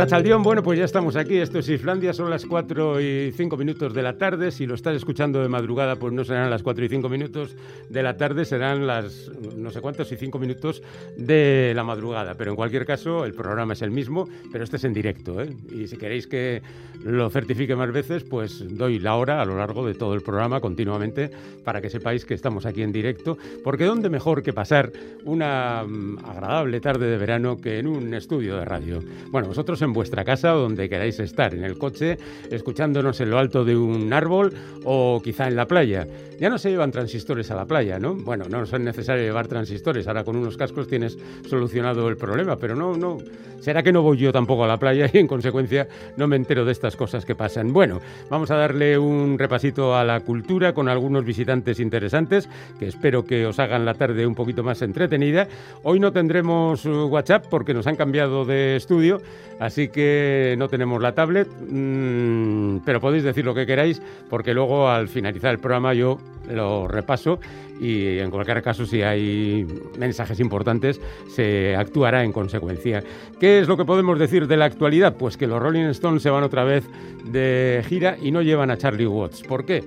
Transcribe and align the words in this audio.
Arrachaldión, 0.00 0.42
bueno, 0.42 0.62
pues 0.62 0.78
ya 0.78 0.86
estamos 0.86 1.14
aquí. 1.14 1.36
Esto 1.36 1.58
es 1.58 1.68
Islandia, 1.68 2.14
son 2.14 2.30
las 2.30 2.46
4 2.46 3.02
y 3.02 3.32
5 3.32 3.56
minutos 3.58 3.92
de 3.92 4.02
la 4.02 4.16
tarde. 4.16 4.50
Si 4.50 4.64
lo 4.64 4.74
estás 4.74 4.96
escuchando 4.96 5.42
de 5.42 5.48
madrugada, 5.50 5.96
pues 5.96 6.14
no 6.14 6.24
serán 6.24 6.48
las 6.48 6.62
4 6.62 6.86
y 6.86 6.88
5 6.88 7.10
minutos 7.10 7.54
de 7.90 8.02
la 8.02 8.16
tarde, 8.16 8.46
serán 8.46 8.86
las 8.86 9.30
no 9.70 9.74
sé 9.74 9.80
cuántos 9.80 10.10
y 10.10 10.16
5 10.16 10.36
minutos 10.40 10.82
de 11.16 11.72
la 11.76 11.84
madrugada. 11.84 12.34
Pero 12.34 12.50
en 12.50 12.56
cualquier 12.56 12.84
caso, 12.84 13.24
el 13.24 13.34
programa 13.34 13.74
es 13.74 13.82
el 13.82 13.92
mismo, 13.92 14.28
pero 14.50 14.64
este 14.64 14.78
es 14.78 14.84
en 14.84 14.92
directo. 14.92 15.40
¿eh? 15.40 15.54
Y 15.72 15.86
si 15.86 15.96
queréis 15.96 16.26
que 16.26 16.60
lo 17.04 17.30
certifique 17.30 17.76
más 17.76 17.92
veces, 17.92 18.24
pues 18.24 18.64
doy 18.76 18.98
la 18.98 19.14
hora 19.14 19.40
a 19.40 19.44
lo 19.44 19.56
largo 19.56 19.86
de 19.86 19.94
todo 19.94 20.14
el 20.14 20.22
programa 20.22 20.60
continuamente 20.60 21.30
para 21.64 21.80
que 21.80 21.88
sepáis 21.88 22.24
que 22.24 22.34
estamos 22.34 22.66
aquí 22.66 22.82
en 22.82 22.90
directo. 22.90 23.38
Porque 23.62 23.84
¿dónde 23.84 24.10
mejor 24.10 24.42
que 24.42 24.52
pasar 24.52 24.90
una 25.24 25.84
mm, 25.86 26.18
agradable 26.24 26.80
tarde 26.80 27.08
de 27.08 27.16
verano 27.16 27.56
que 27.56 27.78
en 27.78 27.86
un 27.86 28.12
estudio 28.12 28.56
de 28.56 28.64
radio? 28.64 29.00
Bueno, 29.28 29.46
vosotros 29.46 29.80
en 29.82 29.92
vuestra 29.92 30.24
casa 30.24 30.56
o 30.56 30.62
donde 30.62 30.88
queráis 30.88 31.20
estar, 31.20 31.54
en 31.54 31.62
el 31.62 31.78
coche, 31.78 32.18
escuchándonos 32.50 33.20
en 33.20 33.30
lo 33.30 33.38
alto 33.38 33.64
de 33.64 33.76
un 33.76 34.12
árbol 34.12 34.52
o 34.84 35.20
quizá 35.22 35.46
en 35.46 35.54
la 35.54 35.66
playa. 35.66 36.08
Ya 36.40 36.48
no 36.48 36.58
se 36.58 36.70
llevan 36.70 36.90
transistores 36.90 37.50
a 37.50 37.54
la 37.54 37.66
playa, 37.66 37.98
¿no? 37.98 38.14
Bueno, 38.14 38.46
no 38.48 38.62
es 38.62 38.72
necesario 38.80 39.22
llevar 39.22 39.46
transistores, 39.46 39.59
ahora 40.06 40.24
con 40.24 40.36
unos 40.36 40.56
cascos 40.56 40.88
tienes 40.88 41.18
solucionado 41.48 42.08
el 42.08 42.16
problema, 42.16 42.56
pero 42.56 42.74
no, 42.74 42.96
no, 42.96 43.18
será 43.60 43.82
que 43.82 43.92
no 43.92 44.02
voy 44.02 44.18
yo 44.18 44.32
tampoco 44.32 44.64
a 44.64 44.68
la 44.68 44.78
playa 44.78 45.08
y 45.12 45.18
en 45.18 45.26
consecuencia 45.26 45.86
no 46.16 46.26
me 46.26 46.36
entero 46.36 46.64
de 46.64 46.72
estas 46.72 46.96
cosas 46.96 47.24
que 47.24 47.34
pasan. 47.34 47.72
Bueno, 47.72 48.00
vamos 48.28 48.50
a 48.50 48.56
darle 48.56 48.98
un 48.98 49.38
repasito 49.38 49.94
a 49.94 50.04
la 50.04 50.20
cultura 50.20 50.72
con 50.72 50.88
algunos 50.88 51.24
visitantes 51.24 51.80
interesantes 51.80 52.48
que 52.78 52.86
espero 52.86 53.24
que 53.24 53.46
os 53.46 53.58
hagan 53.58 53.84
la 53.84 53.94
tarde 53.94 54.26
un 54.26 54.34
poquito 54.34 54.62
más 54.62 54.82
entretenida. 54.82 55.48
Hoy 55.82 56.00
no 56.00 56.12
tendremos 56.12 56.84
uh, 56.84 57.06
WhatsApp 57.06 57.46
porque 57.48 57.74
nos 57.74 57.86
han 57.86 57.96
cambiado 57.96 58.44
de 58.44 58.76
estudio, 58.76 59.20
Así 59.60 59.88
que 59.88 60.54
no 60.56 60.68
tenemos 60.68 61.02
la 61.02 61.12
tablet, 61.12 61.46
mm, 61.46 62.78
pero 62.78 62.98
podéis 62.98 63.24
decir 63.24 63.44
lo 63.44 63.54
que 63.54 63.66
queráis, 63.66 64.00
porque 64.30 64.54
luego 64.54 64.88
al 64.88 65.06
finalizar 65.06 65.52
el 65.52 65.58
programa 65.58 65.92
yo 65.92 66.16
lo 66.50 66.88
repaso 66.88 67.38
y 67.78 68.18
en 68.18 68.30
cualquier 68.30 68.62
caso 68.62 68.86
si 68.86 69.02
hay 69.02 69.66
mensajes 69.98 70.40
importantes 70.40 70.98
se 71.28 71.76
actuará 71.76 72.24
en 72.24 72.32
consecuencia. 72.32 73.02
¿Qué 73.38 73.49
es 73.58 73.68
lo 73.68 73.76
que 73.76 73.84
podemos 73.84 74.18
decir 74.18 74.46
de 74.46 74.56
la 74.56 74.66
actualidad? 74.66 75.16
Pues 75.16 75.36
que 75.36 75.46
los 75.46 75.60
Rolling 75.60 75.86
Stones 75.90 76.22
se 76.22 76.30
van 76.30 76.44
otra 76.44 76.64
vez 76.64 76.84
de 77.24 77.84
gira 77.88 78.16
y 78.20 78.30
no 78.30 78.42
llevan 78.42 78.70
a 78.70 78.78
Charlie 78.78 79.06
Watts. 79.06 79.42
¿Por 79.42 79.64
qué? 79.64 79.84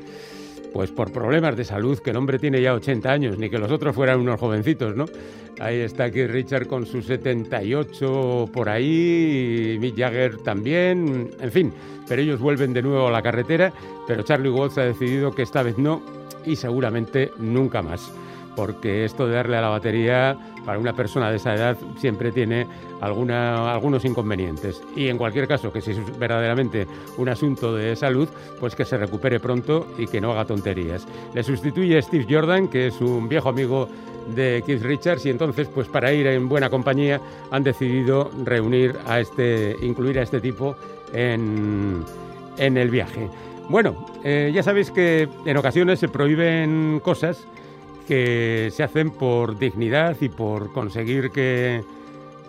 Pues 0.73 0.91
por 0.91 1.11
problemas 1.11 1.55
de 1.55 1.63
salud, 1.63 1.99
que 1.99 2.09
el 2.09 2.17
hombre 2.17 2.39
tiene 2.39 2.61
ya 2.61 2.73
80 2.73 3.11
años, 3.11 3.37
ni 3.37 3.49
que 3.49 3.59
los 3.59 3.71
otros 3.71 3.95
fueran 3.95 4.19
unos 4.19 4.39
jovencitos, 4.39 4.95
¿no? 4.95 5.05
Ahí 5.59 5.79
está 5.79 6.09
Keith 6.09 6.31
Richard 6.31 6.67
con 6.67 6.85
sus 6.85 7.05
78 7.05 8.49
por 8.51 8.69
ahí, 8.69 9.73
y 9.75 9.79
Mick 9.79 9.95
Jagger 9.95 10.37
también, 10.37 11.29
en 11.39 11.51
fin, 11.51 11.71
pero 12.07 12.21
ellos 12.21 12.39
vuelven 12.39 12.73
de 12.73 12.81
nuevo 12.81 13.07
a 13.07 13.11
la 13.11 13.21
carretera, 13.21 13.71
pero 14.07 14.23
Charlie 14.23 14.49
Watts 14.49 14.79
ha 14.79 14.83
decidido 14.83 15.33
que 15.33 15.43
esta 15.43 15.61
vez 15.61 15.77
no 15.77 16.01
y 16.45 16.55
seguramente 16.55 17.31
nunca 17.37 17.83
más 17.83 18.11
porque 18.55 19.05
esto 19.05 19.27
de 19.27 19.35
darle 19.35 19.57
a 19.57 19.61
la 19.61 19.69
batería 19.69 20.37
para 20.65 20.79
una 20.79 20.93
persona 20.93 21.29
de 21.29 21.37
esa 21.37 21.55
edad 21.55 21.77
siempre 21.97 22.31
tiene 22.31 22.67
alguna, 23.01 23.71
algunos 23.73 24.05
inconvenientes. 24.05 24.81
Y 24.95 25.07
en 25.07 25.17
cualquier 25.17 25.47
caso, 25.47 25.71
que 25.71 25.81
si 25.81 25.91
es 25.91 26.19
verdaderamente 26.19 26.87
un 27.17 27.29
asunto 27.29 27.75
de 27.75 27.95
salud, 27.95 28.29
pues 28.59 28.75
que 28.75 28.85
se 28.85 28.97
recupere 28.97 29.39
pronto 29.39 29.87
y 29.97 30.07
que 30.07 30.21
no 30.21 30.31
haga 30.31 30.45
tonterías. 30.45 31.05
Le 31.33 31.43
sustituye 31.43 32.01
Steve 32.01 32.25
Jordan, 32.29 32.67
que 32.67 32.87
es 32.87 33.01
un 33.01 33.27
viejo 33.27 33.49
amigo 33.49 33.89
de 34.33 34.63
Keith 34.65 34.83
Richards, 34.83 35.25
y 35.25 35.29
entonces, 35.29 35.67
pues 35.67 35.89
para 35.89 36.13
ir 36.13 36.27
en 36.27 36.47
buena 36.47 36.69
compañía, 36.69 37.19
han 37.51 37.63
decidido 37.63 38.31
reunir 38.45 38.95
a 39.05 39.19
este, 39.19 39.75
incluir 39.81 40.17
a 40.19 40.21
este 40.21 40.39
tipo 40.39 40.77
en, 41.13 42.05
en 42.57 42.77
el 42.77 42.89
viaje. 42.89 43.27
Bueno, 43.69 44.05
eh, 44.23 44.51
ya 44.53 44.63
sabéis 44.63 44.91
que 44.91 45.27
en 45.45 45.57
ocasiones 45.57 45.99
se 45.99 46.07
prohíben 46.07 47.01
cosas 47.03 47.45
que 48.03 48.69
se 48.71 48.83
hacen 48.83 49.11
por 49.11 49.57
dignidad 49.57 50.17
y 50.21 50.29
por 50.29 50.71
conseguir 50.73 51.31
que, 51.31 51.83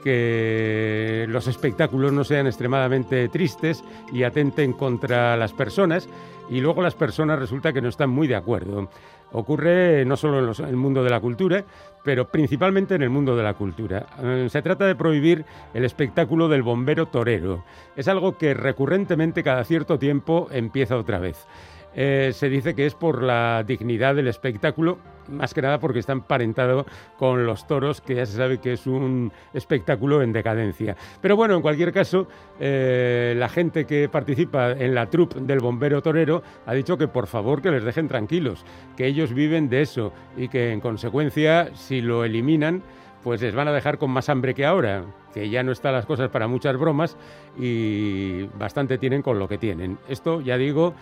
que 0.03 1.27
los 1.29 1.47
espectáculos 1.47 2.13
no 2.13 2.25
sean 2.25 2.47
extremadamente 2.47 3.29
tristes 3.29 3.83
y 4.13 4.23
atenten 4.23 4.73
contra 4.73 5.37
las 5.37 5.53
personas 5.53 6.09
y 6.51 6.61
luego 6.61 6.83
las 6.83 6.95
personas 6.95 7.39
resulta 7.39 7.73
que 7.73 7.81
no 7.81 7.89
están 7.89 8.11
muy 8.11 8.29
de 8.29 8.37
acuerdo. 8.37 8.89
Ocurre 9.33 10.05
no 10.05 10.17
solo 10.17 10.53
en, 10.53 10.69
el 10.69 10.77
mundo 10.77 11.03
de 11.03 11.11
la 11.11 11.21
cultura, 11.21 11.65
pero 12.05 12.29
principalmente 12.29 12.95
en 12.95 13.03
el 13.03 13.11
mundo 13.11 13.35
de 13.35 13.43
la 13.43 13.55
cultura. 13.55 14.07
Eh, 14.23 14.47
se 14.49 14.63
trata 14.63 14.87
de 14.87 14.95
prohibir 14.95 15.45
el 15.73 15.85
espectáculo 15.85 16.49
del 16.49 16.63
bombero 16.63 17.07
torero. 17.07 17.65
Es 17.97 18.07
algo 18.07 18.39
que 18.39 18.55
recurrentemente 18.55 19.43
cada 19.43 19.65
cierto 19.65 19.99
tiempo 19.99 20.49
empieza 20.53 20.97
otra 20.97 21.19
vez. 21.19 21.47
Eh, 21.95 22.31
se 22.33 22.49
dice 22.49 22.75
que 22.75 22.87
es 22.87 22.95
por 22.95 23.23
la 23.23 23.65
dignidad 23.67 24.15
del 24.15 24.29
espectáculo, 24.29 24.99
más 25.29 25.55
que 25.55 25.63
nada 25.63 25.79
porque 25.79 26.01
está 26.01 26.13
emparentado 26.13 26.87
con 27.19 27.47
los 27.47 27.67
toros, 27.67 28.01
que 28.01 28.17
ya 28.17 28.27
se 28.27 28.37
sabe 28.37 28.59
que 28.59 28.75
es 28.75 28.87
un 28.87 29.33
espectáculo 29.53 30.23
en 30.23 30.33
decadencia. 30.33 30.97
Pero 31.21 31.37
bueno, 31.37 31.55
en 31.55 31.63
cualquier 31.63 31.93
caso, 31.93 32.27
eh, 32.61 33.35
la 33.37 33.49
gente 33.49 33.87
que 33.87 34.09
participa 34.09 34.73
en 34.73 34.95
la 34.95 35.09
troupe 35.09 35.41
del 35.41 35.61
bombero 35.61 36.03
torero 36.03 36.43
ha 36.67 36.75
dicho 36.75 36.99
que 36.99 37.09
por 37.09 37.27
favor 37.27 37.63
que 37.63 37.71
les 37.71 37.85
dejen 37.85 38.09
tranquilos, 38.09 38.65
que 38.97 39.07
ellos 39.07 39.33
viven 39.33 39.69
de 39.69 39.83
eso 39.83 40.13
y 40.37 40.49
que 40.49 40.73
en 40.73 40.81
consecuencia, 40.81 41.71
si 41.75 42.01
lo 42.01 42.25
eliminan, 42.25 42.83
pues 43.23 43.41
les 43.41 43.55
van 43.55 43.69
a 43.69 43.73
dejar 43.73 43.97
con 43.97 44.11
más 44.11 44.29
hambre 44.29 44.55
que 44.55 44.67
ahora, 44.67 45.05
que 45.33 45.49
ya 45.49 45.63
no 45.63 45.73
están 45.73 45.95
las 45.95 46.05
cosas 46.05 46.29
para 46.29 46.47
muchas 46.47 46.77
bromas 46.77 47.17
y 47.59 48.43
bastante 48.59 48.99
tienen 48.99 49.23
con 49.23 49.39
lo 49.39 49.49
que 49.49 49.57
tienen. 49.57 49.97
Esto, 50.09 50.43
ya 50.43 50.59
digo, 50.59 50.95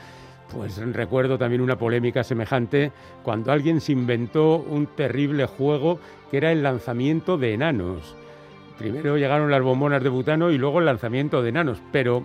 pues 0.54 0.76
recuerdo 0.76 1.38
también 1.38 1.60
una 1.62 1.76
polémica 1.76 2.22
semejante 2.24 2.92
cuando 3.22 3.52
alguien 3.52 3.80
se 3.80 3.92
inventó 3.92 4.56
un 4.56 4.86
terrible 4.86 5.46
juego 5.46 5.98
que 6.30 6.36
era 6.36 6.52
el 6.52 6.62
lanzamiento 6.62 7.38
de 7.38 7.54
enanos. 7.54 8.16
Primero 8.78 9.16
llegaron 9.16 9.50
las 9.50 9.62
bombonas 9.62 10.02
de 10.02 10.08
butano 10.08 10.50
y 10.50 10.58
luego 10.58 10.80
el 10.80 10.86
lanzamiento 10.86 11.42
de 11.42 11.48
enanos, 11.50 11.78
pero 11.90 12.22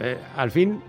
eh, 0.00 0.18
al 0.36 0.50
fin 0.50 0.80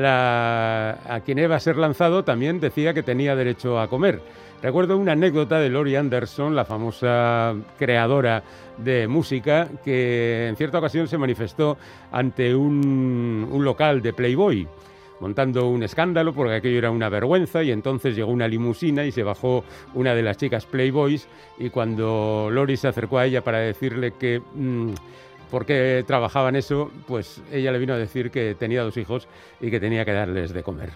a 0.00 1.20
quien 1.24 1.38
iba 1.40 1.56
a 1.56 1.60
ser 1.60 1.76
lanzado 1.76 2.22
también 2.22 2.60
decía 2.60 2.94
que 2.94 3.02
tenía 3.02 3.34
derecho 3.34 3.80
a 3.80 3.88
comer. 3.88 4.20
Recuerdo 4.62 4.96
una 4.96 5.12
anécdota 5.12 5.58
de 5.58 5.70
Lori 5.70 5.96
Anderson, 5.96 6.54
la 6.54 6.64
famosa 6.64 7.54
creadora 7.78 8.42
de 8.76 9.08
música, 9.08 9.68
que 9.84 10.48
en 10.48 10.56
cierta 10.56 10.78
ocasión 10.78 11.08
se 11.08 11.18
manifestó 11.18 11.78
ante 12.12 12.54
un 12.54 13.60
local 13.62 14.02
de 14.02 14.12
Playboy 14.12 14.68
montando 15.20 15.68
un 15.68 15.82
escándalo 15.82 16.32
porque 16.32 16.54
aquello 16.54 16.78
era 16.78 16.90
una 16.90 17.08
vergüenza 17.08 17.62
y 17.62 17.70
entonces 17.70 18.14
llegó 18.14 18.30
una 18.30 18.48
limusina 18.48 19.04
y 19.04 19.12
se 19.12 19.22
bajó 19.22 19.64
una 19.94 20.14
de 20.14 20.22
las 20.22 20.36
chicas 20.36 20.66
Playboys 20.66 21.28
y 21.58 21.70
cuando 21.70 22.48
Lori 22.50 22.76
se 22.76 22.88
acercó 22.88 23.18
a 23.18 23.26
ella 23.26 23.42
para 23.42 23.58
decirle 23.58 24.12
que... 24.12 24.40
Mm, 24.54 24.92
por 25.50 25.64
qué 25.64 26.04
trabajaban 26.06 26.56
eso, 26.56 26.90
pues 27.06 27.40
ella 27.50 27.72
le 27.72 27.78
vino 27.78 27.94
a 27.94 27.96
decir 27.96 28.30
que 28.30 28.54
tenía 28.54 28.82
dos 28.82 28.98
hijos 28.98 29.28
y 29.60 29.70
que 29.70 29.80
tenía 29.80 30.04
que 30.04 30.12
darles 30.12 30.52
de 30.52 30.62
comer. 30.62 30.90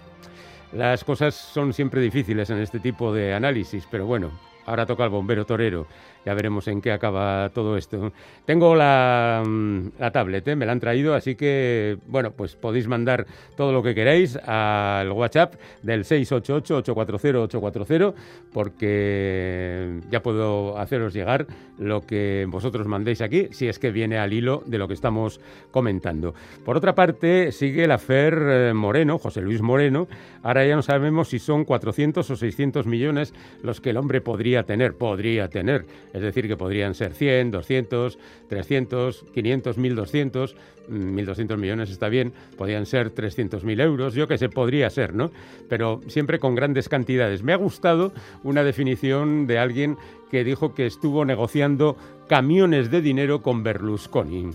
Las 0.71 1.03
cosas 1.03 1.35
son 1.35 1.73
siempre 1.73 2.01
difíciles 2.01 2.49
en 2.49 2.59
este 2.59 2.79
tipo 2.79 3.13
de 3.13 3.33
análisis, 3.33 3.87
pero 3.89 4.05
bueno, 4.05 4.31
ahora 4.65 4.85
toca 4.85 5.03
el 5.03 5.09
bombero 5.09 5.45
torero 5.45 5.87
ya 6.25 6.33
veremos 6.33 6.67
en 6.67 6.81
qué 6.81 6.91
acaba 6.91 7.49
todo 7.53 7.77
esto. 7.77 8.11
Tengo 8.45 8.75
la, 8.75 9.43
mm, 9.45 9.87
la 9.99 10.11
tablet, 10.11 10.47
¿eh? 10.47 10.55
me 10.55 10.65
la 10.65 10.71
han 10.71 10.79
traído, 10.79 11.13
así 11.13 11.35
que, 11.35 11.97
bueno, 12.07 12.31
pues 12.31 12.55
podéis 12.55 12.87
mandar 12.87 13.25
todo 13.55 13.71
lo 13.71 13.83
que 13.83 13.95
queráis 13.95 14.37
al 14.37 15.11
WhatsApp 15.11 15.55
del 15.81 16.03
688-840-840, 16.03 18.13
porque 18.51 19.99
ya 20.09 20.21
puedo 20.21 20.77
haceros 20.77 21.13
llegar 21.13 21.47
lo 21.77 22.01
que 22.01 22.45
vosotros 22.49 22.87
mandéis 22.87 23.21
aquí, 23.21 23.47
si 23.51 23.67
es 23.67 23.79
que 23.79 23.91
viene 23.91 24.17
al 24.17 24.33
hilo 24.33 24.63
de 24.65 24.77
lo 24.77 24.87
que 24.87 24.93
estamos 24.93 25.39
comentando. 25.71 26.33
Por 26.63 26.77
otra 26.77 26.95
parte, 26.95 27.51
sigue 27.51 27.87
la 27.87 27.97
FER 27.97 28.43
eh, 28.47 28.73
Moreno, 28.73 29.17
José 29.17 29.41
Luis 29.41 29.61
Moreno. 29.61 30.07
Ahora 30.43 30.65
ya 30.65 30.75
no 30.75 30.81
sabemos 30.81 31.29
si 31.29 31.39
son 31.39 31.65
400 31.65 32.29
o 32.29 32.35
600 32.35 32.85
millones 32.85 33.33
los 33.61 33.81
que 33.81 33.91
el 33.91 33.97
hombre 33.97 34.21
podría 34.21 34.63
tener, 34.63 34.95
podría 34.95 35.49
tener 35.49 35.85
Es 36.13 36.21
decir, 36.21 36.47
que 36.47 36.55
podrían 36.55 36.93
ser 36.93 37.13
100, 37.13 37.51
200, 37.51 38.19
300, 38.47 39.25
500, 39.33 39.77
1200, 39.77 40.55
1.200 40.89 41.57
millones 41.57 41.89
está 41.89 42.07
bien, 42.07 42.33
podrían 42.55 42.85
ser 42.85 43.13
300.000 43.13 43.81
euros, 43.81 44.13
yo 44.13 44.27
que 44.27 44.37
sé, 44.37 44.49
podría 44.49 44.89
ser, 44.89 45.15
¿no? 45.15 45.31
Pero 45.69 46.01
siempre 46.07 46.39
con 46.39 46.55
grandes 46.55 46.87
cantidades. 46.87 47.41
Me 47.41 47.53
ha 47.53 47.57
gustado 47.57 48.13
una 48.43 48.63
definición 48.63 49.47
de 49.47 49.57
alguien 49.57 49.97
que 50.29 50.43
dijo 50.43 50.73
que 50.73 50.85
estuvo 50.85 51.25
negociando 51.25 51.97
camiones 52.27 52.91
de 52.91 53.01
dinero 53.01 53.41
con 53.41 53.63
Berlusconi. 53.63 54.51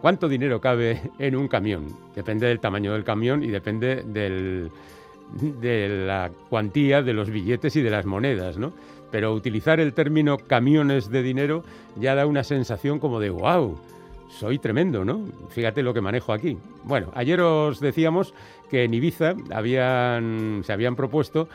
¿Cuánto 0.00 0.28
dinero 0.28 0.60
cabe 0.60 1.00
en 1.18 1.36
un 1.36 1.46
camión? 1.46 1.88
Depende 2.14 2.46
del 2.46 2.60
tamaño 2.60 2.92
del 2.92 3.04
camión 3.04 3.44
y 3.44 3.48
depende 3.48 4.02
del, 4.02 4.70
de 5.32 6.04
la 6.06 6.30
cuantía 6.48 7.02
de 7.02 7.12
los 7.12 7.30
billetes 7.30 7.76
y 7.76 7.82
de 7.82 7.90
las 7.90 8.06
monedas, 8.06 8.58
¿no? 8.58 8.72
Pero 9.10 9.34
utilizar 9.34 9.80
el 9.80 9.92
término 9.92 10.38
camiones 10.38 11.10
de 11.10 11.22
dinero 11.22 11.64
ya 11.96 12.14
da 12.14 12.26
una 12.26 12.44
sensación 12.44 12.98
como 12.98 13.20
de 13.20 13.30
wow, 13.30 13.76
soy 14.28 14.58
tremendo, 14.58 15.04
¿no? 15.04 15.24
Fíjate 15.48 15.82
lo 15.82 15.92
que 15.92 16.00
manejo 16.00 16.32
aquí. 16.32 16.56
Bueno, 16.84 17.10
ayer 17.14 17.40
os 17.40 17.80
decíamos 17.80 18.34
que 18.70 18.84
en 18.84 18.94
Ibiza 18.94 19.34
habían, 19.52 20.62
se 20.64 20.72
habían 20.72 20.96
propuesto 20.96 21.48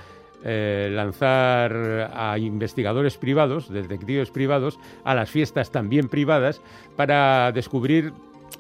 eh, 0.44 0.90
lanzar 0.92 2.12
a 2.14 2.38
investigadores 2.38 3.18
privados, 3.18 3.72
detectives 3.72 4.30
privados, 4.30 4.78
a 5.04 5.16
las 5.16 5.30
fiestas 5.30 5.72
también 5.72 6.10
privadas 6.10 6.62
para 6.96 7.52
descubrir 7.52 8.14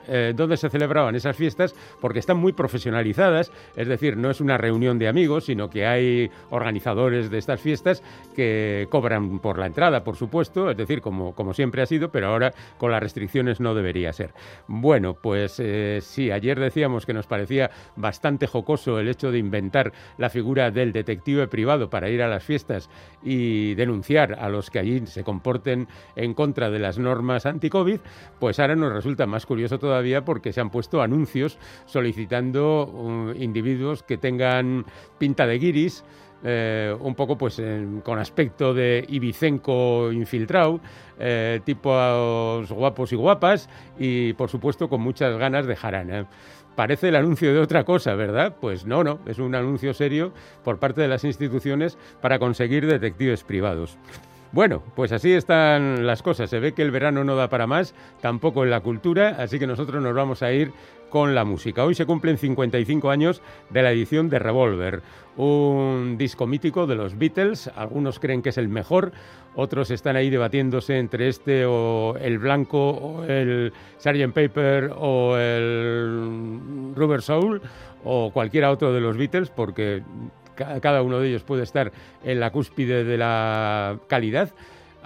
eh, 0.07 0.33
dónde 0.35 0.57
se 0.57 0.69
celebraban 0.69 1.15
esas 1.15 1.35
fiestas 1.35 1.73
porque 1.99 2.19
están 2.19 2.37
muy 2.37 2.53
profesionalizadas, 2.53 3.51
es 3.75 3.87
decir, 3.87 4.17
no 4.17 4.29
es 4.29 4.41
una 4.41 4.57
reunión 4.57 4.99
de 4.99 5.07
amigos, 5.07 5.45
sino 5.45 5.69
que 5.69 5.85
hay 5.85 6.29
organizadores 6.49 7.29
de 7.29 7.37
estas 7.37 7.59
fiestas 7.61 8.03
que 8.35 8.87
cobran 8.89 9.39
por 9.39 9.57
la 9.57 9.65
entrada, 9.65 10.03
por 10.03 10.15
supuesto, 10.15 10.69
es 10.69 10.77
decir, 10.77 11.01
como, 11.01 11.33
como 11.33 11.53
siempre 11.53 11.81
ha 11.81 11.85
sido, 11.85 12.09
pero 12.09 12.27
ahora 12.27 12.53
con 12.77 12.91
las 12.91 13.01
restricciones 13.01 13.59
no 13.59 13.73
debería 13.73 14.13
ser. 14.13 14.33
Bueno, 14.67 15.15
pues 15.15 15.59
eh, 15.59 15.99
sí, 16.01 16.31
ayer 16.31 16.59
decíamos 16.59 17.05
que 17.05 17.13
nos 17.13 17.27
parecía 17.27 17.71
bastante 17.95 18.47
jocoso 18.47 18.99
el 18.99 19.07
hecho 19.07 19.31
de 19.31 19.39
inventar 19.39 19.91
la 20.17 20.29
figura 20.29 20.71
del 20.71 20.91
detective 20.91 21.47
privado 21.47 21.89
para 21.89 22.09
ir 22.09 22.21
a 22.21 22.27
las 22.27 22.43
fiestas 22.43 22.89
y 23.23 23.73
denunciar 23.75 24.33
a 24.39 24.49
los 24.49 24.69
que 24.69 24.79
allí 24.79 25.05
se 25.07 25.23
comporten 25.23 25.87
en 26.15 26.33
contra 26.33 26.69
de 26.69 26.79
las 26.79 26.99
normas 26.99 27.45
anti-COVID, 27.45 27.99
pues 28.39 28.59
ahora 28.59 28.75
nos 28.75 28.93
resulta 28.93 29.25
más 29.25 29.45
curioso 29.45 29.74
todavía 29.79 30.25
porque 30.25 30.53
se 30.53 30.61
han 30.61 30.69
puesto 30.69 31.01
anuncios 31.01 31.57
solicitando 31.85 32.85
uh, 32.87 33.31
individuos 33.41 34.03
que 34.03 34.17
tengan 34.17 34.85
pinta 35.17 35.45
de 35.45 35.59
guiris, 35.59 36.03
eh, 36.43 36.95
un 36.99 37.15
poco 37.15 37.37
pues 37.37 37.59
con 38.03 38.19
aspecto 38.19 38.73
de 38.73 39.03
ibicenco 39.09 40.11
infiltrado, 40.11 40.79
eh, 41.17 41.59
tipos 41.63 42.71
guapos 42.71 43.11
y 43.11 43.15
guapas 43.15 43.69
y 43.97 44.33
por 44.33 44.49
supuesto 44.49 44.87
con 44.87 45.01
muchas 45.01 45.35
ganas 45.37 45.65
de 45.65 45.75
jarana. 45.75 46.27
Parece 46.75 47.07
el 47.07 47.15
anuncio 47.15 47.53
de 47.53 47.59
otra 47.59 47.83
cosa, 47.83 48.15
¿verdad? 48.15 48.57
Pues 48.59 48.85
no, 48.85 49.03
no, 49.03 49.19
es 49.25 49.39
un 49.39 49.55
anuncio 49.55 49.93
serio 49.93 50.33
por 50.63 50.77
parte 50.77 51.01
de 51.01 51.07
las 51.07 51.23
instituciones 51.23 51.97
para 52.21 52.37
conseguir 52.37 52.85
detectives 52.85 53.43
privados. 53.43 53.97
Bueno, 54.55 54.81
pues 54.95 55.11
así 55.11 55.33
están 55.33 56.07
las 56.07 56.23
cosas. 56.23 56.49
Se 56.49 56.61
ve 56.61 56.71
que 56.71 56.81
el 56.81 56.89
verano 56.89 57.25
no 57.25 57.35
da 57.35 57.49
para 57.49 57.67
más, 57.67 57.93
tampoco 58.21 58.63
en 58.63 58.69
la 58.69 58.79
cultura, 58.79 59.35
así 59.37 59.59
que 59.59 59.67
nosotros 59.67 60.01
nos 60.01 60.15
vamos 60.15 60.41
a 60.43 60.53
ir 60.53 60.71
con 61.09 61.35
la 61.35 61.43
música. 61.43 61.83
Hoy 61.83 61.93
se 61.93 62.05
cumplen 62.05 62.37
55 62.37 63.09
años 63.09 63.41
de 63.69 63.83
la 63.83 63.91
edición 63.91 64.29
de 64.29 64.39
Revolver, 64.39 65.01
un 65.35 66.15
disco 66.17 66.47
mítico 66.47 66.87
de 66.87 66.95
los 66.95 67.17
Beatles. 67.17 67.69
Algunos 67.75 68.17
creen 68.17 68.41
que 68.41 68.47
es 68.47 68.57
el 68.57 68.69
mejor, 68.69 69.11
otros 69.55 69.91
están 69.91 70.15
ahí 70.15 70.29
debatiéndose 70.29 70.99
entre 70.99 71.27
este 71.27 71.65
o 71.65 72.15
el 72.15 72.39
blanco 72.39 72.91
o 72.91 73.23
el 73.25 73.73
Sgt. 73.97 74.31
Paper 74.33 74.93
o 74.95 75.35
el 75.35 76.93
Rubber 76.95 77.21
Soul 77.21 77.61
o 78.05 78.31
cualquiera 78.31 78.71
otro 78.71 78.93
de 78.93 79.01
los 79.01 79.17
Beatles, 79.17 79.49
porque 79.49 80.01
cada 80.55 81.01
uno 81.01 81.19
de 81.19 81.29
ellos 81.29 81.43
puede 81.43 81.63
estar 81.63 81.91
en 82.23 82.39
la 82.39 82.51
cúspide 82.51 83.03
de 83.03 83.17
la 83.17 83.99
calidad. 84.07 84.53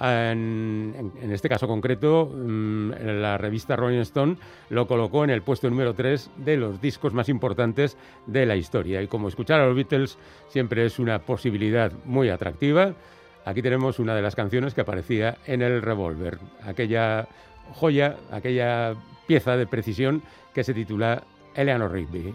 En, 0.02 1.12
este 1.30 1.50
caso 1.50 1.68
concreto, 1.68 2.32
mm, 2.34 2.92
la 3.20 3.38
revista 3.38 3.76
Rolling 3.76 4.00
Stone 4.00 4.38
lo 4.70 4.88
colocó 4.88 5.26
en 5.26 5.30
el 5.30 5.42
puesto 5.42 5.70
número 5.70 5.94
3 5.94 6.32
de 6.38 6.56
los 6.56 6.82
discos 6.82 7.14
más 7.14 7.28
importantes 7.28 7.98
de 8.26 8.46
la 8.46 8.56
historia. 8.56 9.02
Y 9.02 9.08
como 9.08 9.28
escuchar 9.28 9.60
a 9.60 9.66
los 9.66 9.76
Beatles 9.76 10.18
siempre 10.48 10.86
es 10.86 11.00
una 11.00 11.20
posibilidad 11.20 11.92
muy 12.06 12.30
atractiva, 12.30 12.94
aquí 13.44 13.62
tenemos 13.62 14.00
una 14.00 14.16
de 14.16 14.22
las 14.22 14.36
canciones 14.36 14.74
que 14.74 14.82
aparecía 14.82 15.38
en 15.46 15.62
el 15.62 15.82
Revolver, 15.82 16.40
aquella 16.64 17.28
joya, 17.74 18.16
aquella 18.32 18.96
pieza 19.28 19.58
de 19.58 19.68
precisión 19.68 20.24
que 20.54 20.64
se 20.64 20.74
titula 20.74 21.24
Eleanor 21.56 21.92
Rigby. 21.92 22.34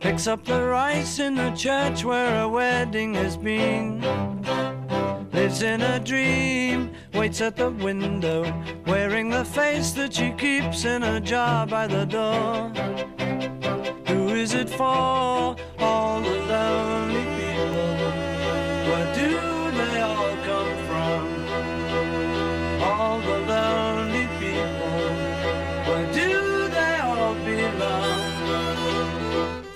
Picks 0.00 0.26
up 0.26 0.44
the 0.44 0.62
rice 0.62 1.18
in 1.18 1.34
the 1.34 1.50
church 1.50 2.04
where 2.04 2.42
a 2.42 2.48
wedding 2.48 3.14
has 3.14 3.36
been. 3.36 4.00
Lives 5.32 5.62
in 5.62 5.82
a 5.82 5.98
dream, 5.98 6.92
waits 7.14 7.40
at 7.40 7.56
the 7.56 7.70
window, 7.70 8.42
wearing 8.86 9.30
the 9.30 9.44
face 9.44 9.92
that 9.92 10.14
she 10.14 10.30
keeps 10.32 10.84
in 10.84 11.02
a 11.02 11.20
jar 11.20 11.66
by 11.66 11.86
the 11.86 12.04
door. 12.04 12.70
Who 14.06 14.28
is 14.28 14.54
it 14.54 14.70
for? 14.70 15.56
All 15.78 16.41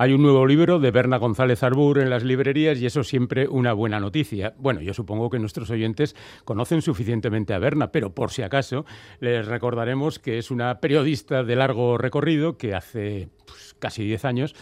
Hay 0.00 0.14
un 0.14 0.22
nuevo 0.22 0.46
libro 0.46 0.78
de 0.78 0.90
Berna 0.92 1.18
González 1.18 1.62
Arbur 1.62 1.98
en 1.98 2.08
las 2.08 2.24
librerías 2.24 2.80
y 2.80 2.86
eso 2.86 3.04
siempre 3.04 3.46
una 3.46 3.74
buena 3.74 4.00
noticia. 4.00 4.54
Bueno, 4.56 4.80
yo 4.80 4.94
supongo 4.94 5.28
que 5.28 5.38
nuestros 5.38 5.68
oyentes 5.68 6.16
conocen 6.46 6.80
suficientemente 6.80 7.52
a 7.52 7.58
Berna, 7.58 7.92
pero 7.92 8.14
por 8.14 8.30
si 8.30 8.40
acaso 8.40 8.86
les 9.20 9.46
recordaremos 9.46 10.18
que 10.18 10.38
es 10.38 10.50
una 10.50 10.80
periodista 10.80 11.44
de 11.44 11.54
largo 11.54 11.98
recorrido 11.98 12.56
que 12.56 12.74
hace 12.74 13.28
pues, 13.44 13.76
casi 13.78 14.02
10 14.02 14.24
años 14.24 14.54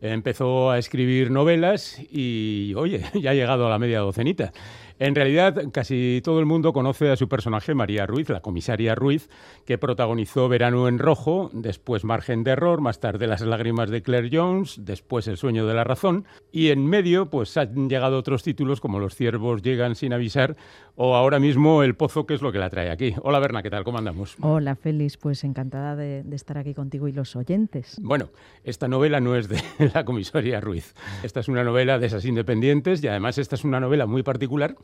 Empezó 0.00 0.70
a 0.70 0.78
escribir 0.78 1.30
novelas 1.30 1.98
y, 2.10 2.74
oye, 2.76 3.04
ya 3.14 3.30
ha 3.30 3.34
llegado 3.34 3.66
a 3.66 3.70
la 3.70 3.78
media 3.78 4.00
docenita. 4.00 4.52
En 5.00 5.16
realidad, 5.16 5.60
casi 5.72 6.20
todo 6.22 6.38
el 6.38 6.46
mundo 6.46 6.72
conoce 6.72 7.10
a 7.10 7.16
su 7.16 7.28
personaje 7.28 7.74
María 7.74 8.06
Ruiz, 8.06 8.28
la 8.28 8.40
comisaria 8.40 8.94
Ruiz, 8.94 9.28
que 9.64 9.76
protagonizó 9.76 10.48
Verano 10.48 10.86
en 10.86 11.00
Rojo, 11.00 11.50
después 11.52 12.04
Margen 12.04 12.44
de 12.44 12.52
Error, 12.52 12.80
más 12.80 13.00
tarde 13.00 13.26
Las 13.26 13.40
lágrimas 13.40 13.90
de 13.90 14.02
Claire 14.02 14.30
Jones, 14.32 14.76
después 14.84 15.26
El 15.26 15.36
sueño 15.36 15.66
de 15.66 15.74
la 15.74 15.82
razón, 15.82 16.26
y 16.52 16.68
en 16.68 16.86
medio 16.86 17.28
pues 17.28 17.56
han 17.56 17.88
llegado 17.88 18.16
otros 18.18 18.44
títulos 18.44 18.80
como 18.80 19.00
Los 19.00 19.16
ciervos 19.16 19.62
llegan 19.62 19.96
sin 19.96 20.12
avisar 20.12 20.54
o 20.94 21.16
ahora 21.16 21.40
mismo 21.40 21.82
El 21.82 21.96
pozo, 21.96 22.24
que 22.24 22.34
es 22.34 22.42
lo 22.42 22.52
que 22.52 22.58
la 22.58 22.70
trae 22.70 22.90
aquí. 22.90 23.14
Hola 23.22 23.40
Berna, 23.40 23.64
¿qué 23.64 23.70
tal? 23.70 23.82
¿Cómo 23.82 23.98
andamos? 23.98 24.36
Hola 24.42 24.76
Félix, 24.76 25.16
pues 25.16 25.42
encantada 25.42 25.96
de, 25.96 26.22
de 26.22 26.36
estar 26.36 26.56
aquí 26.56 26.72
contigo 26.72 27.08
y 27.08 27.12
los 27.12 27.34
oyentes. 27.34 27.96
Bueno, 28.00 28.30
esta 28.62 28.86
novela 28.86 29.18
no 29.18 29.34
es 29.34 29.48
de 29.48 29.60
la 29.92 30.04
comisaria 30.04 30.60
Ruiz. 30.60 30.94
Esta 31.24 31.40
es 31.40 31.48
una 31.48 31.64
novela 31.64 31.98
de 31.98 32.06
esas 32.06 32.24
independientes 32.24 33.02
y 33.02 33.08
además 33.08 33.38
esta 33.38 33.56
es 33.56 33.64
una 33.64 33.80
novela 33.80 34.06
muy 34.06 34.22
particular 34.22 34.76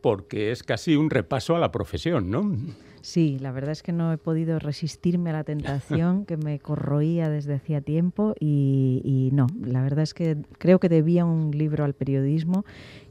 porque 0.00 0.50
es 0.50 0.62
casi 0.62 0.96
un 0.96 1.10
repaso 1.10 1.56
a 1.56 1.58
la 1.58 1.72
profesión, 1.72 2.30
¿no? 2.30 2.56
Sí, 3.04 3.38
la 3.38 3.52
verdad 3.52 3.72
es 3.72 3.82
que 3.82 3.92
no 3.92 4.14
he 4.14 4.16
podido 4.16 4.58
resistirme 4.58 5.28
a 5.28 5.34
la 5.34 5.44
tentación 5.44 6.24
que 6.24 6.38
me 6.38 6.58
corroía 6.58 7.28
desde 7.28 7.52
hacía 7.52 7.82
tiempo 7.82 8.34
y, 8.40 9.28
no, 9.34 9.46
la 9.62 9.82
verdad 9.82 10.04
es 10.04 10.14
que 10.14 10.38
creo 10.56 10.80
que 10.80 10.88
debía 10.88 11.26
un 11.26 11.50
libro 11.50 11.84
al 11.84 11.92
periodismo 11.92 12.64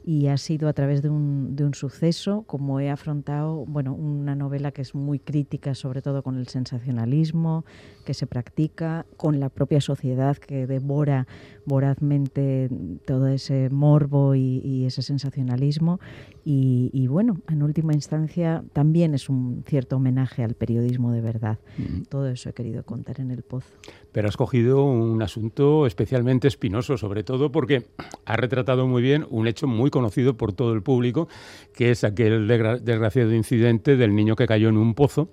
y 0.04 0.26
ha 0.26 0.36
sido 0.36 0.68
a 0.68 0.72
través 0.72 1.00
de 1.00 1.10
un, 1.10 1.54
de 1.54 1.64
un 1.64 1.74
suceso 1.74 2.42
como 2.48 2.80
he 2.80 2.90
afrontado, 2.90 3.66
bueno, 3.66 3.94
una 3.94 4.34
novela 4.34 4.72
que 4.72 4.82
es 4.82 4.96
muy 4.96 5.20
crítica 5.20 5.76
sobre 5.76 6.02
todo 6.02 6.24
con 6.24 6.38
el 6.38 6.48
sensacionalismo 6.48 7.64
que 8.04 8.14
se 8.14 8.26
practica, 8.26 9.06
con 9.16 9.40
la 9.40 9.48
propia 9.48 9.80
sociedad 9.80 10.36
que 10.36 10.66
devora 10.66 11.26
vorazmente 11.64 12.68
todo 13.06 13.28
ese 13.28 13.70
morbo 13.70 14.34
y, 14.34 14.84
ese 14.84 15.02
sensacionalismo. 15.02 15.98
Y, 16.44 17.06
bueno, 17.08 17.40
en 17.48 17.62
última 17.62 17.94
instancia 17.94 18.62
también 18.74 19.14
es 19.14 19.30
un 19.30 19.64
cierto 19.66 19.83
homenaje 19.92 20.42
al 20.42 20.54
periodismo 20.54 21.12
de 21.12 21.20
verdad. 21.20 21.58
Mm. 21.78 22.02
Todo 22.08 22.28
eso 22.28 22.48
he 22.48 22.52
querido 22.52 22.84
contar 22.84 23.20
en 23.20 23.30
el 23.30 23.42
pozo. 23.42 23.68
Pero 24.12 24.28
has 24.28 24.36
cogido 24.36 24.84
un 24.84 25.22
asunto 25.22 25.86
especialmente 25.86 26.48
espinoso, 26.48 26.96
sobre 26.96 27.24
todo 27.24 27.50
porque 27.52 27.86
ha 28.24 28.36
retratado 28.36 28.86
muy 28.86 29.02
bien 29.02 29.26
un 29.30 29.46
hecho 29.46 29.66
muy 29.66 29.90
conocido 29.90 30.36
por 30.36 30.52
todo 30.52 30.72
el 30.72 30.82
público, 30.82 31.28
que 31.74 31.90
es 31.90 32.04
aquel 32.04 32.46
desgraciado 32.46 33.34
incidente 33.34 33.96
del 33.96 34.14
niño 34.14 34.36
que 34.36 34.46
cayó 34.46 34.68
en 34.68 34.76
un 34.76 34.94
pozo 34.94 35.28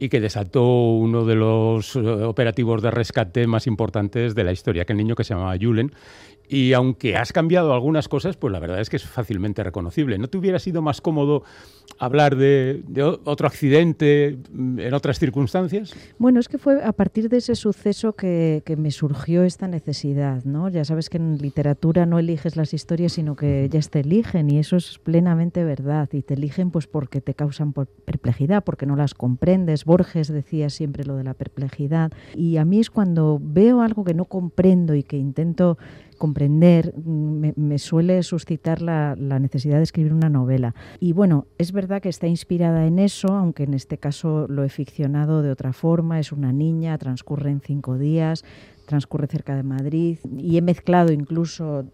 y 0.00 0.08
que 0.08 0.18
desató 0.18 0.64
uno 0.64 1.26
de 1.26 1.34
los 1.34 1.94
eh, 1.94 2.00
operativos 2.00 2.80
de 2.80 2.90
rescate 2.90 3.46
más 3.46 3.66
importantes 3.66 4.34
de 4.34 4.44
la 4.44 4.52
historia, 4.52 4.86
que 4.86 4.94
el 4.94 4.96
niño 4.96 5.14
que 5.14 5.24
se 5.24 5.34
llamaba 5.34 5.56
Julen 5.60 5.92
y 6.50 6.72
aunque 6.72 7.16
has 7.16 7.32
cambiado 7.32 7.72
algunas 7.72 8.08
cosas, 8.08 8.36
pues 8.36 8.50
la 8.52 8.58
verdad 8.58 8.80
es 8.80 8.90
que 8.90 8.96
es 8.96 9.04
fácilmente 9.04 9.62
reconocible. 9.62 10.18
¿No 10.18 10.26
te 10.26 10.36
hubiera 10.36 10.58
sido 10.58 10.82
más 10.82 11.00
cómodo 11.00 11.44
hablar 12.00 12.34
de, 12.34 12.82
de, 12.88 13.04
otro 13.04 13.46
accidente 13.46 14.36
mm, 14.52 14.80
en 14.80 14.94
otras 14.94 15.20
circunstancias? 15.20 15.94
Bueno, 16.18 16.40
es 16.40 16.48
que 16.48 16.58
fue 16.58 16.82
a 16.82 16.92
partir 16.92 17.28
de 17.28 17.36
ese 17.36 17.54
suceso 17.54 18.14
que, 18.14 18.64
que, 18.66 18.76
me 18.76 18.90
surgió 18.90 19.44
esta 19.44 19.68
necesidad, 19.68 20.42
¿no? 20.44 20.68
Ya 20.68 20.84
sabes 20.84 21.08
que 21.08 21.18
en 21.18 21.38
literatura 21.38 22.04
no 22.04 22.18
eliges 22.18 22.56
las 22.56 22.74
historias, 22.74 23.12
sino 23.12 23.36
que 23.36 23.62
ellas 23.62 23.90
te 23.90 24.00
eligen 24.00 24.50
y 24.50 24.58
eso 24.58 24.76
es 24.76 24.98
plenamente 24.98 25.62
verdad. 25.62 26.08
Y 26.12 26.22
te 26.22 26.34
eligen 26.34 26.72
pues 26.72 26.88
porque 26.88 27.20
te 27.20 27.34
causan 27.34 27.72
perplejidad, 27.72 28.64
porque 28.64 28.86
no 28.86 28.96
las 28.96 29.14
comprendes. 29.14 29.84
Borges 29.84 30.26
decía 30.26 30.68
siempre 30.68 31.04
lo 31.04 31.14
de 31.14 31.22
la 31.22 31.34
perplejidad. 31.34 32.10
Y 32.34 32.56
a 32.56 32.64
mí 32.64 32.80
es 32.80 32.90
cuando 32.90 33.38
veo 33.40 33.82
algo 33.82 34.02
que 34.02 34.14
no 34.14 34.24
comprendo 34.24 34.96
y 34.96 35.04
que 35.04 35.16
intento 35.16 35.78
comprender, 36.20 36.92
me, 36.98 37.78
suele 37.78 38.22
suscitar 38.22 38.82
la, 38.82 39.16
necesidad 39.16 39.78
de 39.78 39.84
escribir 39.84 40.12
una 40.12 40.28
novela. 40.28 40.74
Y 41.00 41.14
bueno, 41.14 41.46
es 41.56 41.72
verdad 41.72 42.02
que 42.02 42.10
está 42.10 42.26
inspirada 42.26 42.86
en 42.86 42.98
eso, 42.98 43.28
aunque 43.28 43.62
en 43.62 43.72
este 43.72 43.96
caso 43.96 44.46
lo 44.46 44.62
he 44.62 44.68
ficcionado 44.68 45.40
de 45.40 45.50
otra 45.50 45.72
forma, 45.72 46.20
es 46.20 46.30
una 46.30 46.52
niña, 46.52 46.98
transcurre 46.98 47.50
en 47.50 47.62
cinco 47.62 47.96
días, 47.96 48.44
transcurre 48.84 49.28
cerca 49.28 49.56
de 49.56 49.62
Madrid 49.62 50.18
y 50.36 50.58
he 50.58 50.62
mezclado 50.62 51.10
incluso 51.10 51.86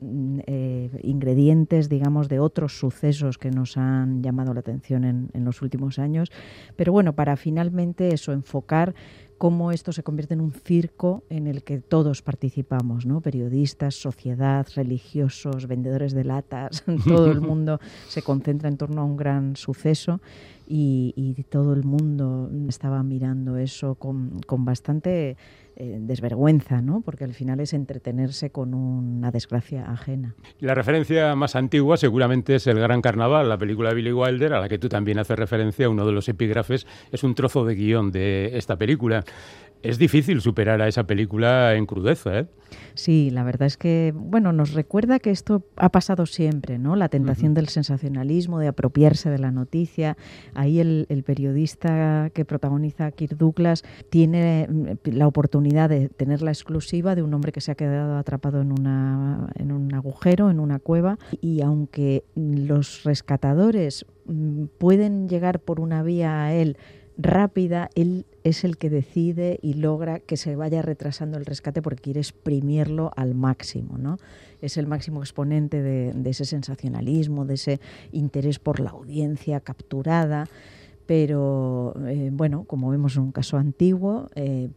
eh, 0.47 0.91
ingredientes, 1.05 1.89
digamos, 1.89 2.29
de 2.29 2.41
otros 2.41 2.81
sucesos 2.81 3.39
que 3.39 3.53
nos 3.53 3.77
han 3.77 4.25
llamado 4.25 4.55
la 4.55 4.61
atención 4.61 5.05
en, 5.05 5.29
en 5.35 5.45
los 5.45 5.63
últimos 5.63 6.01
años. 6.01 6.33
Pero 6.75 6.91
bueno, 6.91 7.13
para 7.13 7.37
finalmente 7.37 8.13
eso, 8.13 8.33
enfocar 8.33 8.93
cómo 9.39 9.73
esto 9.73 9.93
se 9.93 10.03
convierte 10.03 10.35
en 10.35 10.41
un 10.41 10.53
circo 10.53 11.25
en 11.29 11.47
el 11.47 11.63
que 11.63 11.81
todos 11.81 12.23
participamos, 12.23 13.07
¿no? 13.07 13.21
Periodistas, 13.21 13.95
sociedad, 13.95 14.67
religiosos, 14.75 15.67
vendedores 15.67 16.13
de 16.13 16.25
latas, 16.25 16.85
todo 17.07 17.31
el 17.31 17.41
mundo 17.41 17.81
se 18.09 18.23
concentra 18.23 18.69
en 18.69 18.77
torno 18.77 19.03
a 19.03 19.05
un 19.05 19.17
gran 19.17 19.57
suceso 19.57 20.21
y, 20.67 21.45
todo 21.51 21.75
el 21.75 21.85
mundo 21.85 22.51
estaba 22.69 23.03
mirando 23.03 23.57
eso 23.57 23.95
con, 23.95 24.41
con 24.47 24.65
bastante 24.65 25.37
eh, 25.77 25.99
desvergüenza, 26.01 26.81
¿no? 26.81 27.03
Porque 27.03 27.25
al 27.25 27.35
final 27.35 27.61
es 27.61 27.75
entretenerse 27.75 28.51
con 28.51 28.73
una 28.73 29.31
desgracia 29.31 29.91
ajena. 29.91 30.35
La 30.59 30.75
referencia 30.75 31.35
más 31.35 31.55
antigua 31.55 31.99
seguramente 31.99 32.55
es 32.55 32.67
El 32.67 32.79
Gran 32.79 33.03
Carnaval, 33.03 33.49
la 33.49 33.59
película 33.59 33.91
de 33.91 33.97
Billy 33.97 34.13
Wilder, 34.13 34.55
a 34.55 34.61
la 34.61 34.69
que 34.71 34.79
tú 34.79 34.89
también 34.89 35.19
haces 35.19 35.39
referencia, 35.39 35.91
uno 35.91 36.07
de 36.07 36.13
los 36.13 36.29
epígrafes 36.31 36.87
es 37.13 37.23
un 37.25 37.35
trozo 37.35 37.67
de 37.67 37.75
guion 37.75 38.11
de 38.11 38.57
esta 38.57 38.77
película 38.77 39.23
es 39.83 39.99
difícil 39.99 40.41
superar 40.41 40.81
a 40.83 40.89
esa 40.89 41.07
película 41.07 41.75
en 41.75 41.87
crudeza, 41.87 42.41
¿eh? 42.41 42.47
Sí, 42.95 43.31
la 43.31 43.45
verdad 43.45 43.67
es 43.67 43.77
que, 43.77 44.13
bueno, 44.17 44.53
nos 44.53 44.73
recuerda 44.73 45.19
que 45.19 45.31
esto 45.31 45.63
ha 45.77 45.91
pasado 45.91 46.27
siempre, 46.27 46.79
¿no? 46.79 46.97
La 46.97 47.09
tentación 47.09 47.53
uh 47.53 47.53
-huh. 47.53 47.57
del 47.57 47.69
sensacionalismo, 47.69 48.59
de 48.59 48.69
apropiarse 48.69 49.31
de 49.31 49.39
la 49.39 49.51
noticia. 49.51 50.17
Ahí 50.55 50.81
el, 50.81 51.07
el, 51.09 51.23
periodista 51.23 52.31
que 52.35 52.45
protagoniza 52.45 53.11
Kirk 53.13 53.37
Douglas 53.37 53.85
tiene 54.11 54.67
mm, 54.69 55.11
la 55.13 55.27
oportunidad 55.27 55.91
de 55.91 56.09
tener 56.09 56.43
la 56.43 56.51
exclusiva 56.51 57.15
de 57.15 57.23
un 57.23 57.35
hombre 57.35 57.53
que 57.53 57.61
se 57.61 57.71
ha 57.71 57.75
quedado 57.75 58.17
atrapado 58.17 58.61
en, 58.61 58.73
una, 58.73 59.49
en 59.57 59.73
un 59.73 59.95
agujero, 59.95 60.51
en 60.51 60.59
una 60.59 60.79
cueva, 60.79 61.19
y 61.41 61.61
aunque 61.61 62.25
los 62.35 63.05
rescatadores 63.05 64.07
mm, 64.25 64.65
pueden 64.79 65.29
llegar 65.29 65.61
por 65.61 65.81
una 65.81 66.03
vía 66.03 66.45
a 66.45 66.55
él 66.55 66.77
rápida, 67.19 67.91
él 67.95 68.27
es 68.45 68.65
el 68.65 68.77
que 68.77 68.91
decide 68.91 69.59
y 69.63 69.75
logra 69.75 70.21
que 70.21 70.37
se 70.37 70.57
vaya 70.57 70.83
retrasando 70.83 71.39
el 71.39 71.47
rescate 71.47 71.83
porque 71.83 72.03
quiere 72.03 72.21
exprimirlo 72.21 73.11
al 73.17 73.35
máximo, 73.35 73.99
¿no? 73.99 74.19
Es 74.61 74.77
el 74.77 74.87
máximo 74.87 75.21
exponente 75.21 75.83
de, 75.83 76.13
de 76.13 76.31
ese 76.31 76.45
sensacionalismo, 76.45 77.45
de 77.45 77.55
ese 77.55 77.81
interés 78.13 78.59
por 78.59 78.81
la 78.81 78.91
audiencia 78.91 79.61
capturada 79.61 80.49
pero 81.07 81.95
eh, 82.09 82.31
bueno, 82.33 82.65
como 82.65 82.91
vemos 82.91 83.13
es 83.13 83.19
un 83.19 83.31
caso 83.31 83.57
antiguo, 83.57 84.29
eh, 84.35 84.69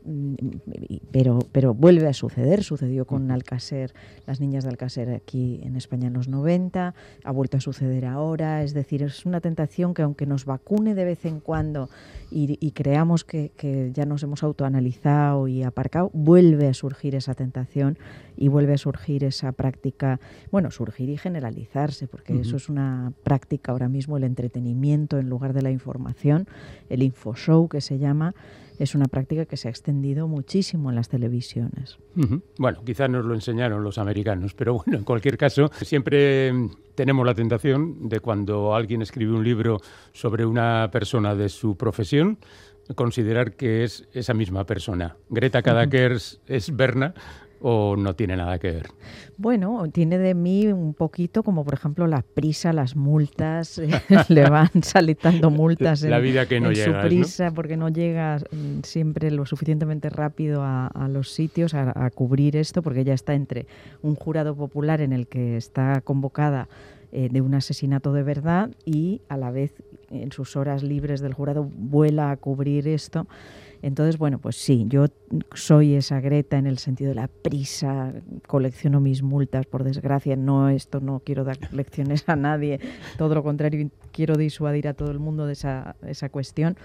pero, 1.12 1.40
pero 1.52 1.74
vuelve 1.74 2.08
a 2.08 2.14
suceder, 2.14 2.64
sucedió 2.64 3.06
con 3.06 3.32
Alcácer, 3.32 3.94
las 4.28 4.40
niñas 4.40 4.64
de 4.64 4.70
Alcácer 4.70 5.10
aquí 5.10 5.60
en 5.64 5.76
España 5.76 6.08
en 6.08 6.14
los 6.14 6.28
90, 6.28 6.94
ha 7.24 7.32
vuelto 7.32 7.58
a 7.58 7.62
suceder 7.62 8.06
ahora, 8.06 8.64
es 8.64 8.76
decir, 8.76 9.02
es 9.02 9.26
una 9.26 9.42
tentación 9.42 9.96
que 9.96 10.04
aunque 10.04 10.28
nos 10.28 10.46
vacune 10.46 10.94
de 10.94 11.06
vez 11.06 11.26
en 11.26 11.40
cuando 11.40 11.90
y, 12.30 12.58
y 12.62 12.72
creamos 12.72 13.24
que, 13.24 13.52
que, 13.58 13.92
ya 13.92 14.06
nos 14.06 14.22
hemos 14.22 14.44
autoanalizado 14.44 15.48
y 15.48 15.64
aparcado, 15.64 16.12
vuelve 16.14 16.68
a 16.68 16.76
surgir 16.76 17.16
esa 17.16 17.34
tentación 17.34 17.98
y 18.38 18.50
vuelve 18.50 18.74
a 18.74 18.78
surgir 18.78 19.24
esa 19.24 19.52
práctica, 19.52 20.20
bueno, 20.52 20.70
surgir 20.70 21.10
y 21.10 21.18
generalizarse, 21.18 22.08
porque 22.08 22.34
uh 22.34 22.38
-huh. 22.38 22.42
eso 22.42 22.58
es 22.58 22.70
una 22.70 23.14
práctica 23.24 23.72
ahora 23.72 23.90
mismo, 23.90 24.16
el 24.16 24.24
entretenimiento 24.24 25.18
en 25.18 25.28
lugar 25.28 25.54
de 25.54 25.64
la 25.64 25.72
información 25.72 26.19
el 26.90 27.04
infoshow 27.04 27.68
que 27.68 27.82
se 27.82 27.98
llama, 27.98 28.34
es 28.80 28.96
una 28.96 29.06
práctica 29.06 29.46
que 29.46 29.58
se 29.58 29.68
ha 29.68 29.72
extendido 29.72 30.28
muchísimo 30.28 30.90
en 30.90 30.96
las 30.96 31.10
televisiones. 31.10 31.98
Uh 32.16 32.22
-huh. 32.22 32.42
Bueno, 32.58 32.82
quizás 32.86 33.10
nos 33.10 33.26
lo 33.26 33.36
enseñaron 33.36 33.84
los 33.84 33.98
americanos, 33.98 34.54
pero 34.54 34.76
bueno, 34.76 34.98
en 34.98 35.04
cualquier 35.04 35.38
caso, 35.38 35.70
siempre 35.82 36.52
tenemos 36.96 37.26
la 37.26 37.34
tentación 37.34 38.08
de 38.08 38.22
cuando 38.22 38.74
alguien 38.74 39.02
escribe 39.02 39.34
un 39.34 39.44
libro 39.44 39.82
sobre 40.14 40.46
una 40.46 40.90
persona 40.92 41.36
de 41.36 41.50
su 41.50 41.76
profesión, 41.76 42.38
considerar 42.96 43.56
que 43.56 43.84
es 43.84 44.08
esa 44.14 44.34
misma 44.34 44.66
persona. 44.66 45.16
Greta 45.30 45.62
Kadakers 45.62 46.34
uh 46.34 46.38
-huh. 46.38 46.56
es 46.56 46.76
Berna, 46.76 47.14
o 47.62 47.96
no 47.96 48.16
tiene 48.16 48.36
nada 48.36 48.60
que 48.60 48.72
ver? 48.72 48.88
Bueno, 49.38 49.84
tiene 49.92 50.18
de 50.18 50.34
mí 50.34 50.68
un 50.68 50.94
poquito 50.94 51.44
como 51.44 51.64
por 51.64 51.74
ejemplo 51.74 52.08
la 52.08 52.22
prisa, 52.22 52.74
las 52.74 52.96
multas, 52.96 53.80
le 54.30 54.50
van 54.50 54.70
salitando 54.82 55.50
multas 55.50 56.04
en, 56.04 56.12
la 56.12 56.20
vida 56.20 56.48
que 56.48 56.60
no 56.60 56.70
en 56.70 56.76
llegas, 56.76 57.02
su 57.04 57.08
prisa 57.08 57.50
¿no? 57.50 57.54
porque 57.54 57.78
no 57.78 57.90
llega 57.90 58.38
mm, 58.38 58.82
siempre 58.84 59.32
lo 59.32 59.46
suficientemente 59.46 60.10
rápido 60.10 60.64
a, 60.64 60.88
a 60.88 61.08
los 61.08 61.32
sitios 61.32 61.74
a, 61.74 61.94
a, 62.06 62.10
cubrir 62.10 62.56
esto 62.56 62.82
porque 62.82 63.02
ella 63.02 63.14
está 63.14 63.34
entre 63.34 63.68
un 64.02 64.16
jurado 64.16 64.56
popular 64.56 65.02
en 65.02 65.14
el 65.14 65.28
que 65.28 65.58
está 65.58 66.02
convocada 66.02 66.68
eh, 67.12 67.28
de 67.32 67.42
un 67.42 67.56
asesinato 67.56 68.14
de 68.14 68.22
verdad 68.22 68.70
y 68.86 69.22
a 69.30 69.38
la 69.38 69.50
vez 69.50 69.74
en 70.12 70.32
sus 70.32 70.56
horas 70.56 70.84
libres 70.84 71.22
del 71.22 71.34
jurado 71.34 71.64
vuela 71.64 72.30
a 72.30 72.38
cubrir 72.38 72.88
esto 72.88 73.26
Entonces, 73.82 74.18
bueno, 74.18 74.40
pues 74.40 74.58
sí, 74.58 74.86
yo 74.88 75.06
soy 75.54 75.96
esa 75.96 76.20
Greta 76.20 76.58
en 76.58 76.68
el 76.68 76.80
sentido 76.80 77.10
de 77.10 77.16
la 77.16 77.28
prisa, 77.28 78.14
colecciono 78.46 79.00
mis 79.00 79.24
multas, 79.24 79.66
por 79.66 79.84
desgracia, 79.84 80.36
no 80.36 80.70
esto, 80.70 81.00
no 81.00 81.22
quiero 81.22 81.44
dar 81.46 81.58
lecciones 81.72 82.28
a 82.28 82.36
nadie, 82.36 82.80
todo 83.18 83.36
lo 83.36 83.44
contrario, 83.44 83.90
quiero 84.12 84.36
disuadir 84.36 84.88
a 84.88 84.94
todo 84.94 85.12
el 85.12 85.20
mundo 85.20 85.46
de 85.46 85.54
esa, 85.54 85.96
esa 86.06 86.30
cuestión, 86.30 86.76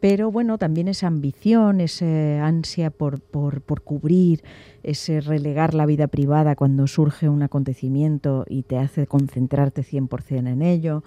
pero 0.00 0.30
bueno, 0.30 0.58
también 0.58 0.86
esa 0.88 1.08
ambición, 1.08 1.80
esa 1.80 2.46
ansia 2.46 2.90
por, 2.90 3.20
por, 3.20 3.62
por, 3.62 3.82
cubrir, 3.82 4.42
ese 4.82 5.20
relegar 5.20 5.74
la 5.74 5.86
vida 5.86 6.06
privada 6.06 6.54
cuando 6.54 6.86
surge 6.86 7.28
un 7.28 7.42
acontecimiento 7.42 8.44
y 8.48 8.62
te 8.62 8.78
hace 8.78 9.06
concentrarte 9.06 9.82
100% 9.82 10.48
en 10.48 10.62
ello. 10.62 11.02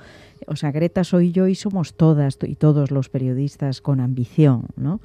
O 0.47 0.55
sea, 0.55 0.71
Greta 0.71 1.03
soy 1.03 1.31
yo 1.31 1.47
y 1.47 1.55
somos 1.55 1.93
todas 1.93 2.37
y 2.43 2.55
todos 2.55 2.91
los 2.91 3.09
periodistas 3.09 3.79
con 3.81 4.01
ambición, 4.01 4.65
¿no? 4.75 4.99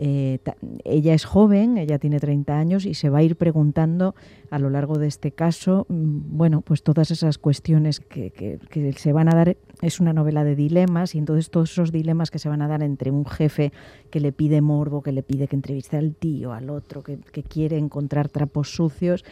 Eh, 0.00 0.38
ella 0.84 1.12
es 1.12 1.24
joven, 1.24 1.76
ella 1.76 1.98
tiene 1.98 2.20
30 2.20 2.56
años 2.56 2.86
y 2.86 2.94
se 2.94 3.10
va 3.10 3.18
a 3.18 3.22
ir 3.24 3.34
preguntando 3.34 4.14
a 4.48 4.60
lo 4.60 4.70
largo 4.70 4.96
de 4.96 5.08
este 5.08 5.32
caso, 5.32 5.86
mm, 5.88 6.36
bueno, 6.36 6.60
pues 6.60 6.84
todas 6.84 7.10
esas 7.10 7.36
cuestiones 7.36 7.98
que, 7.98 8.30
que, 8.30 8.92
se 8.92 9.12
van 9.12 9.28
a 9.28 9.36
dar. 9.36 9.56
Es 9.82 9.98
una 9.98 10.12
novela 10.12 10.44
de 10.44 10.54
dilemas 10.54 11.16
y 11.16 11.18
entonces 11.18 11.50
todos 11.50 11.72
esos 11.72 11.90
dilemas 11.90 12.30
que 12.30 12.38
se 12.38 12.48
van 12.48 12.62
a 12.62 12.68
dar 12.68 12.82
entre 12.84 13.10
un 13.10 13.26
jefe 13.26 13.72
que 14.10 14.20
le 14.20 14.30
pide 14.30 14.60
morbo, 14.60 15.02
que 15.02 15.10
le 15.10 15.24
pide 15.24 15.48
que 15.48 15.56
entreviste 15.56 15.96
al 15.96 16.14
tío, 16.14 16.52
al 16.52 16.70
otro, 16.70 17.02
que, 17.02 17.18
quiere 17.42 17.78
encontrar 17.78 18.28
trapos 18.28 18.70
sucios 18.70 19.24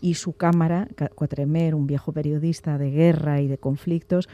y 0.00 0.14
su 0.14 0.34
cámara, 0.34 0.88
Cuatremer, 1.14 1.74
un 1.74 1.86
viejo 1.86 2.12
periodista 2.12 2.78
de 2.78 2.90
guerra 2.90 3.40
y 3.40 3.48
de 3.48 3.58
conflictos, 3.58 4.28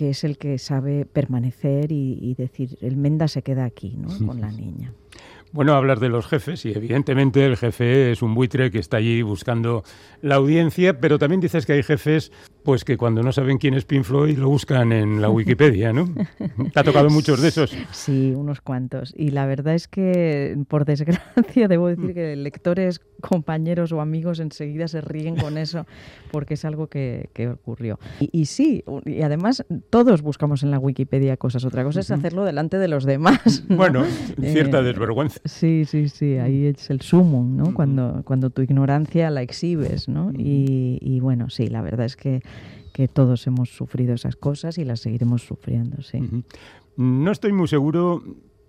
que 0.00 0.08
es 0.08 0.24
el 0.24 0.38
que 0.38 0.56
sabe 0.56 1.04
permanecer 1.04 1.92
y, 1.92 2.32
decir, 2.32 2.78
el 2.80 2.96
Menda 2.96 3.28
se 3.28 3.42
queda 3.42 3.66
aquí, 3.66 3.98
¿no? 3.98 4.08
Con 4.26 4.40
la 4.40 4.50
niña. 4.50 4.94
Bueno, 5.52 5.74
hablar 5.74 6.00
de 6.00 6.08
los 6.08 6.26
jefes 6.26 6.64
y 6.64 6.72
evidentemente 6.72 7.44
el 7.44 7.58
jefe 7.58 8.10
es 8.10 8.22
un 8.22 8.34
buitre 8.34 8.70
que 8.70 8.78
está 8.78 8.96
allí 8.96 9.20
buscando 9.20 9.84
la 10.22 10.36
audiencia, 10.36 10.98
pero 11.00 11.18
también 11.18 11.42
dices 11.42 11.66
que 11.66 11.74
hay 11.74 11.82
jefes 11.82 12.32
pues 12.62 12.84
que 12.84 12.96
cuando 12.96 13.22
no 13.22 13.32
saben 13.32 13.58
quién 13.58 13.74
es 13.74 13.84
Pink 13.84 14.04
Floyd 14.04 14.38
lo 14.38 14.48
buscan 14.48 14.92
en 14.92 15.20
la 15.20 15.30
Wikipedia, 15.30 15.92
¿no? 15.92 16.08
¿Te 16.72 16.80
ha 16.80 16.84
tocado 16.84 17.08
muchos 17.10 17.40
de 17.40 17.48
esos? 17.48 17.74
Sí, 17.90 18.32
unos 18.36 18.60
cuantos. 18.60 19.14
Y 19.16 19.30
la 19.30 19.46
verdad 19.46 19.74
es 19.74 19.88
que, 19.88 20.56
por 20.68 20.84
desgracia, 20.84 21.68
debo 21.68 21.88
decir 21.88 22.14
que 22.14 22.36
lectores, 22.36 23.00
compañeros 23.20 23.92
o 23.92 24.00
amigos 24.00 24.40
enseguida 24.40 24.88
se 24.88 25.00
ríen 25.00 25.36
con 25.36 25.58
eso 25.58 25.86
porque 26.30 26.54
es 26.54 26.64
algo 26.64 26.88
que, 26.88 27.28
ocurrió. 27.52 27.98
Y, 28.20 28.46
sí, 28.46 28.84
y 29.04 29.22
además 29.22 29.64
todos 29.90 30.22
buscamos 30.22 30.62
en 30.62 30.70
la 30.70 30.78
Wikipedia 30.78 31.36
cosas. 31.36 31.64
Otra 31.64 31.84
cosa 31.84 32.00
es 32.00 32.10
hacerlo 32.10 32.44
delante 32.44 32.78
de 32.78 32.88
los 32.88 33.04
demás. 33.04 33.64
Bueno, 33.68 34.04
cierta 34.40 34.80
eh, 34.80 34.82
desvergüenza. 34.82 35.40
Sí, 35.44 35.84
sí, 35.84 36.08
sí. 36.08 36.36
Ahí 36.36 36.66
es 36.66 36.90
el 36.90 37.00
sumum, 37.00 37.56
¿no? 37.56 37.74
cuando, 37.74 38.22
cuando 38.24 38.50
tu 38.50 38.62
ignorancia 38.62 39.30
la 39.30 39.42
exhibes, 39.42 40.08
¿no? 40.08 40.32
y, 40.36 40.98
y 41.00 41.20
bueno, 41.20 41.50
sí, 41.50 41.68
la 41.68 41.82
verdad 41.82 42.06
es 42.06 42.16
que 42.16 42.42
que 43.00 43.08
todos 43.08 43.46
hemos 43.46 43.70
sufrido 43.70 44.12
esas 44.12 44.36
cosas 44.36 44.76
y 44.76 44.84
las 44.84 45.00
seguiremos 45.00 45.40
sufriendo, 45.42 46.02
sí. 46.02 46.20
No 46.96 47.32
estoy 47.32 47.50
muy 47.50 47.66
seguro, 47.66 48.22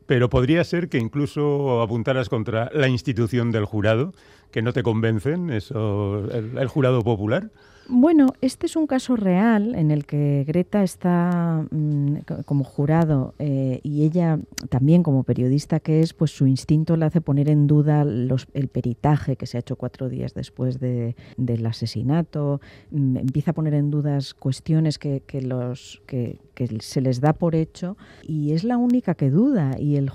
pero 0.06 0.30
podría 0.30 0.64
ser 0.64 0.88
que 0.88 1.00
incluso 1.00 1.82
apuntaras 1.82 2.30
contra 2.30 2.72
la 2.74 2.88
institución 2.88 3.52
del 3.52 3.66
jurado, 3.66 4.14
que 4.50 4.62
no 4.62 4.72
te 4.72 4.84
convencen, 4.84 5.50
eso, 5.50 6.32
el 6.32 6.68
jurado 6.70 7.04
popular. 7.04 7.52
Bueno, 7.94 8.28
este 8.40 8.68
es 8.68 8.78
un 8.78 8.88
caso 8.88 9.18
real 9.18 9.76
en 9.76 9.92
el 9.92 10.06
que 10.06 10.46
Greta 10.48 10.82
está 10.82 11.66
mm, 11.72 12.20
como 12.46 12.64
jurado 12.64 13.34
eh, 13.38 13.82
y 13.84 14.06
ella 14.06 14.40
también 14.70 15.04
como 15.04 15.24
periodista 15.24 15.82
que 15.82 16.00
es, 16.00 16.14
pues 16.14 16.32
su 16.32 16.48
instinto 16.48 16.96
le 16.96 17.04
hace 17.04 17.20
poner 17.20 17.50
en 17.50 17.68
duda 17.68 18.04
el 18.04 18.68
peritaje 18.70 19.36
que 19.36 19.46
se 19.46 19.58
ha 19.58 19.60
hecho 19.60 19.76
cuatro 19.76 20.08
días 20.08 20.34
después 20.34 20.80
del 20.80 21.66
asesinato, 21.66 22.62
mm, 22.92 23.18
empieza 23.18 23.52
a 23.52 23.56
poner 23.56 23.74
en 23.74 23.92
dudas 23.92 24.36
cuestiones 24.36 24.98
que, 24.98 25.22
los 25.42 26.02
que, 26.06 26.40
se 26.80 27.02
les 27.02 27.20
da 27.20 27.34
por 27.34 27.56
hecho 27.56 27.98
y 28.22 28.54
es 28.54 28.64
la 28.64 28.78
única 28.78 29.16
que 29.16 29.32
duda 29.32 29.80
y 29.80 29.96
el, 29.96 30.12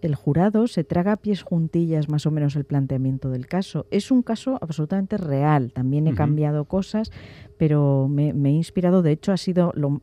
el 0.00 0.14
jurado 0.14 0.68
se 0.68 0.84
traga 0.84 1.12
a 1.12 1.16
pies 1.16 1.42
juntillas 1.42 2.08
más 2.08 2.24
o 2.24 2.30
menos 2.30 2.54
el 2.54 2.64
planteamiento 2.64 3.30
del 3.30 3.48
caso. 3.48 3.86
Es 3.90 4.12
un 4.12 4.22
caso 4.22 4.58
absolutamente 4.62 5.18
real, 5.18 5.72
también 5.72 6.06
he 6.06 6.14
cambiado 6.14 6.64
cosas, 6.66 7.10
pero 7.58 8.06
me, 8.08 8.30
he 8.30 8.52
inspirado, 8.52 9.02
de 9.02 9.12
hecho 9.12 9.32
ha 9.32 9.36
sido 9.36 9.72
lo, 9.74 10.00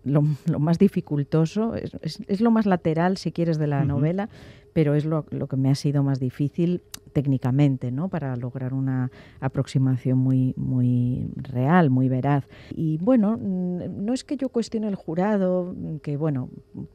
más 0.60 0.78
dificultoso, 0.78 1.74
es, 1.76 2.42
lo 2.42 2.52
más 2.52 2.66
lateral 2.66 3.18
si 3.18 3.32
quieres 3.32 3.58
de 3.58 3.68
la 3.68 3.86
novela, 3.86 4.30
pero 4.74 4.94
es 4.94 5.06
lo, 5.06 5.26
que 5.26 5.56
me 5.56 5.72
ha 5.72 5.76
sido 5.76 6.04
más 6.04 6.20
difícil 6.20 6.82
técnicamente, 7.14 7.94
¿no? 7.94 8.10
Para 8.10 8.36
lograr 8.36 8.74
una 8.74 9.10
aproximación 9.40 10.18
muy, 10.18 10.54
muy 10.58 11.30
real, 11.38 11.90
muy 11.90 12.10
veraz. 12.10 12.46
Y 12.76 12.98
bueno, 12.98 13.38
no 13.38 14.14
es 14.14 14.26
que 14.26 14.36
yo 14.36 14.50
cuestione 14.50 14.90
el 14.90 14.96
jurado, 14.96 15.74
que 16.04 16.18
bueno, 16.18 16.50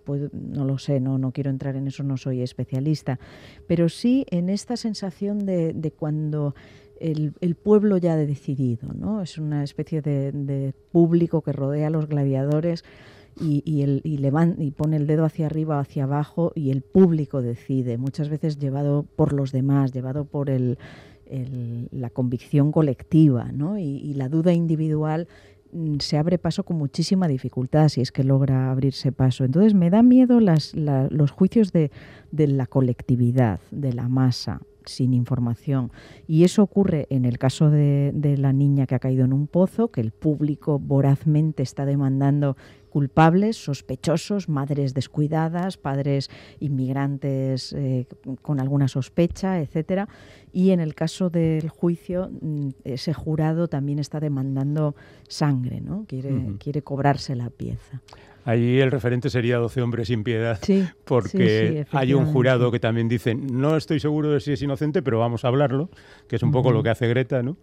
pues, 0.05 0.31
no 0.35 0.67
lo 0.67 0.77
sé, 0.77 1.01
no, 1.01 1.17
no 1.17 1.33
quiero 1.33 1.49
entrar 1.49 1.75
en 1.75 1.87
eso, 1.87 2.03
no 2.03 2.19
soy 2.19 2.43
especialista, 2.43 3.19
pero 3.67 3.89
sí 3.89 4.27
en 4.31 4.51
esta 4.51 4.77
sensación 4.77 5.47
de, 5.47 5.73
de 5.73 5.91
cuando 5.91 6.55
el, 7.01 7.55
pueblo 7.55 7.97
ya 7.97 8.13
ha 8.13 8.17
decidido, 8.17 8.93
¿no? 8.93 9.23
Es 9.23 9.39
una 9.39 9.65
especie 9.65 10.03
de, 10.03 10.75
público 10.93 11.41
que 11.43 11.53
rodea 11.53 11.89
a 11.89 11.91
los 11.91 12.09
gladiadores 12.09 12.85
y, 13.41 13.83
el, 13.83 14.03
y, 14.05 14.21
y 14.59 14.71
pone 14.73 14.97
el 14.97 15.07
dedo 15.07 15.25
hacia 15.25 15.47
arriba 15.47 15.79
o 15.79 15.81
hacia 15.81 16.05
abajo 16.05 16.53
y 16.55 16.71
el 16.71 16.83
público 16.83 17.41
decide, 17.41 17.97
muchas 17.97 18.29
veces 18.29 18.59
llevado 18.59 19.05
por 19.17 19.33
los 19.33 19.51
demás, 19.51 19.93
llevado 19.93 20.27
por 20.27 20.51
el, 20.51 20.79
la 21.91 22.11
convicción 22.11 22.71
colectiva, 22.71 23.51
¿no? 23.53 23.79
Y, 23.79 24.13
la 24.15 24.29
duda 24.29 24.53
individual 24.53 25.27
mm, 25.73 25.99
se 26.01 26.19
abre 26.19 26.39
paso 26.39 26.65
con 26.65 26.77
muchísima 26.77 27.29
dificultad 27.29 27.89
si 27.89 28.03
es 28.03 28.13
que 28.13 28.25
logra 28.25 28.71
abrirse 28.71 29.13
paso. 29.13 29.45
Entonces 29.45 29.73
me 29.73 29.89
da 29.89 30.03
miedo 30.03 30.41
las, 30.41 30.75
los 30.75 31.31
juicios 31.31 31.73
de, 31.73 31.91
de 32.31 32.47
la 32.47 32.67
colectividad, 32.67 33.61
de 33.71 33.93
la 33.95 34.09
masa 34.09 34.61
sin 34.85 35.15
información. 35.15 35.91
Y 36.27 36.45
eso 36.45 36.63
ocurre 36.63 37.07
en 37.11 37.25
el 37.25 37.39
caso 37.39 37.71
de, 37.71 38.13
la 38.39 38.53
niña 38.53 38.87
que 38.87 38.95
ha 38.95 38.99
caído 38.99 39.25
en 39.25 39.33
un 39.33 39.47
pozo, 39.47 39.91
que 39.91 40.01
el 40.01 40.13
público 40.13 40.79
vorazmente 40.79 41.63
está 41.63 41.85
demandando 41.85 42.57
culpables, 42.91 43.57
sospechosos, 43.57 44.49
madres 44.49 44.95
descuidadas, 44.95 45.77
padres 45.77 46.29
inmigrantes 46.59 47.73
eh, 47.73 48.07
con 48.43 48.61
alguna 48.61 48.89
sospecha, 48.89 49.61
etcétera. 49.61 50.09
Y 50.53 50.71
en 50.71 50.81
el 50.81 50.95
caso 50.95 51.31
del 51.31 51.69
juicio, 51.69 52.31
mm, 52.41 52.71
ese 52.85 53.15
jurado 53.15 53.69
también 53.69 54.01
está 54.01 54.19
demandando 54.19 54.97
sangre, 55.29 55.81
¿no? 55.81 56.05
Quiere, 56.09 56.57
quiere 56.59 56.83
cobrarse 56.83 57.37
la 57.37 57.51
pieza. 57.51 58.03
Ahí 58.51 58.81
el 58.81 58.91
referente 58.91 59.31
sería 59.31 59.59
12 59.59 59.81
hombres 59.81 60.09
sin 60.09 60.25
piedad, 60.25 60.59
porque 61.05 61.87
hay 61.93 62.15
un 62.15 62.27
jurado 62.27 62.73
que 62.73 62.81
también 62.81 63.09
dice, 63.09 63.35
no 63.35 63.77
estoy 63.77 64.01
seguro 64.01 64.33
de 64.33 64.41
si 64.41 64.53
es 64.53 64.63
inocente, 64.63 65.03
pero 65.03 65.21
vamos 65.21 65.45
a 65.45 65.49
hablarlo, 65.49 65.89
que 66.27 66.35
es 66.35 66.43
un 66.43 66.51
poco 66.51 66.73
lo 66.73 66.83
que 66.83 66.91
hace 66.91 67.07
Greta, 67.07 67.45
¿no? 67.45 67.57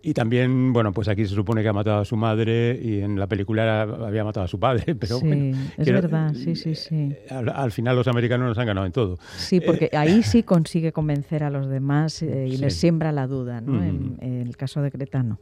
Y 0.00 0.14
también, 0.14 0.72
bueno, 0.72 0.92
pues 0.92 1.08
aquí 1.08 1.26
se 1.26 1.34
supone 1.34 1.60
que 1.60 1.68
ha 1.68 1.72
matado 1.72 1.98
a 1.98 2.04
su 2.04 2.16
madre 2.16 2.78
y 2.80 3.00
en 3.00 3.18
la 3.18 3.26
película 3.26 3.82
había 3.82 4.22
matado 4.22 4.44
a 4.44 4.48
su 4.48 4.60
padre, 4.60 4.94
pero 5.00 5.18
sí, 5.18 5.52
es 5.76 5.90
verdad, 5.90 6.32
sí, 6.34 6.54
sí, 6.54 6.76
sí. 6.76 6.94
Eh, 6.94 7.28
al, 7.52 7.72
final 7.72 7.96
los 7.96 8.06
americanos 8.06 8.46
nos 8.46 8.58
han 8.58 8.66
ganado 8.66 8.86
en 8.86 8.92
todo. 8.92 9.18
Sí, 9.36 9.60
porque 9.60 9.86
eh, 9.86 9.96
ahí 9.96 10.22
sí 10.22 10.44
consigue 10.44 10.92
convencer 10.92 11.42
a 11.42 11.50
los 11.50 11.68
demás 11.68 12.22
eh, 12.22 12.46
y 12.46 12.58
les 12.58 12.76
siembra 12.76 13.10
la 13.10 13.26
duda, 13.26 13.60
¿no? 13.60 13.82
en, 13.82 14.18
el 14.20 14.56
caso 14.56 14.82
de 14.82 14.90
Greta 14.90 15.24
no. 15.24 15.40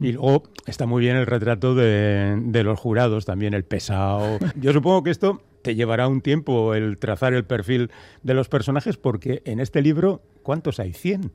Y 0.00 0.12
luego 0.12 0.44
está 0.66 0.86
muy 0.86 1.00
bien 1.00 1.16
el 1.16 1.26
retrato 1.26 1.74
de, 1.74 2.62
los 2.64 2.78
jurados, 2.78 3.24
también 3.24 3.54
el 3.54 3.64
pesado. 3.64 4.38
Yo 4.60 4.72
supongo 4.72 5.02
que 5.02 5.10
esto 5.10 5.42
te 5.62 5.74
llevará 5.74 6.08
un 6.08 6.20
tiempo 6.20 6.74
el 6.74 6.98
trazar 6.98 7.34
el 7.34 7.44
perfil 7.44 7.90
de 8.22 8.34
los 8.34 8.48
personajes 8.48 8.96
porque 8.96 9.42
en 9.44 9.60
este 9.60 9.82
libro, 9.82 10.22
¿cuántos 10.42 10.80
hay? 10.80 10.92
¿100? 10.92 11.30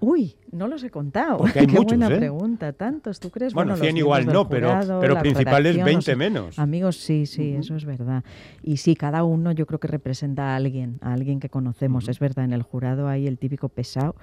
Uy, 0.00 0.36
no 0.52 0.68
los 0.68 0.82
he 0.82 0.90
contado. 0.90 1.38
Porque 1.38 1.58
hay 1.60 1.66
Qué 1.66 1.78
buena 1.78 2.08
¿eh? 2.08 2.16
pregunta. 2.16 2.72
¿Tantos 2.72 3.20
tú 3.20 3.30
crees? 3.30 3.52
Bueno, 3.54 3.76
100 3.76 3.96
igual 3.96 4.26
no, 4.26 4.48
pero, 4.48 4.78
pero 5.00 5.18
principales 5.18 5.82
20 5.82 6.16
menos. 6.16 6.58
Amigos, 6.58 6.96
sí, 6.96 7.26
sí, 7.26 7.54
eso 7.54 7.76
es 7.76 7.84
verdad. 7.84 8.24
Y 8.62 8.78
sí, 8.78 8.94
cada 8.94 9.24
uno 9.24 9.52
yo 9.52 9.66
creo 9.66 9.80
que 9.80 9.88
representa 9.88 10.52
a 10.52 10.56
alguien, 10.56 10.98
a 11.00 11.12
alguien 11.12 11.40
que 11.40 11.48
conocemos. 11.48 12.08
Es 12.08 12.18
verdad, 12.18 12.44
en 12.44 12.52
el 12.52 12.62
jurado 12.62 13.08
hay 13.08 13.26
el 13.26 13.38
típico 13.38 13.68
pesado 13.68 14.14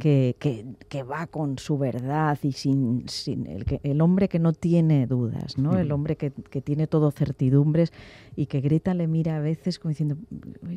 que, 0.00 0.36
que, 0.38 0.64
que, 0.88 1.02
va 1.02 1.26
con 1.26 1.58
su 1.58 1.78
verdad 1.78 2.38
y 2.42 2.52
sin, 2.52 3.08
sin 3.08 3.46
el, 3.46 3.64
que, 3.64 3.80
el 3.82 4.00
hombre 4.00 4.28
que 4.28 4.38
no 4.38 4.52
tiene 4.52 5.06
dudas, 5.06 5.58
¿no? 5.58 5.78
El 5.78 5.92
hombre 5.92 6.16
que, 6.16 6.30
que 6.30 6.60
tiene 6.60 6.86
todo 6.86 7.10
certidumbres 7.10 7.92
y 8.38 8.46
que 8.46 8.60
Greta 8.60 8.94
le 8.94 9.08
mira 9.08 9.36
a 9.36 9.40
veces 9.40 9.78
como 9.78 9.90
diciendo, 9.90 10.16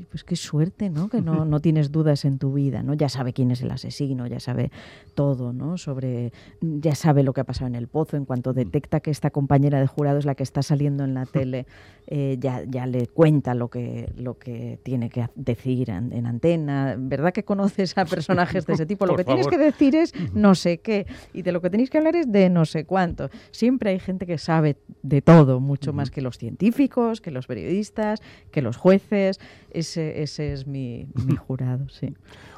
pues 0.09 0.23
qué 0.23 0.35
suerte, 0.35 0.89
¿no? 0.89 1.09
Que 1.09 1.21
no, 1.21 1.45
no 1.45 1.59
tienes 1.59 1.91
dudas 1.91 2.25
en 2.25 2.39
tu 2.39 2.53
vida, 2.53 2.81
¿no? 2.81 2.93
Ya 2.93 3.07
sabe 3.07 3.33
quién 3.33 3.51
es 3.51 3.61
el 3.61 3.71
asesino, 3.71 4.27
ya 4.27 4.39
sabe 4.41 4.71
todo, 5.12 5.54
¿no? 5.54 5.77
Sobre, 5.77 6.32
ya 6.62 6.95
sabe 6.95 7.23
lo 7.23 7.34
que 7.34 7.41
ha 7.41 7.43
pasado 7.43 7.67
en 7.67 7.75
el 7.75 7.88
pozo, 7.88 8.17
en 8.17 8.25
cuanto 8.25 8.54
detecta 8.54 8.99
que 8.99 9.12
esta 9.12 9.30
compañera 9.30 9.80
de 9.80 9.88
jurado 9.88 10.17
es 10.19 10.25
la 10.25 10.36
que 10.36 10.43
está 10.43 10.62
saliendo 10.63 11.04
en 11.04 11.13
la 11.13 11.25
tele, 11.32 11.65
eh, 12.08 12.38
ya, 12.39 12.63
ya 12.65 12.88
le 12.88 13.08
cuenta 13.08 13.54
lo 13.54 13.69
que, 13.69 14.12
lo 14.17 14.38
que 14.38 14.80
tiene 14.84 15.10
que 15.10 15.27
decir 15.36 15.89
en, 15.89 16.25
antena. 16.25 16.95
¿Verdad 16.97 17.34
que 17.34 17.43
conoces 17.43 17.97
a 17.97 18.06
personajes 18.15 18.65
de 18.65 18.73
ese 18.73 18.86
tipo? 18.86 19.06
lo 19.06 19.15
que 19.15 19.23
tienes 19.23 19.47
que 19.47 19.58
decir 19.58 19.95
es 19.95 20.13
no 20.34 20.56
sé 20.56 20.80
qué, 20.80 21.06
y 21.34 21.41
de 21.41 21.51
lo 21.51 21.62
que 21.62 21.69
tenéis 21.69 21.89
que 21.89 21.97
hablar 21.97 22.15
es 22.15 22.32
de 22.32 22.49
no 22.49 22.65
sé 22.65 22.86
cuánto. 22.86 23.30
Siempre 23.51 23.91
hay 23.91 23.99
gente 23.99 24.25
que 24.25 24.38
sabe 24.38 24.77
de 25.04 25.21
todo, 25.21 25.60
mucho 25.60 25.93
más 25.93 26.12
que 26.12 26.21
los 26.21 26.38
científicos, 26.38 27.21
que 27.21 27.32
los 27.32 27.47
periodistas, 27.47 28.21
que 28.51 28.62
los 28.62 28.77
jueces. 28.77 29.39
Ese, 29.71 30.21
ese 30.21 30.54
es 30.54 30.67
mi, 30.67 31.08
mi 31.25 31.36
jurado, 31.36 31.88
sí. 31.89 32.13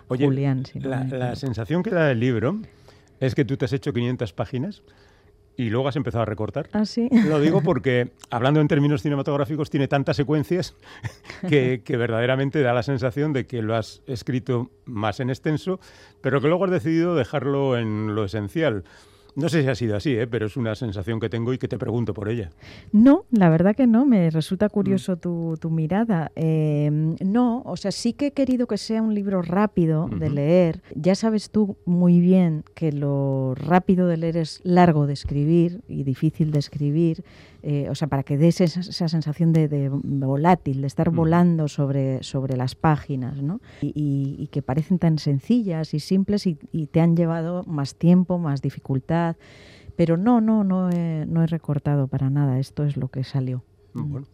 Oye, 0.07 0.25
Julián, 0.25 0.63
la, 0.75 1.03
la 1.05 1.35
sensación 1.35 1.83
que 1.83 1.89
da 1.89 2.11
el 2.11 2.19
libro 2.19 2.59
es 3.19 3.35
que 3.35 3.45
tú 3.45 3.57
te 3.57 3.65
has 3.65 3.73
hecho 3.73 3.93
500 3.93 4.33
páginas 4.33 4.83
y 5.55 5.69
luego 5.69 5.87
has 5.87 5.95
empezado 5.95 6.23
a 6.23 6.25
recortar. 6.25 6.69
Ah, 6.73 6.85
sí. 6.85 7.09
Lo 7.27 7.39
digo 7.39 7.61
porque, 7.63 8.11
hablando 8.29 8.59
en 8.59 8.67
términos 8.67 9.01
cinematográficos, 9.01 9.69
tiene 9.69 9.87
tantas 9.87 10.15
secuencias 10.15 10.75
que, 11.47 11.81
que, 11.83 11.97
verdaderamente 11.97 12.61
da 12.61 12.73
la 12.73 12.83
sensación 12.83 13.33
de 13.33 13.45
que 13.45 13.61
lo 13.61 13.75
has 13.75 14.01
escrito 14.07 14.71
más 14.85 15.19
en 15.19 15.29
extenso, 15.29 15.79
pero 16.21 16.41
que 16.41 16.47
luego 16.47 16.65
has 16.65 16.71
decidido 16.71 17.15
dejarlo 17.15 17.77
en 17.77 18.15
lo 18.15 18.25
esencial. 18.25 18.83
No 19.35 19.49
sé 19.49 19.63
si 19.63 19.67
ha 19.67 19.75
sido 19.75 19.95
así, 19.95 20.15
¿eh? 20.15 20.27
pero 20.27 20.45
es 20.45 20.57
una 20.57 20.75
sensación 20.75 21.19
que 21.19 21.29
tengo 21.29 21.53
y 21.53 21.57
que 21.57 21.67
te 21.67 21.77
pregunto 21.77 22.13
por 22.13 22.29
ella. 22.29 22.51
No, 22.91 23.25
la 23.31 23.49
verdad 23.49 23.75
que 23.75 23.87
no, 23.87 24.05
me 24.05 24.29
resulta 24.29 24.69
curioso 24.69 25.13
mm. 25.15 25.57
tu, 25.59 25.69
mirada. 25.71 26.31
Em, 26.35 27.15
no, 27.23 27.63
o 27.65 27.75
sea, 27.75 27.91
sí 27.91 28.13
que 28.13 28.27
he 28.27 28.31
querido 28.31 28.67
que 28.67 28.77
sea 28.77 29.01
un 29.01 29.15
libro 29.15 29.41
rápido 29.41 30.07
de 30.07 30.29
leer. 30.29 30.83
Ya 30.95 31.15
sabes 31.15 31.49
tú 31.49 31.77
muy 31.85 32.19
bien 32.19 32.63
que 32.75 32.91
lo 32.91 33.55
rápido 33.55 34.07
de 34.07 34.17
leer 34.17 34.37
es 34.37 34.61
largo 34.63 35.07
de 35.07 35.13
escribir 35.13 35.81
y 35.87 36.03
difícil 36.03 36.51
de 36.51 36.59
escribir. 36.59 37.23
Eh, 37.65 37.87
o 37.89 37.95
sea, 37.95 38.09
para 38.09 38.23
que 38.23 38.37
des 38.37 38.59
esa, 38.59 39.07
sensación 39.07 39.53
de, 39.53 39.89
volátil, 39.89 40.81
de 40.81 40.87
estar 40.87 41.09
volando 41.09 41.69
sobre, 41.69 42.21
sobre 42.21 42.57
las 42.57 42.75
páginas, 42.75 43.41
¿no? 43.41 43.61
Y, 43.81 44.49
que 44.51 44.61
parecen 44.61 44.99
tan 44.99 45.17
sencillas 45.17 45.93
y 45.93 46.01
simples 46.01 46.45
y, 46.45 46.57
y 46.73 46.87
te 46.87 46.99
han 46.99 47.15
llevado 47.15 47.63
más 47.63 47.95
tiempo, 47.95 48.37
más 48.37 48.61
dificultad. 48.61 49.37
Pero 49.95 50.17
no, 50.17 50.41
no, 50.41 50.65
no 50.65 50.89
he, 50.89 51.25
no 51.25 51.41
he 51.41 51.47
recortado 51.47 52.07
para 52.07 52.29
nada. 52.29 52.59
Esto 52.59 52.83
es 52.83 52.97
lo 52.97 53.07
que 53.07 53.23
salió. 53.23 53.63
Bueno. 53.93 54.27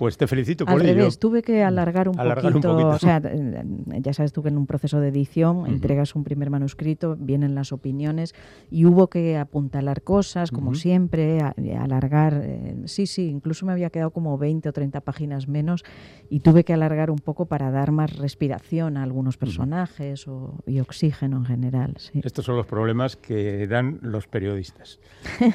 Pues 0.00 0.16
te 0.16 0.26
felicito 0.26 0.64
por 0.64 0.80
Al 0.80 0.86
ello. 0.86 0.94
revés, 0.94 1.18
tuve 1.18 1.42
que 1.42 1.62
alargar 1.62 2.08
un, 2.08 2.16
poquito, 2.16 2.88
O 2.88 2.98
sea, 2.98 3.20
eh, 3.22 3.62
ya 4.00 4.14
sabes 4.14 4.32
tú 4.32 4.42
que 4.42 4.48
en 4.48 4.56
un 4.56 4.66
proceso 4.66 4.98
de 4.98 5.08
edición 5.08 5.66
entregas 5.66 6.14
un 6.14 6.24
primer 6.24 6.48
manuscrito, 6.48 7.18
vienen 7.20 7.54
las 7.54 7.70
opiniones 7.70 8.34
y 8.70 8.86
hubo 8.86 9.08
que 9.10 9.36
apuntalar 9.36 10.00
cosas, 10.00 10.52
como 10.52 10.74
siempre, 10.74 11.40
alargar. 11.78 12.40
Eh, 12.42 12.76
sí, 12.86 13.06
sí, 13.06 13.28
incluso 13.28 13.66
me 13.66 13.72
había 13.72 13.90
quedado 13.90 14.10
como 14.10 14.38
20 14.38 14.70
o 14.70 14.72
30 14.72 15.02
páginas 15.02 15.48
menos 15.48 15.84
y 16.30 16.40
tuve 16.40 16.64
que 16.64 16.72
alargar 16.72 17.10
un 17.10 17.18
poco 17.18 17.44
para 17.44 17.70
dar 17.70 17.92
más 17.92 18.16
respiración 18.16 18.96
a 18.96 19.02
algunos 19.02 19.36
personajes 19.36 20.24
y 20.66 20.80
oxígeno 20.80 21.36
en 21.36 21.44
general. 21.44 21.96
Estos 22.22 22.46
son 22.46 22.56
los 22.56 22.66
problemas 22.66 23.16
que 23.16 23.66
dan 23.66 23.98
los 24.00 24.26
periodistas, 24.28 24.98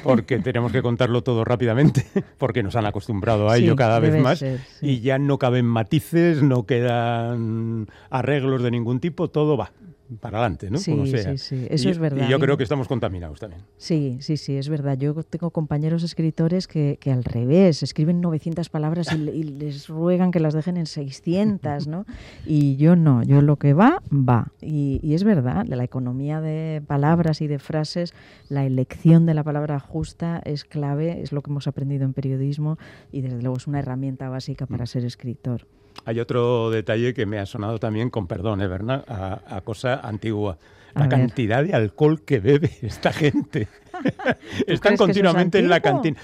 porque 0.04 0.38
tenemos 0.38 0.70
que 0.70 0.82
contarlo 0.82 1.24
todo 1.24 1.42
rápidamente, 1.44 2.06
porque 2.38 2.62
nos 2.62 2.76
han 2.76 2.86
acostumbrado 2.86 3.50
a 3.50 3.56
ello 3.56 3.74
cada 3.74 3.98
vez 3.98 4.22
más 4.22 4.35
y 4.82 5.00
ya 5.00 5.18
no 5.18 5.38
caben 5.38 5.66
matices, 5.66 6.42
no 6.42 6.66
quedan 6.66 7.88
arreglos 8.10 8.62
de 8.62 8.70
ningún 8.70 9.00
tipo, 9.00 9.28
todo 9.28 9.56
va 9.56 9.72
para 10.20 10.38
adelante, 10.38 10.70
¿no? 10.70 10.78
Sí, 10.78 10.94
sí, 11.06 11.38
sí, 11.38 11.66
eso 11.68 11.90
es 11.90 11.98
verdad. 11.98 12.26
Y 12.26 12.30
yo 12.30 12.38
creo 12.38 12.56
que 12.56 12.62
estamos 12.62 12.88
contaminados 12.88 13.40
también. 13.40 13.62
Sí, 13.76 14.18
sí, 14.20 14.36
sí, 14.36 14.56
es 14.56 14.68
verdad. 14.68 14.96
Yo 14.98 15.14
tengo 15.22 15.50
compañeros 15.50 16.02
escritores 16.02 16.66
que, 16.68 16.98
que 17.00 17.10
al 17.10 17.24
revés, 17.24 17.82
escriben 17.82 18.20
900 18.20 18.68
palabras 18.68 19.12
y, 19.12 19.16
les 19.44 19.88
ruegan 19.88 20.30
que 20.30 20.40
las 20.40 20.54
dejen 20.54 20.76
en 20.76 20.86
600, 20.86 21.86
¿no? 21.86 22.06
Y 22.46 22.76
yo 22.76 22.96
no, 22.96 23.22
yo 23.22 23.42
lo 23.42 23.56
que 23.56 23.74
va, 23.74 24.02
va. 24.10 24.52
Y, 24.60 25.00
y 25.02 25.14
es 25.14 25.24
verdad, 25.24 25.66
la 25.66 25.84
economía 25.84 26.40
de 26.40 26.82
palabras 26.86 27.40
y 27.40 27.46
de 27.46 27.58
frases, 27.58 28.14
la 28.48 28.64
elección 28.64 29.26
de 29.26 29.34
la 29.34 29.42
palabra 29.42 29.80
justa 29.80 30.40
es 30.44 30.64
clave, 30.64 31.22
es 31.22 31.32
lo 31.32 31.42
que 31.42 31.50
hemos 31.50 31.66
aprendido 31.66 32.04
en 32.04 32.12
periodismo 32.12 32.78
y 33.12 33.22
desde 33.22 33.42
luego 33.42 33.56
es 33.56 33.66
una 33.66 33.80
herramienta 33.80 34.28
básica 34.28 34.66
para 34.66 34.84
mm. 34.84 34.88
ser 34.88 35.04
escritor. 35.04 35.66
Hay 36.06 36.20
otro 36.20 36.70
detalle 36.70 37.12
que 37.12 37.26
me 37.26 37.38
ha 37.38 37.46
sonado 37.46 37.78
también, 37.78 38.10
con 38.10 38.26
perdón, 38.26 38.62
¿eh. 38.62 38.68
A, 39.08 39.60
cosa 39.64 40.00
antigua. 40.02 40.56
La 40.94 41.10
cantidad 41.10 41.62
de 41.62 41.74
alcohol 41.74 42.22
que 42.22 42.40
bebe 42.40 42.70
esta 42.80 43.12
gente. 43.12 43.68
Están 44.66 44.96
continuamente 44.96 45.58
en 45.58 45.68
la 45.68 45.80
cantina 45.80 46.16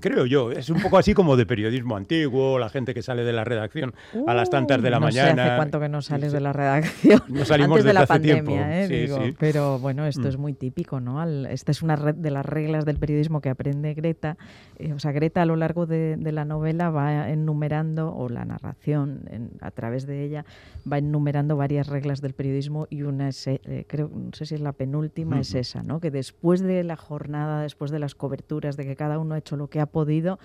creo 0.00 0.26
yo, 0.26 0.52
es 0.52 0.70
un 0.70 0.80
poco 0.80 0.98
así 0.98 1.14
como 1.14 1.36
de 1.36 1.46
periodismo 1.46 1.96
antiguo, 1.96 2.58
la 2.58 2.68
gente 2.68 2.94
que 2.94 3.02
sale 3.02 3.24
de 3.24 3.32
la 3.32 3.44
redacción 3.44 3.94
a 4.26 4.34
las 4.34 4.50
tantas 4.50 4.82
de 4.82 4.90
la 4.90 4.98
no 4.98 5.06
mañana. 5.06 5.34
Sé 5.34 5.40
hace 5.40 5.56
cuánto 5.56 5.80
que 5.80 5.88
no 5.88 6.02
sales 6.02 6.32
de 6.32 6.40
la 6.40 6.52
redacción. 6.52 7.22
No 7.28 7.44
salimos 7.44 7.78
Antes 7.78 7.84
de 7.84 7.92
la 7.92 8.06
pandemia, 8.06 8.42
tiempo. 8.42 8.52
Eh, 8.56 8.88
digo. 8.88 9.18
Pero 9.38 9.78
bueno, 9.78 10.06
esto 10.06 10.22
mm. 10.22 10.26
es 10.26 10.36
muy 10.36 10.52
típico, 10.54 11.00
¿no? 11.00 11.18
esta 11.46 11.72
es 11.72 11.82
una 11.82 11.96
red 11.96 12.14
de 12.14 12.30
las 12.30 12.44
reglas 12.44 12.84
del 12.84 12.98
periodismo 12.98 13.40
que 13.40 13.48
aprende 13.48 13.94
Greta. 13.94 14.36
Eh, 14.78 14.92
o 14.92 14.98
sea, 14.98 15.12
Greta 15.12 15.42
a 15.42 15.46
lo 15.46 15.56
largo 15.56 15.86
de, 15.86 16.16
la 16.32 16.44
novela 16.44 16.90
va 16.90 17.30
enumerando, 17.30 18.14
o 18.14 18.28
la 18.28 18.44
narración 18.44 19.50
a 19.60 19.70
través 19.70 20.06
de 20.06 20.24
ella, 20.24 20.44
va 20.90 20.98
enumerando 20.98 21.56
varias 21.56 21.86
reglas 21.88 22.20
del 22.20 22.34
periodismo 22.34 22.86
y 22.90 23.02
una 23.02 23.28
es, 23.28 23.46
eh, 23.46 23.84
creo, 23.86 24.10
no 24.12 24.30
sé 24.32 24.46
si 24.46 24.54
es 24.54 24.60
la 24.60 24.72
penúltima, 24.72 25.40
es 25.40 25.54
esa, 25.54 25.82
¿no? 25.82 26.00
Que 26.00 26.10
después 26.10 26.60
de 26.60 26.84
la 26.84 26.96
jornada, 26.96 27.62
después 27.62 27.90
de 27.90 27.98
las 27.98 28.14
coberturas, 28.14 28.76
de 28.76 28.84
que 28.84 28.96
cada 28.96 29.18
uno 29.18 29.34
ha 29.34 29.38
hecho 29.38 29.47
lo 29.56 29.68
que 29.68 29.80
ha 29.80 29.86
podido, 29.86 30.38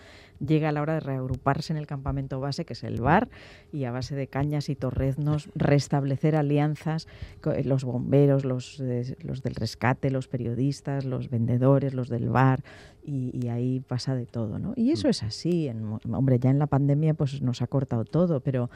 llega 0.46 0.70
a 0.70 0.72
la 0.72 0.82
hora 0.82 0.96
de 0.96 1.00
reagruparse 1.00 1.74
en 1.74 1.78
el 1.78 1.88
campamento 1.88 2.40
base, 2.40 2.66
que 2.66 2.74
es 2.74 2.84
el 2.84 3.02
bar, 3.02 3.30
y 3.72 3.86
a 3.86 3.92
base 3.92 4.16
de 4.16 4.28
cañas 4.28 4.70
y 4.70 4.76
torreznos 4.76 5.50
restablecer 5.56 6.36
alianzas, 6.36 7.08
eh, 7.46 7.64
los 7.64 7.84
bomberos, 7.84 8.46
los, 8.46 8.82
los 9.22 9.44
del 9.44 9.56
rescate, 9.56 10.10
los 10.10 10.28
periodistas, 10.28 11.06
los 11.06 11.30
vendedores, 11.30 11.94
los 11.94 12.10
del 12.10 12.30
bar, 12.30 12.64
y, 13.06 13.48
ahí 13.50 13.82
pasa 13.82 14.16
de 14.16 14.26
todo, 14.26 14.60
¿no? 14.60 14.74
Y 14.78 14.92
eso 14.92 15.08
mm. 15.08 15.12
es 15.12 15.24
así, 15.24 15.70
hombre, 16.10 16.40
ya 16.40 16.50
en 16.50 16.60
la 16.60 16.68
pandemia 16.68 17.14
pues 17.14 17.42
nos 17.42 17.62
ha 17.62 17.68
cortado 17.68 18.06
todo, 18.06 18.40
pero 18.40 18.70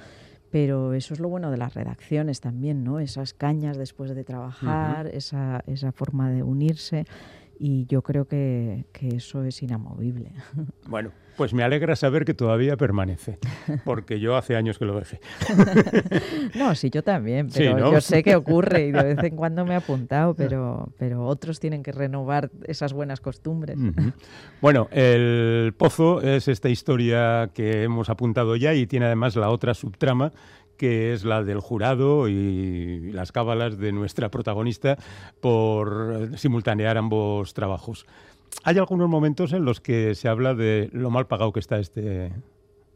pero 0.50 0.94
eso 0.94 1.13
es 1.13 1.20
lo 1.20 1.28
bueno 1.28 1.52
de 1.52 1.58
las 1.58 1.74
redacciones 1.74 2.40
también, 2.40 2.84
¿no? 2.84 3.00
Esas 3.00 3.34
cañas 3.34 3.78
después 3.78 4.16
de 4.16 4.24
trabajar, 4.24 5.08
esa, 5.08 5.62
esa 5.68 5.92
forma 5.92 6.30
de 6.32 6.42
unirse 6.42 7.06
y 7.60 7.86
yo 7.88 8.02
creo 8.02 8.28
que, 8.28 8.86
eso 9.02 9.43
es 9.43 9.62
inamovible. 9.63 10.32
Bueno, 10.88 11.12
pues 11.36 11.54
me 11.54 11.63
alegra 11.63 11.98
saber 11.98 12.24
que 12.24 12.34
todavía 12.34 12.78
permanece, 12.78 13.39
porque 13.84 14.22
yo 14.22 14.38
hace 14.38 14.56
años 14.56 14.80
que 14.80 14.86
lo 14.86 14.98
dejé. 14.98 15.20
no, 16.56 16.74
sí, 16.76 16.89
yo 16.89 17.04
también, 17.04 17.50
pero 17.54 17.91
yo 17.91 18.00
sé 18.00 18.24
que 18.24 18.38
ocurre 18.38 18.88
y 18.88 18.91
de 18.91 19.04
vez 19.04 19.24
en 19.24 19.36
cuando 19.36 19.65
me 19.65 19.74
he 19.74 19.78
apuntado, 19.78 20.34
pero, 20.34 20.93
pero 20.98 21.26
otros 21.26 21.60
tienen 21.60 21.84
que 21.84 21.91
renovar 21.91 22.52
esas 22.65 22.93
buenas 22.93 23.20
costumbres. 23.20 23.78
Bueno, 24.62 24.88
el 24.91 25.74
pozo 25.78 26.22
es 26.22 26.48
esta 26.48 26.70
historia 26.70 27.52
que 27.54 27.84
hemos 27.84 28.10
apuntado 28.10 28.56
ya 28.56 28.74
y 28.74 28.88
tiene 28.88 29.08
además 29.08 29.36
la 29.36 29.50
otra 29.50 29.74
subtrama 29.74 30.32
que 30.78 31.13
es 31.13 31.26
la 31.26 31.44
del 31.44 31.60
jurado 31.60 32.30
y 32.30 33.12
las 33.12 33.32
cábalas 33.32 33.78
de 33.78 33.92
nuestra 33.92 34.30
protagonista 34.30 34.98
por 35.42 36.32
simultanear 36.38 36.98
ambos 36.98 37.54
trabajos. 37.54 38.06
Hay 38.63 38.78
algunos 38.78 39.10
momentos 39.10 39.54
en 39.54 39.66
los 39.66 39.82
que 39.82 40.16
se 40.16 40.28
habla 40.28 40.54
de 40.54 40.90
lo 40.94 41.10
mal 41.10 41.28
pagado 41.28 41.52
que 41.52 41.60
está 41.60 41.80
este, 41.80 42.32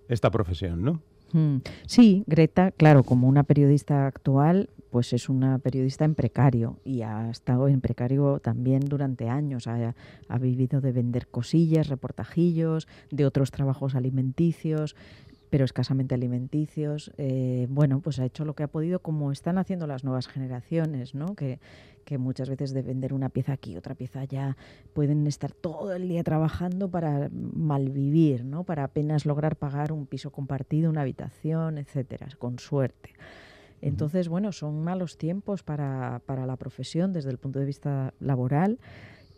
esta 0.07 0.31
profesión, 0.31 0.83
¿no? 0.83 1.01
Hmm. 1.33 1.57
Sí, 1.85 2.23
Greta, 2.27 2.71
claro, 2.71 3.03
como 3.03 3.27
una 3.27 3.43
periodista 3.43 4.05
actual, 4.05 4.69
pues 4.89 5.13
es 5.13 5.29
una 5.29 5.59
periodista 5.59 6.03
en 6.03 6.15
precario 6.15 6.77
y 6.83 7.03
ha 7.03 7.29
estado 7.29 7.69
en 7.69 7.79
precario 7.79 8.39
también 8.39 8.81
durante 8.81 9.29
años. 9.29 9.67
Ha, 9.67 9.95
ha, 10.27 10.37
vivido 10.37 10.81
de 10.81 10.91
vender 10.91 11.27
cosillas, 11.27 11.87
reportajillos, 11.87 12.87
de 13.09 13.25
otros 13.25 13.51
trabajos 13.51 13.95
alimenticios 13.95 14.95
pero 15.51 15.65
escasamente 15.65 16.15
alimenticios. 16.15 17.11
Eh, 17.17 17.67
bueno, 17.69 17.99
pues 17.99 18.19
ha 18.19 18.25
hecho 18.25 18.45
lo 18.45 18.55
que 18.55 18.63
ha 18.63 18.67
podido, 18.67 19.01
como 19.01 19.33
están 19.33 19.57
haciendo 19.57 19.85
las 19.85 20.05
nuevas 20.05 20.27
generaciones, 20.27 21.13
¿no? 21.13 21.35
Que, 21.35 21.59
que 22.05 22.17
muchas 22.17 22.49
veces 22.49 22.73
de 22.73 22.81
vender 22.81 23.13
una 23.13 23.27
pieza 23.27 23.51
aquí, 23.51 23.75
otra 23.75 23.93
pieza 23.93 24.21
allá, 24.21 24.55
pueden 24.93 25.27
estar 25.27 25.51
todo 25.51 25.93
el 25.93 26.07
día 26.07 26.23
trabajando 26.23 26.89
para 26.89 27.29
malvivir, 27.31 28.45
¿no? 28.45 28.63
Para 28.63 28.85
apenas 28.85 29.25
lograr 29.25 29.57
pagar 29.57 29.91
un 29.91 30.07
piso 30.07 30.31
compartido, 30.31 30.89
una 30.89 31.01
habitación, 31.01 31.77
etcétera, 31.77 32.29
con 32.39 32.57
suerte. 32.57 33.11
Entonces, 33.81 34.29
bueno, 34.29 34.53
son 34.53 34.81
malos 34.81 35.17
tiempos 35.17 35.63
para, 35.63 36.21
para 36.25 36.45
la 36.45 36.55
profesión 36.55 37.11
desde 37.11 37.29
el 37.29 37.39
punto 37.39 37.59
de 37.59 37.65
vista 37.65 38.13
laboral 38.21 38.79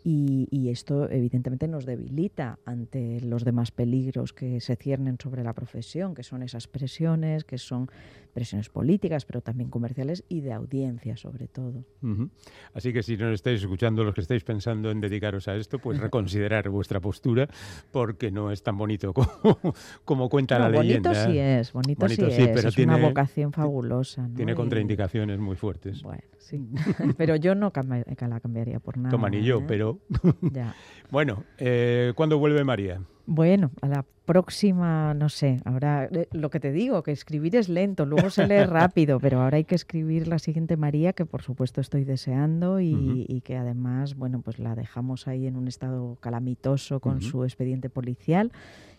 y, 0.06 0.68
esto 0.68 1.08
evidentemente 1.10 1.66
nos 1.66 1.86
debilita 1.86 2.58
ante 2.66 3.20
los 3.22 3.44
demás 3.44 3.70
peligros 3.70 4.32
que 4.32 4.60
se 4.60 4.76
ciernen 4.76 5.16
sobre 5.22 5.42
la 5.42 5.54
profesión, 5.54 6.14
que 6.14 6.22
son 6.22 6.42
esas 6.42 6.66
presiones, 6.66 7.44
que 7.44 7.56
son 7.56 7.88
presiones 8.34 8.68
políticas, 8.68 9.24
pero 9.24 9.40
también 9.40 9.70
comerciales 9.70 10.24
y 10.28 10.40
de 10.40 10.52
audiencia 10.52 11.16
sobre 11.16 11.48
todo. 11.48 11.84
Así 12.74 12.92
que 12.92 13.02
si 13.02 13.16
no 13.16 13.32
estáis 13.32 13.62
escuchando 13.62 14.04
los 14.04 14.14
que 14.14 14.20
estáis 14.20 14.44
pensando 14.44 14.90
en 14.90 15.00
dedicaros 15.00 15.48
a 15.48 15.56
esto, 15.56 15.78
pues 15.78 15.98
reconsiderar 15.98 16.68
vuestra 16.68 17.00
postura 17.00 17.48
porque 17.92 18.30
no 18.30 18.50
es 18.50 18.62
tan 18.62 18.76
bonito 18.76 19.14
como, 20.04 20.28
cuenta 20.28 20.58
la 20.58 20.68
leyenda. 20.68 21.10
Bonito 21.12 21.30
sí 21.30 21.38
es, 21.38 21.72
bonito, 21.72 22.08
sí, 22.08 22.22
es, 22.26 22.64
es 22.64 22.78
una 22.78 22.98
vocación 22.98 23.52
fabulosa. 23.52 24.28
Tiene 24.34 24.54
contraindicaciones 24.54 25.38
muy 25.38 25.56
fuertes. 25.56 26.02
Bueno, 26.02 26.22
sí, 26.38 26.68
pero 27.16 27.36
yo 27.36 27.54
no 27.54 27.72
la 27.74 28.40
cambiaría 28.40 28.80
por 28.80 28.98
nada. 28.98 29.10
Toma 29.10 29.30
ni 29.30 29.42
yo, 29.42 29.60
¿eh? 29.60 29.64
pero... 29.66 29.93
ya. 30.52 30.74
Bueno, 31.10 31.44
eh, 31.58 32.12
¿cuándo 32.16 32.38
vuelve 32.38 32.64
María? 32.64 33.00
Bueno, 33.26 33.70
a 33.80 33.88
la 33.88 34.04
próxima, 34.24 35.14
no 35.14 35.28
sé, 35.28 35.60
ahora 35.64 36.08
eh, 36.10 36.28
lo 36.32 36.50
que 36.50 36.60
te 36.60 36.72
digo, 36.72 37.02
que 37.02 37.12
escribir 37.12 37.56
es 37.56 37.68
lento, 37.68 38.06
luego 38.06 38.30
se 38.30 38.46
lee 38.46 38.64
rápido, 38.66 39.20
pero 39.20 39.42
ahora 39.42 39.58
hay 39.58 39.64
que 39.64 39.74
escribir 39.74 40.28
la 40.28 40.38
siguiente 40.38 40.76
María, 40.76 41.12
que 41.12 41.24
por 41.24 41.42
supuesto 41.42 41.80
estoy 41.80 42.04
deseando 42.04 42.80
y, 42.80 43.42
que 43.44 43.56
además, 43.56 44.14
bueno, 44.16 44.40
pues 44.40 44.58
la 44.58 44.74
dejamos 44.74 45.28
ahí 45.28 45.46
en 45.46 45.56
un 45.56 45.68
estado 45.68 46.16
calamitoso 46.20 47.00
con 47.00 47.20
su 47.20 47.44
expediente 47.44 47.90
policial 47.90 48.52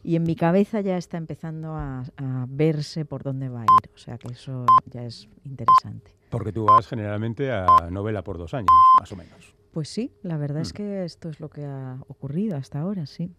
y 0.03 0.15
en 0.15 0.23
mi 0.23 0.35
cabeza 0.35 0.81
ya 0.81 0.97
está 0.97 1.17
empezando 1.17 1.75
a, 1.75 2.03
verse 2.47 3.05
por 3.05 3.23
dónde 3.23 3.49
va 3.49 3.61
a 3.61 3.63
ir, 3.63 3.91
o 3.93 3.97
sea 3.97 4.17
que 4.17 4.27
eso 4.29 4.65
ya 4.91 5.03
es 5.03 5.27
interesante. 5.43 6.11
Porque 6.29 6.51
tú 6.51 6.65
vas 6.65 6.87
generalmente 6.87 7.51
a 7.51 7.65
novela 7.91 8.23
por 8.23 8.37
dos 8.37 8.53
años, 8.53 8.69
más 8.99 9.11
o 9.11 9.15
menos. 9.15 9.55
Pues 9.71 9.89
sí, 9.89 10.13
la 10.23 10.37
verdad 10.37 10.61
es 10.61 10.71
que 10.71 11.03
esto 11.03 11.29
es 11.29 11.41
lo 11.41 11.49
que 11.49 11.65
ha 11.65 11.97
ocurrido 12.07 12.55
hasta 12.55 12.79
ahora, 12.79 13.05
sí. 13.05 13.31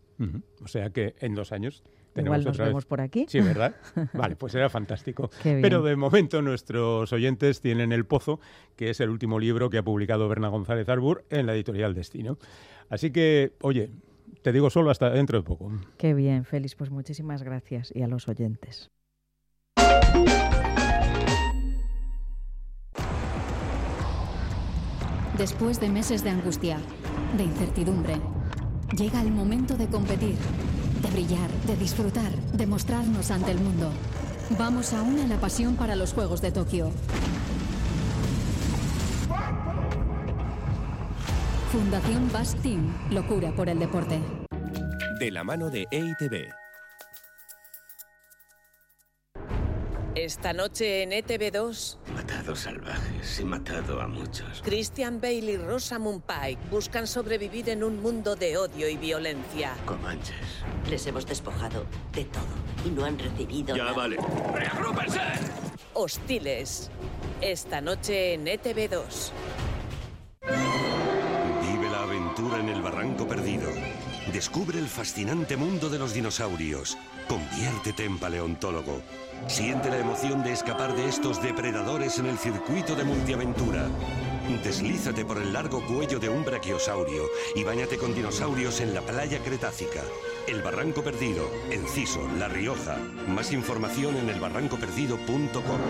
O 0.63 0.69
sea 0.69 0.91
que 0.91 1.15
en 1.21 1.35
dos 1.35 1.53
años 1.53 1.83
tenemos 2.13 2.41
Igual 2.41 2.45
nos 2.45 2.59
vemos 2.59 2.87
por 2.87 3.01
aquí. 3.01 3.27
Sí, 3.29 3.41
¿verdad? 3.41 3.75
Vale, 4.15 4.37
pues 4.37 4.55
era 4.55 4.69
fantástico. 4.71 5.31
Pero 5.43 5.83
de 5.83 5.97
momento 5.97 6.41
nuestros 6.43 7.13
oyentes 7.13 7.61
tienen 7.61 7.93
El 7.93 8.07
Pozo, 8.07 8.41
que 8.77 8.91
es 8.91 9.01
el 9.01 9.11
último 9.11 9.39
libro 9.39 9.69
que 9.71 9.79
ha 9.79 9.83
publicado 9.83 10.29
Berna 10.29 10.49
González 10.49 10.89
Arbur 10.89 11.25
en 11.31 11.47
la 11.47 11.55
editorial 11.55 11.95
Destino. 11.95 12.39
Así 12.89 13.11
que, 13.11 13.53
oye, 13.61 13.91
te 14.43 14.53
digo 14.53 14.71
solo 14.71 14.91
hasta 14.91 15.11
dentro 15.11 15.39
de 15.39 15.45
poco. 15.45 15.71
Qué 15.99 16.15
bien, 16.15 16.45
Félix, 16.45 16.75
pues 16.75 16.91
muchísimas 16.91 17.43
gracias 17.43 17.93
y 17.95 18.03
a 18.03 18.09
los 18.09 18.29
oyentes. 18.29 18.91
Después 25.39 25.81
de 25.81 25.89
meses 25.89 26.25
de 26.25 26.31
angustia, 26.31 26.79
de 27.37 27.45
incertidumbre, 27.45 28.21
Llega 28.95 29.21
el 29.21 29.33
momento 29.33 29.77
de 29.77 29.89
competir, 29.89 30.37
de 31.03 31.11
brillar, 31.11 31.51
de 31.67 31.77
disfrutar, 31.77 32.31
de 32.31 32.67
mostrarnos 32.67 33.31
ante 33.31 33.51
el 33.51 33.59
mundo. 33.59 33.91
Vamos 34.59 34.93
a 34.93 35.03
una 35.03 35.27
la 35.27 35.39
pasión 35.39 35.75
para 35.75 35.97
los 35.97 36.15
Juegos 36.15 36.41
de 36.41 36.53
Tokio. 36.53 36.93
Fundación 41.73 42.31
Bass 42.33 42.55
Team, 42.63 42.87
locura 43.11 43.51
por 43.55 43.69
el 43.69 43.81
deporte. 43.81 44.21
De 45.19 45.31
la 45.33 45.43
mano 45.43 45.69
de 45.69 45.87
EITB. 45.91 46.66
Esta 50.17 50.55
noche 50.55 51.03
en 51.03 51.11
ETV2. 51.11 51.99
Matado 52.15 52.57
salvajes, 52.57 53.39
he 53.39 53.45
matado 53.45 54.01
a 54.01 54.09
muchos. 54.09 54.63
Christian 54.63 55.21
Bale 55.21 55.53
y 55.53 55.57
Rosamund 55.59 56.23
Pike 56.23 56.59
buscan 56.71 57.07
sobrevivir 57.07 57.69
en 57.69 57.85
un 57.85 58.01
mundo 58.01 58.35
de 58.35 58.57
odio 58.57 58.89
y 58.89 58.97
violencia. 58.97 59.77
Comanches. 59.85 60.65
Les 60.89 61.07
hemos 61.07 61.27
despojado 61.27 61.85
de 62.15 62.25
todo 62.25 62.47
y 62.87 62.89
no 62.89 63.05
han 63.05 63.19
recibido. 63.19 63.77
Ya 63.77 63.93
vale. 63.93 64.17
¡Reagrúpense! 64.55 65.21
Hostiles. 65.93 66.91
Esta 67.43 67.83
noche 67.83 68.33
en 68.33 68.47
ETV2. 68.47 69.33
Vive 71.61 71.91
la 71.91 72.05
aventura 72.05 72.61
en 72.61 72.71
el 72.71 72.81
Barranco 72.81 73.29
Perdido. 73.29 73.69
Descubre 74.33 74.79
el 74.79 74.87
fascinante 74.87 75.59
mundo 75.59 75.91
de 75.91 75.99
los 75.99 76.15
dinosaurios. 76.15 76.97
Conviértete 77.29 78.07
en 78.07 78.19
paleontólogo. 78.19 79.03
Siente 79.47 79.91
la 79.91 79.99
emoción 79.99 80.43
de 80.43 80.53
escapar 80.53 80.95
de 80.95 81.09
estos 81.09 81.43
depredadores 81.43 82.19
en 82.19 82.27
el 82.27 82.39
circuito 82.39 82.95
de 82.95 83.05
multiaventura. 83.05 83.87
Deslízate 84.63 85.25
por 85.25 85.39
el 85.39 85.53
largo 85.53 85.85
cuello 85.87 86.19
de 86.19 86.29
un 86.29 86.45
brachiosaurio 86.45 87.25
y 87.55 87.65
bañate 87.65 87.97
con 87.97 88.15
dinosaurios 88.15 88.81
en 88.81 88.95
la 88.95 89.01
playa 89.01 89.39
Cretácica. 89.41 90.03
El 90.47 90.63
Barranco 90.63 91.03
Perdido, 91.03 91.49
Enciso, 91.71 92.29
La 92.39 92.49
Rioja. 92.49 92.97
Más 93.29 93.53
información 93.53 94.17
en 94.17 94.31
elbarrancoperdido.com. 94.31 95.81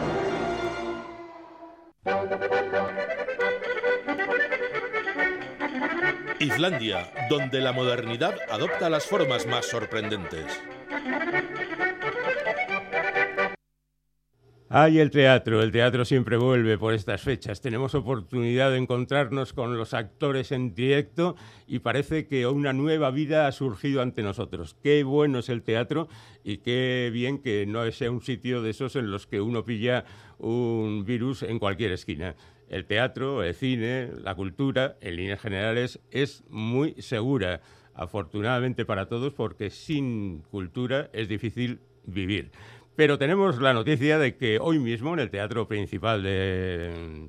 Islandia, 6.39 7.11
donde 7.29 7.61
la 7.61 7.73
modernidad 7.73 8.35
adopta 8.51 8.91
las 8.91 9.07
formas 9.07 9.47
más 9.47 9.67
sorprendentes. 9.67 10.45
Ay, 14.69 14.99
el 14.99 15.13
teatro, 15.13 15.63
el 15.63 15.71
teatro 15.71 16.05
siempre 16.05 16.37
vuelve 16.37 16.77
por 16.77 16.93
estas 16.93 17.23
fechas. 17.23 17.61
Tenemos 17.61 17.95
oportunidad 17.95 18.73
de 18.73 18.79
encontrarnos 18.79 19.53
con 19.53 19.79
los 19.79 19.95
actores 19.95 20.51
en 20.51 20.75
directo 20.75 21.37
y 21.69 21.79
parece 21.79 22.27
que 22.27 22.49
una 22.49 22.73
nueva 22.73 23.13
vida 23.13 23.47
ha 23.47 23.53
surgido 23.53 24.03
ante 24.03 24.25
nosotros. 24.25 24.77
Qué 24.83 25.05
bueno 25.05 25.39
es 25.39 25.51
el 25.51 25.63
teatro 25.63 26.09
y 26.43 26.59
qué 26.59 27.11
bien 27.13 27.39
que 27.39 27.65
no 27.65 27.89
sea 27.93 28.11
un 28.11 28.23
sitio 28.23 28.61
de 28.61 28.71
esos 28.71 28.97
en 28.97 29.09
los 29.09 29.29
que 29.29 29.41
uno 29.41 29.65
pilla 29.65 30.05
un 30.39 31.05
virus 31.05 31.45
en 31.45 31.61
cualquier 31.61 31.93
esquina. 31.93 32.35
El 32.69 32.87
teatro, 32.87 33.45
el 33.45 33.55
cine, 33.55 34.11
la 34.21 34.35
cultura, 34.35 34.97
en 35.01 35.15
líneas 35.15 35.41
generales, 35.41 36.01
es 36.11 36.43
muy 36.49 37.01
segura, 37.01 37.61
afortunadamente 37.95 38.85
para 38.85 39.07
todos, 39.07 39.33
porque 39.33 39.71
sin 39.71 40.41
cultura 40.51 41.09
es 41.13 41.29
difícil 41.29 41.79
vivir. 42.05 42.51
Pero 42.97 43.19
tenemos 43.19 43.61
la 43.61 43.75
noticia 43.75 44.19
de 44.19 44.37
que 44.37 44.59
hoy 44.59 44.79
mismo 44.79 45.13
en 45.13 45.21
el 45.21 45.29
Teatro 45.29 45.69
Principal 45.69 46.23
de 46.23 47.29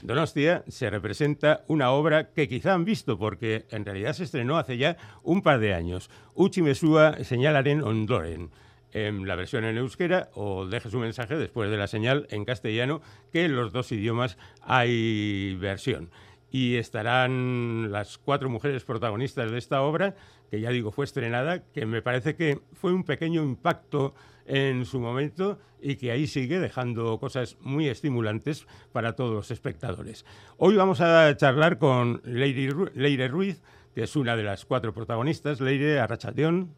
Donostia 0.00 0.62
se 0.68 0.88
representa 0.90 1.64
una 1.66 1.90
obra 1.90 2.30
que 2.30 2.46
quizá 2.46 2.72
han 2.72 2.84
visto 2.84 3.18
porque 3.18 3.66
en 3.70 3.84
realidad 3.84 4.12
se 4.12 4.22
estrenó 4.22 4.58
hace 4.58 4.78
ya 4.78 4.96
un 5.24 5.42
par 5.42 5.58
de 5.58 5.74
años. 5.74 6.08
Uchi 6.34 6.62
Mesúa 6.62 7.16
señalaren 7.24 7.82
ondoren 7.82 8.50
en 8.92 9.26
la 9.26 9.34
versión 9.34 9.64
en 9.64 9.76
euskera 9.76 10.28
o 10.34 10.66
deje 10.66 10.88
su 10.88 11.00
mensaje 11.00 11.36
después 11.36 11.68
de 11.68 11.78
la 11.78 11.88
señal 11.88 12.28
en 12.30 12.44
castellano, 12.44 13.02
que 13.32 13.44
en 13.44 13.56
los 13.56 13.72
dos 13.72 13.90
idiomas 13.90 14.38
hay 14.62 15.56
versión. 15.56 16.10
Y 16.52 16.76
estarán 16.76 17.90
las 17.90 18.18
cuatro 18.18 18.48
mujeres 18.48 18.84
protagonistas 18.84 19.50
de 19.50 19.58
esta 19.58 19.82
obra, 19.82 20.14
que 20.48 20.60
ya 20.60 20.70
digo 20.70 20.92
fue 20.92 21.06
estrenada, 21.06 21.64
que 21.72 21.86
me 21.86 22.02
parece 22.02 22.36
que 22.36 22.60
fue 22.72 22.92
un 22.92 23.02
pequeño 23.02 23.42
impacto 23.42 24.14
en 24.48 24.84
su 24.84 24.98
momento 24.98 25.58
y 25.80 25.96
que 25.96 26.10
ahí 26.10 26.26
sigue 26.26 26.58
dejando 26.58 27.18
cosas 27.20 27.56
muy 27.60 27.88
estimulantes 27.88 28.66
para 28.92 29.14
todos 29.14 29.34
los 29.34 29.50
espectadores. 29.50 30.24
Hoy 30.56 30.74
vamos 30.74 31.00
a 31.00 31.36
charlar 31.36 31.78
con 31.78 32.20
Leire 32.24 33.28
Ruiz, 33.28 33.62
que 33.94 34.02
es 34.02 34.16
una 34.16 34.36
de 34.36 34.42
las 34.42 34.64
cuatro 34.64 34.92
protagonistas. 34.92 35.60
Leire, 35.60 36.00
Arracha-León. 36.00 36.74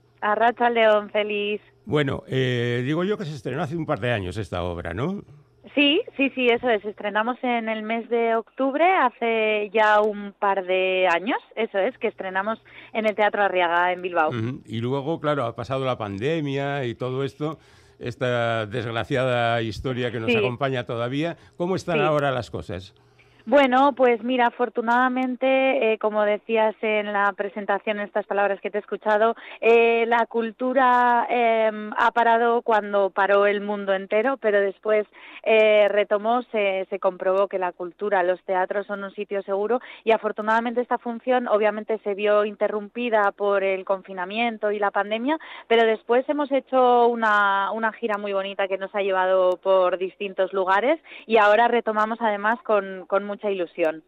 León, 0.74 1.11
feliz. 1.11 1.62
Bueno, 1.87 2.24
eh, 2.26 2.83
digo 2.85 3.04
yo 3.04 3.16
que 3.16 3.24
se 3.24 3.35
estrenó 3.35 3.62
hace 3.62 3.76
un 3.76 3.87
par 3.87 4.00
de 4.00 4.12
años 4.12 4.37
esta 4.37 4.62
obra, 4.62 4.92
¿no? 4.92 5.24
Sí, 5.74 6.00
sí, 6.16 6.30
sí, 6.35 6.48
eso 6.48 6.68
es. 6.68 6.85
Estrenamos 6.85 7.37
en 7.42 7.68
el 7.68 7.83
mes 7.83 8.09
de 8.09 8.35
octubre, 8.35 8.85
hace 8.85 9.70
ya 9.72 10.00
un 10.00 10.33
par 10.33 10.64
de 10.64 11.06
años, 11.09 11.38
eso 11.54 11.78
es, 11.78 11.96
que 11.98 12.09
estrenamos 12.09 12.59
en 12.92 13.06
el 13.06 13.14
Teatro 13.14 13.42
Arriaga 13.42 13.92
en 13.92 14.02
Bilbao. 14.02 14.30
Y 14.66 14.80
luego, 14.80 15.20
claro, 15.20 15.44
ha 15.44 15.54
pasado 15.54 15.85
la 15.85 15.96
pandemia 15.96 16.85
y 16.85 16.94
todo 16.94 17.22
esto, 17.22 17.59
esta 17.98 18.66
desgraciada 18.66 19.62
historia 19.62 20.11
que 20.11 20.18
nos 20.18 20.35
acompaña 20.35 20.87
todavía. 20.87 21.37
¿Cómo 21.56 21.76
están 21.76 22.00
ahora 22.00 22.30
las 22.33 22.50
cosas? 22.50 22.94
Bueno, 23.50 23.94
pues 23.96 24.22
mira, 24.22 24.46
afortunadamente, 24.46 25.92
eh, 25.92 25.98
como 25.98 26.22
decías 26.22 26.72
en 26.82 27.12
la 27.12 27.32
presentación, 27.32 27.98
en 27.98 28.06
estas 28.06 28.24
palabras 28.24 28.60
que 28.60 28.70
te 28.70 28.78
he 28.78 28.80
escuchado, 28.80 29.34
eh, 29.60 30.04
la 30.06 30.24
cultura 30.26 31.26
em, 31.28 31.90
ha 31.98 32.12
parado 32.12 32.62
cuando 32.62 33.10
paró 33.10 33.46
el 33.46 33.60
mundo 33.60 33.92
entero, 33.92 34.36
pero 34.36 34.60
después 34.60 35.04
eh, 35.42 35.88
retomó, 35.88 36.42
se, 36.52 36.86
se 36.90 37.00
comprobó 37.00 37.48
que 37.48 37.58
la 37.58 37.72
cultura, 37.72 38.22
los 38.22 38.40
teatros 38.44 38.86
son 38.86 39.02
un 39.02 39.10
sitio 39.16 39.42
seguro 39.42 39.80
y 40.04 40.12
afortunadamente 40.12 40.80
esta 40.80 40.98
función 40.98 41.48
obviamente 41.48 41.98
se 42.04 42.14
vio 42.14 42.44
interrumpida 42.44 43.32
por 43.32 43.64
el 43.64 43.84
confinamiento 43.84 44.70
y 44.70 44.78
la 44.78 44.92
pandemia, 44.92 45.36
pero 45.66 45.84
después 45.84 46.24
hemos 46.28 46.52
hecho 46.52 47.08
una, 47.08 47.72
gira 47.98 48.16
muy 48.16 48.32
bonita 48.32 48.68
que 48.68 48.78
nos 48.78 48.94
ha 48.94 49.02
llevado 49.02 49.56
por 49.56 49.98
distintos 49.98 50.52
lugares 50.52 51.00
y 51.26 51.38
ahora 51.38 51.66
retomamos 51.66 52.20
además 52.20 52.62
con, 52.62 53.06
con 53.08 53.24
mucha 53.40 53.50
ilusión. 53.50 54.05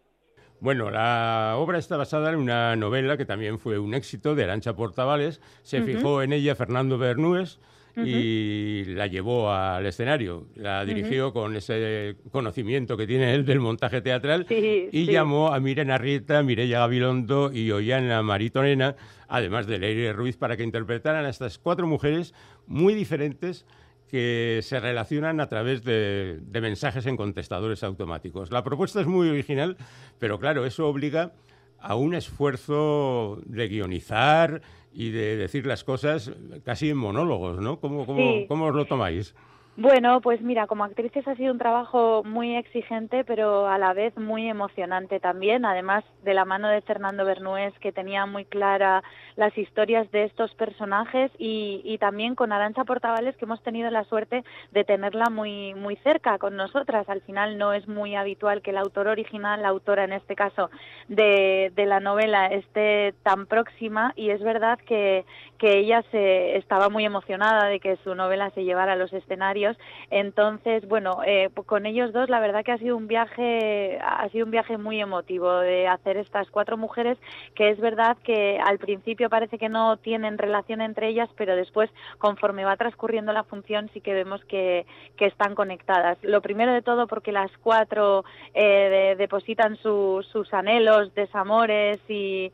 Bueno, 0.60 0.90
la 0.90 1.54
obra 1.56 1.78
está 1.78 1.96
basada 1.96 2.30
en 2.30 2.36
una 2.36 2.76
novela 2.76 3.16
que 3.16 3.24
también 3.24 3.58
fue 3.58 3.78
un 3.78 3.94
éxito 3.94 4.34
de 4.34 4.44
Arancha 4.44 4.76
Portavales. 4.76 5.40
Se 5.62 5.82
fijó 5.82 6.22
en 6.22 6.32
ella 6.32 6.54
Fernando 6.54 6.98
Bernúes 6.98 7.58
y 7.96 8.84
la 8.86 9.08
llevó 9.08 9.50
al 9.50 9.84
escenario. 9.86 10.46
La 10.54 10.84
dirigió 10.84 11.32
con 11.32 11.56
ese 11.56 12.16
conocimiento 12.30 12.96
que 12.96 13.08
tiene 13.08 13.34
él 13.34 13.44
del 13.44 13.58
montaje 13.58 14.02
teatral 14.02 14.46
y 14.48 15.04
llamó 15.06 15.52
a 15.52 15.58
Miren 15.58 15.90
Arrieta, 15.90 16.44
Mireya 16.44 16.78
Gabilondo 16.78 17.50
y 17.52 17.72
Ollana 17.72 18.22
Maritonena, 18.22 18.94
además 19.26 19.66
de 19.66 19.80
Leire 19.80 20.12
Ruiz, 20.12 20.36
para 20.36 20.56
que 20.56 20.62
interpretaran 20.62 21.24
a 21.24 21.30
estas 21.30 21.58
cuatro 21.58 21.88
mujeres 21.88 22.34
muy 22.68 22.94
diferentes 22.94 23.66
que 24.12 24.60
se 24.62 24.78
relacionan 24.78 25.40
a 25.40 25.48
través 25.48 25.82
de, 25.84 26.38
de, 26.42 26.60
mensajes 26.60 27.06
en 27.06 27.16
contestadores 27.16 27.82
automáticos. 27.82 28.52
La 28.52 28.62
propuesta 28.62 29.00
es 29.00 29.06
muy 29.06 29.30
original, 29.30 29.78
pero 30.18 30.38
claro, 30.38 30.66
eso 30.66 30.86
obliga 30.86 31.32
a 31.80 31.94
un 31.94 32.12
esfuerzo 32.12 33.40
de 33.46 33.68
guionizar 33.68 34.60
y 34.92 35.12
de 35.12 35.38
decir 35.38 35.64
las 35.64 35.82
cosas 35.82 36.30
casi 36.62 36.90
en 36.90 36.98
monólogos, 36.98 37.58
¿no? 37.62 37.80
¿Cómo, 37.80 38.04
cómo, 38.04 38.46
cómo 38.48 38.66
os 38.66 38.74
lo 38.74 38.84
tomáis? 38.84 39.34
Bueno, 39.74 40.20
pues 40.20 40.42
mira, 40.42 40.66
como 40.66 40.84
actrices 40.84 41.26
ha 41.26 41.34
sido 41.34 41.50
un 41.50 41.58
trabajo 41.58 42.22
muy 42.26 42.56
exigente, 42.56 43.24
pero 43.24 43.66
a 43.66 43.78
la 43.78 43.94
vez 43.94 44.14
muy 44.18 44.46
emocionante 44.46 45.18
también, 45.18 45.64
además 45.64 46.04
de 46.24 46.34
la 46.34 46.44
mano 46.44 46.68
de 46.68 46.82
Fernando 46.82 47.24
Bernués, 47.24 47.72
que 47.78 47.90
tenía 47.90 48.26
muy 48.26 48.44
clara 48.44 49.02
las 49.34 49.56
historias 49.56 50.10
de 50.10 50.24
estos 50.24 50.54
personajes, 50.56 51.30
y, 51.38 51.80
y 51.84 51.96
también 51.96 52.34
con 52.34 52.52
Arancha 52.52 52.84
Portavales, 52.84 53.34
que 53.38 53.46
hemos 53.46 53.62
tenido 53.62 53.90
la 53.90 54.04
suerte 54.04 54.44
de 54.72 54.84
tenerla 54.84 55.30
muy, 55.30 55.72
muy 55.72 55.96
cerca 55.96 56.36
con 56.36 56.54
nosotras. 56.54 57.08
Al 57.08 57.22
final 57.22 57.56
no 57.56 57.72
es 57.72 57.88
muy 57.88 58.14
habitual 58.14 58.60
que 58.60 58.72
el 58.72 58.76
autor 58.76 59.08
original, 59.08 59.62
la 59.62 59.68
autora 59.68 60.04
en 60.04 60.12
este 60.12 60.36
caso 60.36 60.68
de, 61.08 61.72
de 61.74 61.86
la 61.86 61.98
novela, 61.98 62.48
esté 62.48 63.14
tan 63.22 63.46
próxima, 63.46 64.12
y 64.16 64.28
es 64.28 64.42
verdad 64.42 64.78
que, 64.86 65.24
que 65.56 65.78
ella 65.78 66.04
se, 66.10 66.58
estaba 66.58 66.90
muy 66.90 67.06
emocionada 67.06 67.68
de 67.68 67.80
que 67.80 67.96
su 68.04 68.14
novela 68.14 68.50
se 68.50 68.64
llevara 68.64 68.92
a 68.92 68.96
los 68.96 69.14
escenarios 69.14 69.61
entonces, 70.10 70.86
bueno, 70.88 71.18
eh, 71.26 71.48
con 71.66 71.86
ellos 71.86 72.12
dos 72.12 72.28
la 72.28 72.40
verdad 72.40 72.64
que 72.64 72.72
ha 72.72 72.78
sido 72.78 72.96
un 72.96 73.06
viaje, 73.06 73.98
ha 74.02 74.28
sido 74.30 74.44
un 74.44 74.50
viaje 74.50 74.78
muy 74.78 75.00
emotivo 75.00 75.52
de 75.58 75.88
hacer 75.88 76.16
estas 76.16 76.50
cuatro 76.50 76.76
mujeres, 76.76 77.18
que 77.54 77.70
es 77.70 77.80
verdad 77.80 78.16
que 78.24 78.58
al 78.58 78.78
principio 78.78 79.30
parece 79.30 79.58
que 79.58 79.68
no 79.68 79.96
tienen 79.96 80.38
relación 80.38 80.80
entre 80.80 81.08
ellas, 81.08 81.28
pero 81.36 81.56
después, 81.56 81.90
conforme 82.18 82.64
va 82.64 82.76
transcurriendo 82.76 83.32
la 83.32 83.44
función, 83.44 83.90
sí 83.92 84.00
que 84.00 84.14
vemos 84.14 84.44
que, 84.44 84.86
están 85.22 85.54
conectadas. 85.54 86.18
Lo 86.22 86.42
primero 86.42 86.72
de 86.72 86.82
todo 86.82 87.06
porque 87.06 87.30
las 87.30 87.50
cuatro 87.58 88.24
eh, 88.54 89.14
depositan 89.16 89.76
sus 89.76 90.52
anhelos, 90.52 91.14
desamores 91.14 92.00
y 92.08 92.50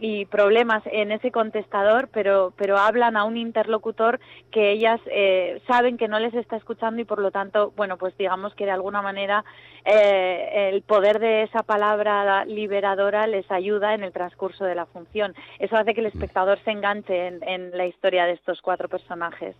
y 0.00 0.24
problemas 0.24 0.82
en 0.86 1.12
ese 1.12 1.30
contestador, 1.30 2.08
pero, 2.12 2.52
pero 2.56 2.78
hablan 2.78 3.16
a 3.16 3.24
un 3.24 3.36
interlocutor 3.36 4.18
que 4.50 4.72
ellas 4.72 5.00
eh, 5.06 5.60
saben 5.68 5.98
que 5.98 6.08
no 6.08 6.18
les 6.18 6.34
está 6.34 6.56
escuchando 6.56 7.00
y 7.00 7.04
por 7.04 7.20
lo 7.20 7.30
tanto, 7.30 7.72
bueno, 7.76 7.98
pues 7.98 8.16
digamos 8.16 8.54
que 8.54 8.64
de 8.64 8.70
alguna 8.70 9.02
manera 9.02 9.44
eh, 9.84 10.70
el 10.72 10.82
poder 10.82 11.18
de 11.18 11.42
esa 11.42 11.62
palabra 11.62 12.44
liberadora 12.46 13.26
les 13.26 13.48
ayuda 13.50 13.94
en 13.94 14.02
el 14.02 14.12
transcurso 14.12 14.64
de 14.64 14.74
la 14.74 14.86
función. 14.86 15.34
Eso 15.58 15.76
hace 15.76 15.94
que 15.94 16.00
el 16.00 16.06
espectador 16.06 16.58
se 16.64 16.70
enganche 16.70 17.26
en 17.26 17.70
la 17.76 17.86
historia 17.86 18.24
de 18.24 18.32
estos 18.32 18.62
cuatro 18.62 18.88
personajes. 18.88 19.54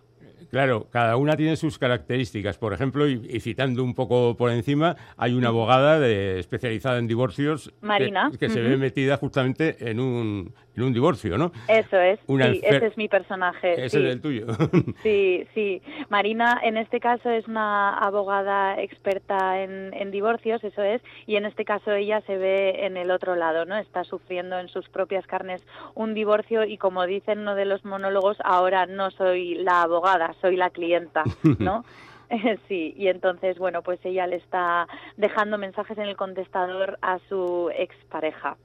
Claro, 0.51 0.89
cada 0.91 1.15
una 1.15 1.37
tiene 1.37 1.55
sus 1.55 1.79
características. 1.79 2.57
Por 2.57 2.73
ejemplo, 2.73 3.07
y, 3.07 3.39
citando 3.39 3.83
un 3.83 3.95
poco 3.95 4.35
por 4.35 4.51
encima, 4.51 4.97
hay 5.15 5.33
una 5.33 5.47
abogada 5.47 5.97
de, 5.97 6.39
especializada 6.39 6.99
en 6.99 7.07
divorcios 7.07 7.73
Marina. 7.79 8.29
que, 8.37 8.49
se 8.49 8.59
ve 8.59 8.75
metida 8.75 9.15
justamente 9.15 9.77
en 9.89 10.01
un, 10.01 10.53
en 10.75 10.83
un 10.83 10.93
divorcio, 10.93 11.37
¿no? 11.37 11.51
Eso 11.67 11.97
es, 11.97 12.19
sí, 12.25 12.61
ese 12.63 12.85
es 12.85 12.97
mi 12.97 13.07
personaje. 13.07 13.73
Ese 13.73 13.85
es 13.85 14.13
el 14.13 14.21
tuyo. 14.21 14.47
sí, 15.03 15.45
sí. 15.53 15.81
Marina, 16.09 16.59
en 16.63 16.77
este 16.77 16.99
caso, 16.99 17.29
es 17.29 17.47
una 17.47 17.97
abogada 17.97 18.81
experta 18.81 19.61
en, 19.61 19.93
en 19.93 20.11
divorcios, 20.11 20.63
eso 20.63 20.81
es, 20.81 21.01
y 21.27 21.35
en 21.35 21.45
este 21.45 21.65
caso 21.65 21.91
ella 21.91 22.21
se 22.21 22.37
ve 22.37 22.85
en 22.85 22.97
el 22.97 23.11
otro 23.11 23.35
lado, 23.35 23.65
¿no? 23.65 23.77
Está 23.77 24.03
sufriendo 24.03 24.59
en 24.59 24.69
sus 24.69 24.87
propias 24.89 25.27
carnes 25.27 25.63
un 25.95 26.13
divorcio 26.13 26.63
y 26.63 26.77
como 26.77 27.05
dice 27.05 27.33
en 27.33 27.39
uno 27.39 27.55
de 27.55 27.65
los 27.65 27.83
monólogos, 27.85 28.37
ahora 28.43 28.85
no 28.85 29.11
soy 29.11 29.55
la 29.55 29.83
abogada, 29.83 30.33
soy 30.41 30.55
la 30.55 30.69
clienta, 30.69 31.23
¿no? 31.59 31.83
Sí, 32.67 32.93
y 32.97 33.07
entonces, 33.07 33.57
bueno, 33.57 33.81
pues 33.81 33.99
ella 34.03 34.27
le 34.27 34.37
está 34.37 34.87
dejando 35.17 35.57
mensajes 35.57 35.97
en 35.97 36.05
el 36.05 36.15
contestador 36.15 36.97
a 37.01 37.19
su 37.29 37.69
expareja. 37.77 38.57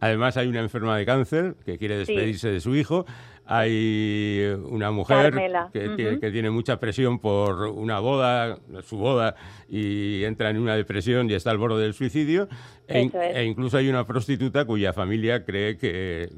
Además, 0.00 0.36
hay 0.36 0.48
una 0.48 0.60
enferma 0.60 0.98
de 0.98 1.06
cáncer 1.06 1.54
que 1.64 1.78
quiere 1.78 1.96
despedirse 1.96 2.50
de 2.50 2.60
su 2.60 2.76
hijo 2.76 3.06
hay 3.52 4.56
una 4.62 4.92
mujer 4.92 5.34
que, 5.72 6.30
tiene 6.30 6.50
mucha 6.50 6.78
presión 6.78 7.18
por 7.18 7.62
una 7.66 7.98
boda, 7.98 8.58
su 8.84 8.96
boda, 8.96 9.34
y 9.68 10.22
entra 10.22 10.50
en 10.50 10.58
una 10.58 10.76
depresión 10.76 11.28
y 11.28 11.34
está 11.34 11.50
al 11.50 11.58
borde 11.58 11.82
del 11.82 11.92
suicidio. 11.92 12.48
E, 12.86 13.10
e, 13.12 13.44
incluso 13.44 13.76
hay 13.76 13.88
una 13.88 14.06
prostituta 14.06 14.64
cuya 14.64 14.92
familia 14.92 15.44
cree 15.44 15.76
que, 15.76 16.30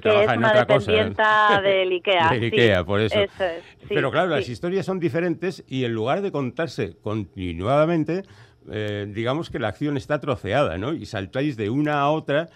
trabaja 0.00 0.34
en 0.34 0.44
otra 0.44 0.66
cosa. 0.66 0.92
del 1.60 1.90
Ikea. 1.92 2.30
del 2.30 2.44
Ikea, 2.44 2.84
por 2.84 3.00
eso. 3.00 3.18
Pero 3.88 4.12
claro, 4.12 4.28
las 4.28 4.48
historias 4.48 4.86
son 4.86 5.00
diferentes 5.00 5.64
y 5.66 5.84
en 5.84 5.92
lugar 5.92 6.22
de 6.22 6.30
contarse 6.30 6.94
continuadamente, 7.02 8.22
eh, 8.70 9.10
digamos 9.12 9.50
que 9.50 9.58
la 9.58 9.66
acción 9.66 9.96
está 9.96 10.20
troceada, 10.20 10.78
¿no? 10.78 10.92
Y 10.92 11.04
saltáis 11.06 11.56
de 11.56 11.68
una 11.68 11.98
a 11.98 12.10
otra 12.10 12.48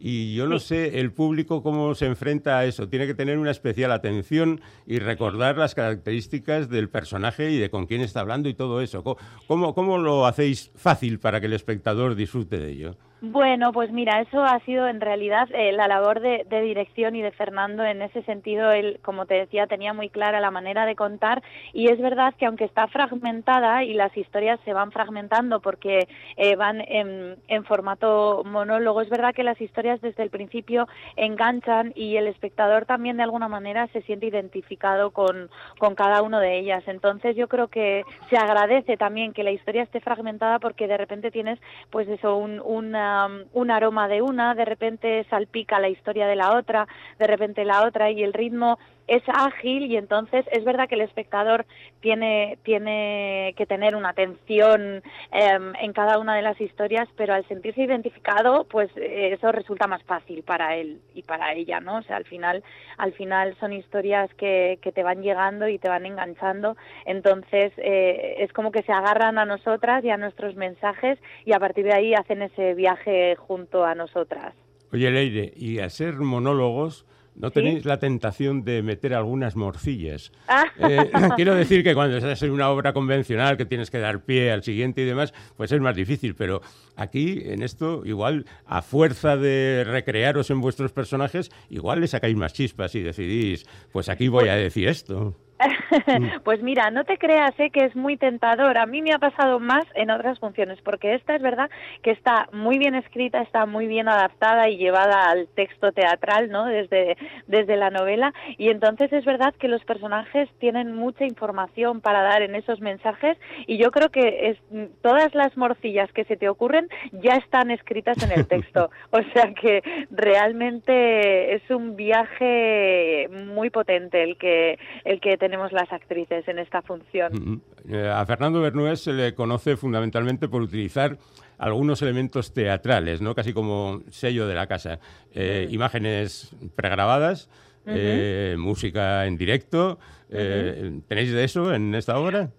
y 0.00 0.34
yo 0.34 0.46
no 0.46 0.58
sé 0.58 0.98
el 0.98 1.12
público 1.12 1.62
cómo 1.62 1.94
se 1.94 2.06
enfrenta 2.06 2.58
a 2.58 2.64
eso. 2.64 2.88
Tiene 2.88 3.06
que 3.06 3.14
tener 3.14 3.38
una 3.38 3.50
especial 3.50 3.92
atención 3.92 4.62
y 4.86 4.98
recordar 4.98 5.58
las 5.58 5.74
características 5.74 6.70
del 6.70 6.88
personaje 6.88 7.50
y 7.50 7.58
de 7.58 7.70
con 7.70 7.86
quién 7.86 8.00
está 8.00 8.20
hablando 8.20 8.48
y 8.48 8.54
todo 8.54 8.80
eso. 8.80 9.04
¿Cómo, 9.46 9.74
cómo 9.74 9.98
lo 9.98 10.26
hacéis 10.26 10.70
fácil 10.74 11.20
para 11.20 11.40
que 11.40 11.46
el 11.46 11.52
espectador 11.52 12.14
disfrute 12.14 12.58
de 12.58 12.72
ello? 12.72 12.96
Bueno, 13.22 13.70
pues 13.72 13.92
mira, 13.92 14.22
eso 14.22 14.42
ha 14.42 14.58
sido 14.60 14.88
en 14.88 14.98
realidad 14.98 15.46
eh, 15.52 15.72
la 15.72 15.86
labor 15.88 16.20
de, 16.20 16.46
dirección 16.48 17.14
y 17.14 17.20
de 17.20 17.32
Fernando. 17.32 17.84
En 17.84 18.00
ese 18.00 18.22
sentido, 18.22 18.72
él, 18.72 18.98
como 19.02 19.26
te 19.26 19.34
decía, 19.34 19.66
tenía 19.66 19.92
muy 19.92 20.08
clara 20.08 20.40
la 20.40 20.50
manera 20.50 20.86
de 20.86 20.96
contar 20.96 21.42
y 21.74 21.90
es 21.90 22.00
verdad 22.00 22.32
que 22.38 22.46
aunque 22.46 22.64
está 22.64 22.88
fragmentada 22.88 23.84
y 23.84 23.92
las 23.92 24.16
historias 24.16 24.58
se 24.64 24.72
van 24.72 24.90
fragmentando 24.90 25.60
porque 25.60 26.08
eh, 26.38 26.56
van 26.56 26.80
en, 26.80 27.36
formato 27.64 28.42
monólogo, 28.46 29.02
es 29.02 29.10
verdad 29.10 29.34
que 29.34 29.44
las 29.44 29.60
historias 29.60 30.00
desde 30.00 30.22
el 30.22 30.30
principio 30.30 30.88
enganchan 31.16 31.92
y 31.94 32.16
el 32.16 32.26
espectador 32.26 32.86
también 32.86 33.18
de 33.18 33.24
alguna 33.24 33.48
manera 33.48 33.86
se 33.88 34.00
siente 34.02 34.26
identificado 34.26 35.10
con, 35.10 35.50
con 35.78 35.94
cada 35.94 36.22
uno 36.22 36.40
de 36.40 36.58
ellas. 36.58 36.82
Entonces 36.86 37.36
yo 37.36 37.48
creo 37.48 37.68
que 37.68 38.02
se 38.30 38.38
agradece 38.38 38.96
también 38.96 39.34
que 39.34 39.44
la 39.44 39.50
historia 39.50 39.82
esté 39.82 40.00
fragmentada 40.00 40.58
porque 40.58 40.88
de 40.88 40.96
repente 40.96 41.30
tienes 41.30 41.58
pues 41.90 42.08
eso, 42.08 42.36
un, 42.36 42.62
una 42.64 43.09
un 43.52 43.70
aroma 43.70 44.08
de 44.08 44.22
una, 44.22 44.54
de 44.54 44.64
repente 44.64 45.26
salpica 45.30 45.80
la 45.80 45.88
historia 45.88 46.26
de 46.26 46.36
la 46.36 46.56
otra, 46.56 46.86
de 47.18 47.26
repente 47.26 47.64
la 47.64 47.84
otra 47.84 48.10
y 48.10 48.22
el 48.22 48.32
ritmo 48.32 48.78
es 49.10 49.24
ágil 49.26 49.90
y 49.90 49.96
entonces 49.96 50.46
es 50.52 50.64
verdad 50.64 50.88
que 50.88 50.94
el 50.94 51.00
espectador 51.00 51.66
tiene, 52.00 52.58
tiene 52.62 53.54
que 53.56 53.66
tener 53.66 53.96
una 53.96 54.10
atención 54.10 55.02
em, 55.32 55.72
en 55.80 55.92
cada 55.92 56.20
una 56.20 56.36
de 56.36 56.42
las 56.42 56.60
historias, 56.60 57.08
pero 57.16 57.34
al 57.34 57.46
sentirse 57.48 57.82
identificado, 57.82 58.68
pues 58.70 58.88
eh, 58.96 59.32
eso 59.32 59.50
resulta 59.50 59.88
más 59.88 60.02
fácil 60.04 60.44
para 60.44 60.76
él 60.76 61.00
y 61.12 61.22
para 61.22 61.52
ella, 61.54 61.80
¿no? 61.80 61.96
O 61.96 62.02
sea, 62.02 62.16
al 62.16 62.24
final, 62.24 62.62
al 62.98 63.12
final 63.12 63.56
son 63.58 63.72
historias 63.72 64.32
que, 64.34 64.78
que 64.80 64.92
te 64.92 65.02
van 65.02 65.22
llegando 65.22 65.66
y 65.66 65.78
te 65.78 65.88
van 65.88 66.06
enganchando, 66.06 66.76
entonces 67.04 67.72
eh, 67.78 68.36
es 68.38 68.52
como 68.52 68.70
que 68.70 68.84
se 68.84 68.92
agarran 68.92 69.38
a 69.38 69.44
nosotras 69.44 70.04
y 70.04 70.10
a 70.10 70.18
nuestros 70.18 70.54
mensajes 70.54 71.18
y 71.44 71.52
a 71.52 71.58
partir 71.58 71.84
de 71.84 71.94
ahí 71.94 72.14
hacen 72.14 72.42
ese 72.42 72.74
viaje 72.74 73.34
junto 73.34 73.84
a 73.84 73.96
nosotras. 73.96 74.54
Oye, 74.92 75.10
Leire, 75.10 75.52
y 75.56 75.80
a 75.80 75.90
ser 75.90 76.14
monólogos, 76.14 77.06
¿No 77.34 77.50
tenéis 77.50 77.84
la 77.84 77.98
tentación 77.98 78.64
de 78.64 78.82
meter 78.82 79.14
algunas 79.14 79.56
morcillas? 79.56 80.32
Ah. 80.48 80.64
Eh, 80.78 81.10
quiero 81.36 81.54
decir 81.54 81.82
que 81.82 81.94
cuando 81.94 82.16
estás 82.16 82.42
en 82.42 82.50
una 82.50 82.68
obra 82.70 82.92
convencional 82.92 83.56
que 83.56 83.64
tienes 83.64 83.90
que 83.90 83.98
dar 83.98 84.24
pie 84.24 84.52
al 84.52 84.62
siguiente 84.62 85.02
y 85.02 85.04
demás, 85.04 85.32
pues 85.56 85.72
es 85.72 85.80
más 85.80 85.96
difícil, 85.96 86.34
pero 86.34 86.60
aquí, 86.96 87.42
en 87.44 87.62
esto, 87.62 88.02
igual, 88.04 88.46
a 88.66 88.82
fuerza 88.82 89.36
de 89.36 89.84
recrearos 89.86 90.50
en 90.50 90.60
vuestros 90.60 90.92
personajes, 90.92 91.50
igual 91.70 92.00
le 92.00 92.08
sacáis 92.08 92.36
más 92.36 92.52
chispas 92.52 92.94
y 92.94 93.00
decidís, 93.00 93.66
pues 93.92 94.08
aquí 94.08 94.28
voy 94.28 94.48
a 94.48 94.54
decir 94.54 94.88
esto. 94.88 95.36
pues 96.44 96.62
mira, 96.62 96.90
no 96.90 97.04
te 97.04 97.18
creas 97.18 97.52
¿eh? 97.58 97.70
que 97.70 97.84
es 97.84 97.94
muy 97.94 98.16
tentador. 98.16 98.78
A 98.78 98.86
mí 98.86 99.02
me 99.02 99.12
ha 99.12 99.18
pasado 99.18 99.60
más 99.60 99.84
en 99.94 100.10
otras 100.10 100.38
funciones, 100.38 100.80
porque 100.82 101.14
esta 101.14 101.36
es 101.36 101.42
verdad 101.42 101.70
que 102.02 102.10
está 102.10 102.48
muy 102.52 102.78
bien 102.78 102.94
escrita, 102.94 103.42
está 103.42 103.66
muy 103.66 103.86
bien 103.86 104.08
adaptada 104.08 104.68
y 104.68 104.76
llevada 104.76 105.30
al 105.30 105.48
texto 105.48 105.92
teatral, 105.92 106.50
¿no? 106.50 106.64
Desde, 106.64 107.16
desde 107.46 107.76
la 107.76 107.90
novela. 107.90 108.32
Y 108.58 108.70
entonces 108.70 109.12
es 109.12 109.24
verdad 109.24 109.54
que 109.58 109.68
los 109.68 109.84
personajes 109.84 110.48
tienen 110.58 110.94
mucha 110.94 111.24
información 111.24 112.00
para 112.00 112.22
dar 112.22 112.42
en 112.42 112.54
esos 112.54 112.80
mensajes 112.80 113.36
y 113.66 113.78
yo 113.78 113.90
creo 113.90 114.08
que 114.10 114.50
es, 114.50 114.58
todas 115.02 115.34
las 115.34 115.56
morcillas 115.56 116.10
que 116.12 116.24
se 116.24 116.36
te 116.36 116.48
ocurren 116.48 116.88
ya 117.12 117.34
están 117.34 117.70
escritas 117.70 118.22
en 118.22 118.38
el 118.38 118.46
texto. 118.48 118.90
o 119.10 119.20
sea 119.34 119.52
que 119.54 119.82
realmente 120.10 121.54
es 121.54 121.70
un 121.70 121.96
viaje 121.96 123.28
muy 123.28 123.70
potente 123.70 124.22
el 124.22 124.36
que, 124.36 124.78
el 125.04 125.20
que 125.20 125.36
tenemos 125.36 125.49
las 125.50 125.92
actrices 125.92 126.46
en 126.48 126.58
esta 126.58 126.82
función. 126.82 127.62
Eh, 127.88 128.08
a 128.08 128.24
Fernando 128.26 128.60
Bernués 128.60 129.00
se 129.00 129.12
le 129.12 129.34
conoce 129.34 129.76
fundamentalmente 129.76 130.48
por 130.48 130.62
utilizar 130.62 131.18
algunos 131.58 132.00
elementos 132.02 132.52
teatrales, 132.52 133.20
¿no? 133.20 133.34
casi 133.34 133.52
como 133.52 134.02
sello 134.10 134.46
de 134.46 134.54
la 134.54 134.66
casa. 134.66 134.98
Eh, 135.34 135.68
imágenes 135.70 136.54
pregrabadas, 136.74 137.50
eh, 137.86 138.56
música 138.58 139.26
en 139.26 139.36
directo. 139.36 139.98
¿Tenéis 140.28 141.32
de 141.32 141.44
eso 141.44 141.74
en 141.74 141.94
esta 141.94 142.18
obra? 142.18 142.50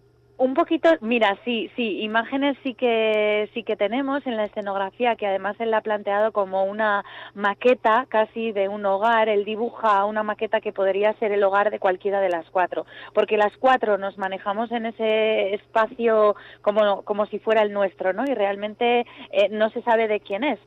Un 0.41 0.55
poquito, 0.55 0.89
mira, 1.01 1.37
sí, 1.45 1.69
sí, 1.75 2.01
imágenes 2.01 2.57
sí 2.63 2.73
que 2.73 3.47
sí 3.53 3.61
que 3.61 3.75
tenemos 3.75 4.25
en 4.25 4.37
la 4.37 4.45
escenografía, 4.45 5.15
que 5.15 5.27
además 5.27 5.55
él 5.59 5.69
la 5.69 5.77
ha 5.77 5.81
planteado 5.81 6.31
como 6.31 6.63
una 6.63 7.05
maqueta 7.35 8.07
casi 8.09 8.51
de 8.51 8.67
un 8.67 8.83
hogar. 8.83 9.29
Él 9.29 9.45
dibuja 9.45 10.03
una 10.05 10.23
maqueta 10.23 10.59
que 10.59 10.73
podría 10.73 11.13
ser 11.19 11.31
el 11.31 11.43
hogar 11.43 11.69
de 11.69 11.77
cualquiera 11.77 12.19
de 12.21 12.29
las 12.29 12.49
cuatro, 12.49 12.87
porque 13.13 13.37
las 13.37 13.55
cuatro 13.57 13.99
nos 13.99 14.17
manejamos 14.17 14.71
en 14.71 14.87
ese 14.87 15.53
espacio 15.53 16.35
como, 16.63 17.03
como 17.03 17.27
si 17.27 17.37
fuera 17.37 17.61
el 17.61 17.71
nuestro, 17.71 18.11
¿no? 18.11 18.23
Y 18.23 18.33
realmente 18.33 19.05
eh, 19.31 19.49
no 19.51 19.69
se 19.69 19.83
sabe 19.83 20.07
de 20.07 20.21
quién 20.21 20.43
es, 20.43 20.59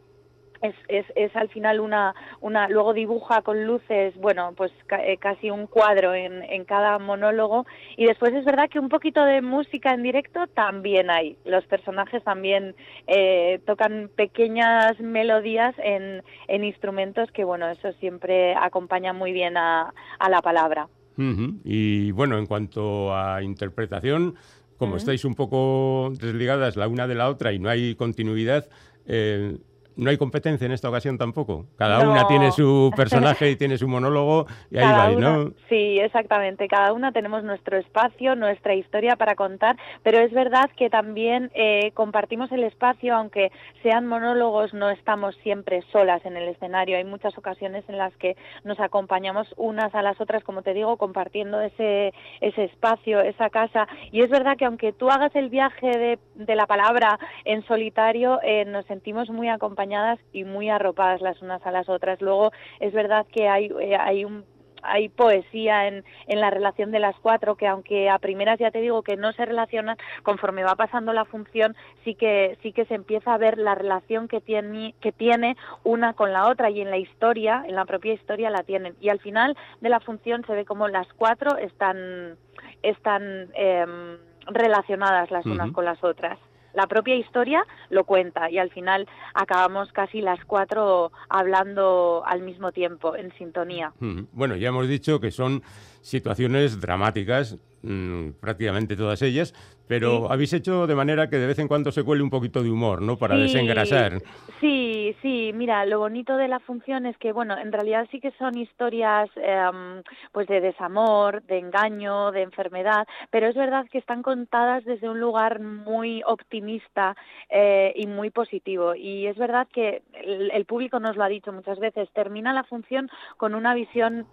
es, 0.62 0.74
es, 0.88 1.06
es, 1.14 1.34
al 1.36 1.48
final 1.48 1.80
una, 1.80 2.14
una, 2.40 2.68
luego 2.68 2.92
dibuja 2.92 3.42
con 3.42 3.66
luces, 3.66 4.14
bueno, 4.16 4.52
pues 4.56 4.72
eh, 4.98 5.16
casi 5.18 5.50
un 5.50 5.66
cuadro 5.66 6.14
en, 6.14 6.42
en, 6.42 6.64
cada 6.64 6.98
monólogo. 6.98 7.66
Y 7.96 8.06
después 8.06 8.32
es 8.34 8.44
verdad 8.44 8.68
que 8.70 8.78
un 8.78 8.88
poquito 8.88 9.24
de 9.24 9.42
música 9.42 9.92
en 9.92 10.02
directo 10.02 10.46
también 10.48 11.10
hay, 11.10 11.36
los 11.44 11.64
personajes 11.66 12.22
también 12.24 12.74
eh, 13.06 13.60
tocan 13.66 14.10
pequeñas 14.14 14.98
melodías 15.00 15.74
en, 15.78 16.22
en, 16.48 16.64
instrumentos 16.64 17.30
que 17.30 17.44
bueno, 17.44 17.68
eso 17.68 17.92
siempre 18.00 18.54
acompaña 18.54 19.12
muy 19.12 19.32
bien 19.32 19.56
a, 19.56 19.92
a 20.18 20.28
la 20.28 20.40
palabra. 20.40 20.88
Y 21.16 22.10
bueno, 22.10 22.38
en 22.38 22.46
cuanto 22.46 23.14
a 23.14 23.40
interpretación, 23.40 24.34
como 24.78 24.96
estáis 24.96 25.24
un 25.24 25.34
poco 25.34 26.12
desligadas 26.18 26.76
la 26.76 26.88
una 26.88 27.06
de 27.06 27.14
la 27.14 27.28
otra 27.28 27.52
y 27.52 27.58
no 27.58 27.68
hay 27.68 27.94
continuidad, 27.94 28.68
eh, 29.06 29.56
no 29.96 30.10
hay 30.10 30.16
competencia 30.16 30.66
en 30.66 30.72
esta 30.72 30.88
ocasión 30.88 31.18
tampoco. 31.18 31.66
Cada 31.76 32.08
una 32.08 32.26
tiene 32.26 32.50
su 32.50 32.90
personaje 32.96 33.50
y 33.50 33.56
tiene 33.56 33.78
su 33.78 33.86
monólogo 33.86 34.46
y 34.70 34.78
ahí 34.78 35.14
va, 35.14 35.20
¿no? 35.20 35.52
Sí, 35.68 35.98
exactamente. 36.00 36.66
Cada 36.68 36.92
una 36.92 37.12
tenemos 37.12 37.44
nuestro 37.44 37.78
espacio, 37.78 38.34
nuestra 38.34 38.74
historia 38.74 39.16
para 39.16 39.34
contar, 39.34 39.76
pero 40.02 40.20
es 40.20 40.32
verdad 40.32 40.70
que 40.76 40.90
también 40.90 41.50
eh, 41.54 41.92
compartimos 41.94 42.50
el 42.52 42.64
espacio, 42.64 43.14
aunque 43.14 43.52
sean 43.82 44.06
monólogos, 44.06 44.74
no 44.74 44.90
estamos 44.90 45.36
siempre 45.42 45.82
solas 45.92 46.24
en 46.26 46.36
el 46.36 46.48
escenario. 46.48 46.96
Hay 46.96 47.04
muchas 47.04 47.36
ocasiones 47.38 47.84
en 47.88 47.98
las 47.98 48.14
que 48.16 48.36
nos 48.64 48.80
acompañamos 48.80 49.54
unas 49.56 49.94
a 49.94 50.02
las 50.02 50.20
otras, 50.20 50.42
como 50.42 50.62
te 50.62 50.74
digo, 50.74 50.96
compartiendo 50.96 51.60
ese, 51.60 52.12
ese 52.40 52.64
espacio, 52.64 53.20
esa 53.20 53.50
casa. 53.50 53.86
Y 54.10 54.22
es 54.22 54.30
verdad 54.30 54.56
que 54.56 54.64
aunque 54.64 54.92
tú 54.92 55.10
hagas 55.10 55.34
el 55.36 55.50
viaje 55.50 55.86
de, 55.86 56.18
de 56.34 56.56
la 56.56 56.66
palabra 56.66 57.18
en 57.44 57.64
solitario, 57.66 58.40
eh, 58.42 58.64
nos 58.64 58.84
sentimos 58.86 59.30
muy 59.30 59.48
acompañados 59.48 59.83
y 60.32 60.44
muy 60.44 60.68
arropadas 60.70 61.20
las 61.20 61.40
unas 61.42 61.64
a 61.66 61.70
las 61.70 61.88
otras. 61.88 62.20
Luego 62.20 62.52
es 62.80 62.92
verdad 62.92 63.26
que 63.32 63.48
hay, 63.48 63.70
eh, 63.80 63.96
hay 63.96 64.24
un 64.24 64.44
hay 64.84 65.08
poesía 65.08 65.88
en, 65.88 66.04
en, 66.26 66.40
la 66.40 66.50
relación 66.50 66.90
de 66.90 66.98
las 66.98 67.16
cuatro 67.16 67.56
que 67.56 67.66
aunque 67.66 68.10
a 68.10 68.18
primeras 68.18 68.58
ya 68.58 68.70
te 68.70 68.80
digo 68.80 69.02
que 69.02 69.16
no 69.16 69.32
se 69.32 69.46
relacionan 69.46 69.96
conforme 70.22 70.62
va 70.62 70.76
pasando 70.76 71.12
la 71.12 71.24
función 71.24 71.74
sí 72.04 72.14
que 72.14 72.58
sí 72.62 72.72
que 72.72 72.84
se 72.84 72.94
empieza 72.94 73.32
a 73.32 73.38
ver 73.38 73.56
la 73.56 73.74
relación 73.74 74.28
que 74.28 74.42
tiene 74.42 74.94
que 75.00 75.10
tiene 75.10 75.56
una 75.84 76.12
con 76.12 76.32
la 76.32 76.48
otra 76.48 76.70
y 76.70 76.82
en 76.82 76.90
la 76.90 76.98
historia 76.98 77.64
en 77.66 77.74
la 77.74 77.86
propia 77.86 78.12
historia 78.12 78.50
la 78.50 78.62
tienen. 78.62 78.94
Y 79.00 79.08
al 79.08 79.20
final 79.20 79.56
de 79.80 79.88
la 79.88 80.00
función 80.00 80.44
se 80.46 80.52
ve 80.52 80.64
como 80.64 80.88
las 80.88 81.10
cuatro 81.14 81.56
están 81.56 82.36
están 82.82 83.48
em, 83.54 84.18
relacionadas 84.46 85.30
las 85.30 85.46
unas 85.46 85.72
con 85.72 85.86
las 85.86 86.02
otras 86.04 86.38
la 86.74 86.86
propia 86.86 87.14
historia 87.14 87.64
lo 87.90 88.04
cuenta 88.04 88.50
y 88.50 88.58
al 88.58 88.70
final 88.70 89.08
acabamos 89.32 89.92
casi 89.92 90.20
las 90.20 90.44
cuatro 90.44 91.12
hablando 91.28 92.22
al 92.26 92.42
mismo 92.42 92.72
tiempo, 92.72 93.16
en 93.16 93.32
sintonía. 93.38 93.92
Bueno, 94.32 94.56
ya 94.56 94.68
hemos 94.68 94.88
dicho 94.88 95.20
que 95.20 95.30
son 95.30 95.62
situaciones 96.04 96.80
dramáticas, 96.82 97.58
mm, 97.82 98.32
prácticamente 98.38 98.94
todas 98.94 99.22
ellas, 99.22 99.54
pero 99.88 100.30
habéis 100.30 100.52
hecho 100.52 100.86
de 100.86 100.94
manera 100.94 101.28
que 101.28 101.36
de 101.36 101.46
vez 101.46 101.58
en 101.58 101.68
cuando 101.68 101.92
se 101.92 102.04
cuele 102.04 102.22
un 102.22 102.30
poquito 102.30 102.62
de 102.62 102.70
humor, 102.70 103.00
¿no? 103.00 103.16
Para 103.16 103.36
desengrasar. 103.36 104.20
Sí, 104.60 105.16
sí, 105.22 105.52
mira, 105.54 105.84
lo 105.86 105.98
bonito 105.98 106.36
de 106.36 106.48
la 106.48 106.60
función 106.60 107.06
es 107.06 107.16
que, 107.18 107.32
bueno, 107.32 107.56
en 107.58 107.72
realidad 107.72 108.06
sí 108.10 108.20
que 108.20 108.32
son 108.32 108.56
historias 108.56 109.30
em, 109.36 110.02
pues 110.32 110.46
de 110.46 110.60
desamor, 110.60 111.42
de 111.44 111.58
engaño, 111.58 112.32
de 112.32 112.42
enfermedad, 112.42 113.06
pero 113.30 113.48
es 113.48 113.54
verdad 113.54 113.86
que 113.90 113.98
están 113.98 114.22
contadas 114.22 114.84
desde 114.84 115.08
un 115.08 115.20
lugar 115.20 115.60
muy 115.60 116.22
optimista 116.26 117.16
eh, 117.48 117.92
y 117.96 118.06
muy 118.06 118.30
positivo. 118.30 118.94
Y 118.94 119.26
es 119.26 119.36
verdad 119.36 119.66
que 119.72 120.02
el 120.12 120.64
público 120.66 121.00
nos 121.00 121.16
lo 121.16 121.24
ha 121.24 121.28
dicho 121.28 121.52
muchas 121.52 121.78
veces, 121.78 122.10
termina 122.12 122.52
la 122.52 122.64
función 122.64 123.08
con 123.38 123.54
una 123.54 123.74
visión 123.74 124.26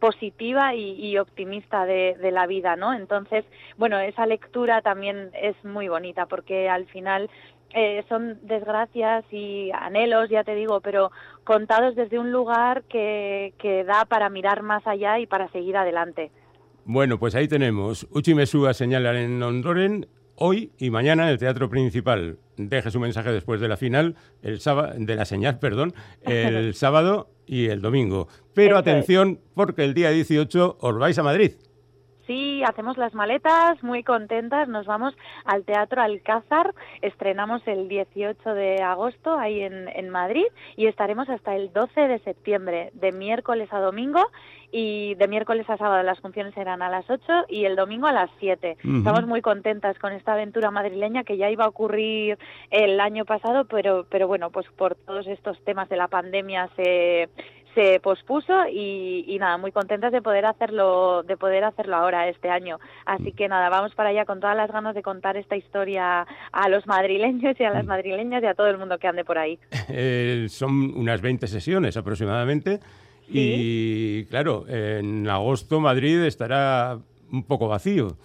positiva 0.00 0.74
y, 0.74 1.16
optimista 1.18 1.86
de, 1.86 2.16
la 2.30 2.46
vida, 2.46 2.76
¿no? 2.76 2.92
Entonces, 2.92 3.44
bueno, 3.76 3.98
esa 3.98 4.26
lectura 4.26 4.82
también 4.82 5.30
es 5.34 5.56
muy 5.64 5.88
bonita 5.88 6.26
porque 6.26 6.68
al 6.68 6.86
final 6.86 7.30
eh, 7.74 8.04
son 8.08 8.38
desgracias 8.42 9.24
y 9.30 9.70
anhelos, 9.72 10.28
ya 10.28 10.44
te 10.44 10.54
digo, 10.54 10.80
pero 10.80 11.10
contados 11.44 11.96
desde 11.96 12.18
un 12.18 12.30
lugar 12.30 12.82
que, 12.84 13.54
que 13.58 13.84
da 13.84 14.04
para 14.04 14.28
mirar 14.28 14.62
más 14.62 14.86
allá 14.86 15.18
y 15.18 15.26
para 15.26 15.48
seguir 15.48 15.76
adelante. 15.76 16.30
Bueno, 16.84 17.18
pues 17.18 17.34
ahí 17.34 17.48
tenemos. 17.48 18.06
Uchi 18.12 18.34
Mesúa 18.34 18.74
señala 18.74 19.18
en 19.20 19.42
Ondoren 19.42 20.06
hoy 20.36 20.72
y 20.78 20.90
mañana 20.90 21.24
en 21.24 21.30
el 21.30 21.38
Teatro 21.38 21.68
Principal. 21.68 22.38
Deje 22.56 22.90
su 22.90 23.00
mensaje 23.00 23.32
después 23.32 23.60
de 23.60 23.68
la 23.68 23.76
final, 23.76 24.16
el 24.42 24.60
sábado, 24.60 24.94
de 24.96 25.16
la 25.16 25.24
señal, 25.24 25.58
perdón, 25.58 25.94
el 26.22 26.74
sábado 26.74 27.28
y 27.46 27.66
el 27.66 27.80
domingo. 27.80 28.28
Pero 28.54 28.78
atención, 28.78 29.40
porque 29.54 29.84
el 29.84 29.94
día 29.94 30.10
18 30.10 30.78
os 30.80 30.98
vais 30.98 31.18
a 31.18 31.22
Madrid. 31.22 31.52
Sí, 32.26 32.60
hacemos 32.64 32.96
las 32.98 33.14
maletas, 33.14 33.80
muy 33.84 34.02
contentas, 34.02 34.68
nos 34.68 34.84
vamos 34.84 35.14
al 35.44 35.64
Teatro 35.64 36.02
Alcázar, 36.02 36.74
estrenamos 37.00 37.62
el 37.66 37.86
18 37.88 38.52
de 38.52 38.82
agosto 38.82 39.38
ahí 39.38 39.60
en, 39.60 39.88
en, 39.88 40.10
Madrid 40.10 40.46
y 40.76 40.86
estaremos 40.86 41.28
hasta 41.28 41.54
el 41.54 41.72
12 41.72 42.00
de 42.08 42.18
septiembre, 42.18 42.90
de 42.94 43.12
miércoles 43.12 43.72
a 43.72 43.78
domingo 43.78 44.20
y 44.72 45.14
de 45.14 45.28
miércoles 45.28 45.68
a 45.68 45.76
sábado 45.76 46.02
las 46.02 46.20
funciones 46.20 46.54
serán 46.54 46.82
a 46.82 46.90
las 46.90 47.08
8 47.08 47.46
y 47.48 47.64
el 47.64 47.76
domingo 47.76 48.06
a 48.06 48.12
las 48.12 48.30
7. 48.40 48.76
Estamos 48.98 49.26
muy 49.26 49.40
contentas 49.40 49.98
con 49.98 50.12
esta 50.12 50.34
aventura 50.34 50.70
madrileña 50.70 51.24
que 51.24 51.36
ya 51.36 51.50
iba 51.50 51.64
a 51.64 51.68
ocurrir 51.68 52.38
el 52.70 53.00
año 53.00 53.24
pasado, 53.24 53.64
pero, 53.64 54.06
pero 54.10 54.26
bueno, 54.26 54.50
pues 54.50 54.66
por 54.76 54.94
todos 54.94 55.26
estos 55.26 55.58
temas 55.64 55.88
de 55.88 55.96
la 55.96 56.08
pandemia 56.08 56.68
se 56.76 57.28
se 57.76 58.00
pospuso 58.00 58.66
y, 58.72 59.36
nada, 59.38 59.58
muy 59.58 59.70
contentas 59.70 60.10
de 60.10 60.22
poder 60.22 60.46
hacerlo, 60.46 61.22
de 61.24 61.36
poder 61.36 61.62
hacerlo 61.62 61.96
ahora 61.96 62.26
este 62.26 62.48
año. 62.48 62.78
Así 63.04 63.32
que 63.32 63.48
nada, 63.48 63.68
vamos 63.68 63.94
para 63.94 64.08
allá 64.08 64.24
con 64.24 64.40
todas 64.40 64.56
las 64.56 64.72
ganas 64.72 64.94
de 64.94 65.02
contar 65.02 65.36
esta 65.36 65.56
historia 65.56 66.26
a 66.52 66.68
los 66.70 66.86
madrileños 66.86 67.54
y 67.60 67.64
a 67.64 67.70
las 67.70 67.84
mm. 67.84 67.88
madrileñas 67.88 68.42
y 68.42 68.46
a 68.46 68.54
todo 68.54 68.68
el 68.68 68.78
mundo 68.78 68.98
que 68.98 69.06
ande 69.06 69.24
por 69.24 69.38
ahí. 69.38 69.58
Eh, 69.88 70.46
son 70.48 70.94
unas 70.96 71.22
20 71.22 71.46
sesiones 71.46 71.96
aproximadamente. 71.96 72.80
Y 73.28 74.24
claro, 74.26 74.66
en 74.68 75.28
agosto 75.28 75.80
Madrid 75.80 76.22
estará 76.22 76.98
un 77.32 77.42
poco 77.42 77.68
vacío. 77.68 78.16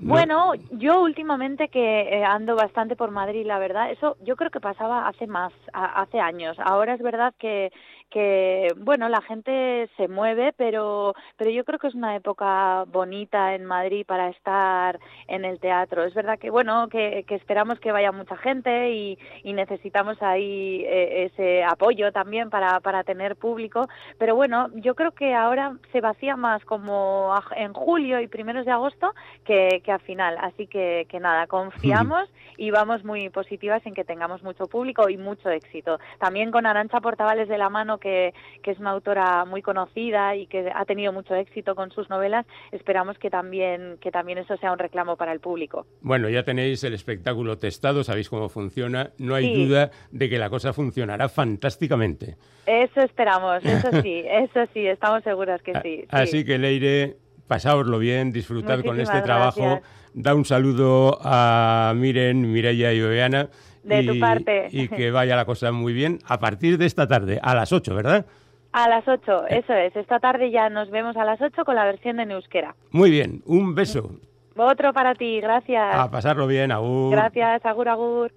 Bueno, 0.00 0.52
yo 0.70 1.00
últimamente 1.00 1.68
que 1.68 2.02
eh, 2.02 2.24
ando 2.24 2.54
bastante 2.54 2.94
por 2.94 3.10
Madrid, 3.10 3.44
la 3.44 3.58
verdad, 3.58 3.90
eso 3.90 4.16
yo 4.22 4.36
creo 4.36 4.50
que 4.50 4.60
pasaba 4.60 5.08
hace 5.08 5.26
más, 5.26 5.52
hace 5.72 6.20
años. 6.20 6.56
Ahora 6.60 6.94
es 6.94 7.02
verdad 7.02 7.34
que 7.38 7.72
que 8.10 8.68
bueno 8.76 9.08
la 9.08 9.20
gente 9.20 9.88
se 9.96 10.08
mueve 10.08 10.52
pero 10.56 11.14
pero 11.36 11.50
yo 11.50 11.64
creo 11.64 11.78
que 11.78 11.88
es 11.88 11.94
una 11.94 12.16
época 12.16 12.84
bonita 12.88 13.54
en 13.54 13.64
Madrid 13.64 14.04
para 14.06 14.28
estar 14.28 14.98
en 15.26 15.44
el 15.44 15.60
teatro. 15.60 16.04
Es 16.04 16.14
verdad 16.14 16.38
que 16.38 16.50
bueno 16.50 16.88
que, 16.88 17.24
esperamos 17.28 17.78
que 17.80 17.92
vaya 17.92 18.12
mucha 18.12 18.36
gente 18.36 18.90
y, 18.92 19.18
necesitamos 19.58 20.22
ahí 20.22 20.84
eh, 20.86 21.24
ese 21.24 21.64
apoyo 21.64 22.12
también 22.12 22.48
para, 22.48 22.78
para 22.80 23.02
tener 23.02 23.34
público. 23.34 23.88
Pero 24.18 24.36
bueno 24.36 24.68
yo 24.74 24.94
creo 24.94 25.12
que 25.12 25.34
ahora 25.34 25.76
se 25.92 26.00
vacía 26.00 26.36
más 26.36 26.64
como 26.64 27.34
en 27.56 27.72
julio 27.72 28.20
y 28.20 28.28
primeros 28.28 28.64
de 28.64 28.72
agosto 28.72 29.14
que, 29.44 29.82
que 29.84 29.92
al 29.92 30.00
final. 30.00 30.38
Así 30.40 30.66
que, 30.66 31.06
que 31.08 31.20
nada 31.20 31.46
confiamos 31.46 32.28
y 32.56 32.70
vamos 32.70 33.04
muy 33.04 33.30
positivas 33.30 33.84
en 33.86 33.94
que 33.94 34.04
tengamos 34.04 34.42
mucho 34.42 34.66
público 34.66 35.08
y 35.08 35.16
mucho 35.16 35.50
éxito. 35.50 35.98
También 36.18 36.50
con 36.50 36.66
Arancha 36.66 37.00
Portavales 37.00 37.48
de 37.48 37.58
la 37.58 37.68
mano 37.68 37.97
que, 37.98 38.34
es 38.68 38.78
una 38.78 38.90
autora 38.90 39.46
muy 39.46 39.62
conocida 39.62 40.36
y 40.36 40.46
que 40.46 40.70
ha 40.74 40.84
tenido 40.84 41.10
mucho 41.10 41.34
éxito 41.34 41.74
con 41.74 41.90
sus 41.90 42.10
novelas, 42.10 42.44
esperamos 42.70 43.18
que 43.18 43.30
también, 43.30 43.96
que 43.98 44.10
también 44.10 44.36
eso 44.36 44.58
sea 44.58 44.72
un 44.72 44.78
reclamo 44.78 45.16
para 45.16 45.32
el 45.32 45.40
público. 45.40 45.86
Bueno, 46.02 46.28
ya 46.28 46.42
tenéis 46.42 46.84
el 46.84 46.92
espectáculo 46.92 47.56
testado, 47.56 48.04
sabéis 48.04 48.28
cómo 48.28 48.50
funciona, 48.50 49.12
no 49.16 49.34
hay 49.34 49.54
duda 49.54 49.90
de 50.10 50.28
que 50.28 50.36
la 50.36 50.50
cosa 50.50 50.74
funcionará 50.74 51.30
fantásticamente. 51.30 52.36
Eso 52.66 53.00
esperamos, 53.00 53.64
eso 53.64 54.02
sí, 54.02 54.22
eso 54.28 54.66
sí, 54.74 54.86
estamos 54.86 55.24
seguras 55.24 55.62
que 55.62 55.72
sí. 55.80 56.04
Así 56.10 56.44
que 56.44 56.58
Leire, 56.58 57.16
pasáoslo 57.46 57.98
bien, 57.98 58.32
disfrutad 58.32 58.84
con 58.84 59.00
este 59.00 59.22
trabajo. 59.22 59.80
Da 60.12 60.34
un 60.34 60.44
saludo 60.44 61.18
a 61.22 61.94
Miren, 61.96 62.52
Mireia 62.52 62.92
y 62.92 63.00
Oeana 63.00 63.48
de 63.88 64.04
tu 64.04 64.18
parte. 64.20 64.68
Y 64.70 64.88
que 64.88 65.10
vaya 65.18 65.36
la 65.36 65.44
cosa 65.44 65.72
muy 65.72 65.92
bien 65.92 66.18
a 66.26 66.38
partir 66.38 66.78
de 66.78 66.86
esta 66.86 67.06
tarde, 67.06 67.40
a 67.42 67.54
las 67.54 67.72
8, 67.72 67.94
¿verdad? 67.94 68.26
A 68.72 68.88
las 68.88 69.06
8, 69.08 69.46
eh. 69.48 69.58
eso 69.58 69.72
es. 69.72 69.96
Esta 69.96 70.20
tarde 70.20 70.50
ya 70.50 70.68
nos 70.68 70.90
vemos 70.90 71.16
a 71.16 71.24
las 71.24 71.40
8 71.40 71.64
con 71.64 71.74
la 71.74 71.84
versión 71.84 72.18
de 72.18 72.24
Euskera. 72.24 72.74
Muy 72.90 73.10
bien, 73.10 73.42
un 73.46 73.74
beso. 73.74 74.10
Otro 74.56 74.92
para 74.92 75.14
ti, 75.14 75.40
gracias. 75.40 75.94
A 75.94 76.10
pasarlo 76.10 76.46
bien, 76.46 76.72
agur. 76.72 77.12
Gracias, 77.12 77.64
agur, 77.64 77.88
agur. 77.88 78.32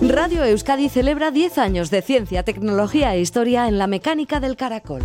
Radio 0.00 0.44
Euskadi 0.44 0.88
celebra 0.88 1.30
10 1.30 1.58
años 1.58 1.90
de 1.90 2.00
ciencia, 2.00 2.42
tecnología 2.42 3.14
e 3.14 3.20
historia 3.20 3.68
en 3.68 3.78
la 3.78 3.86
mecánica 3.86 4.40
del 4.40 4.56
caracol 4.56 5.02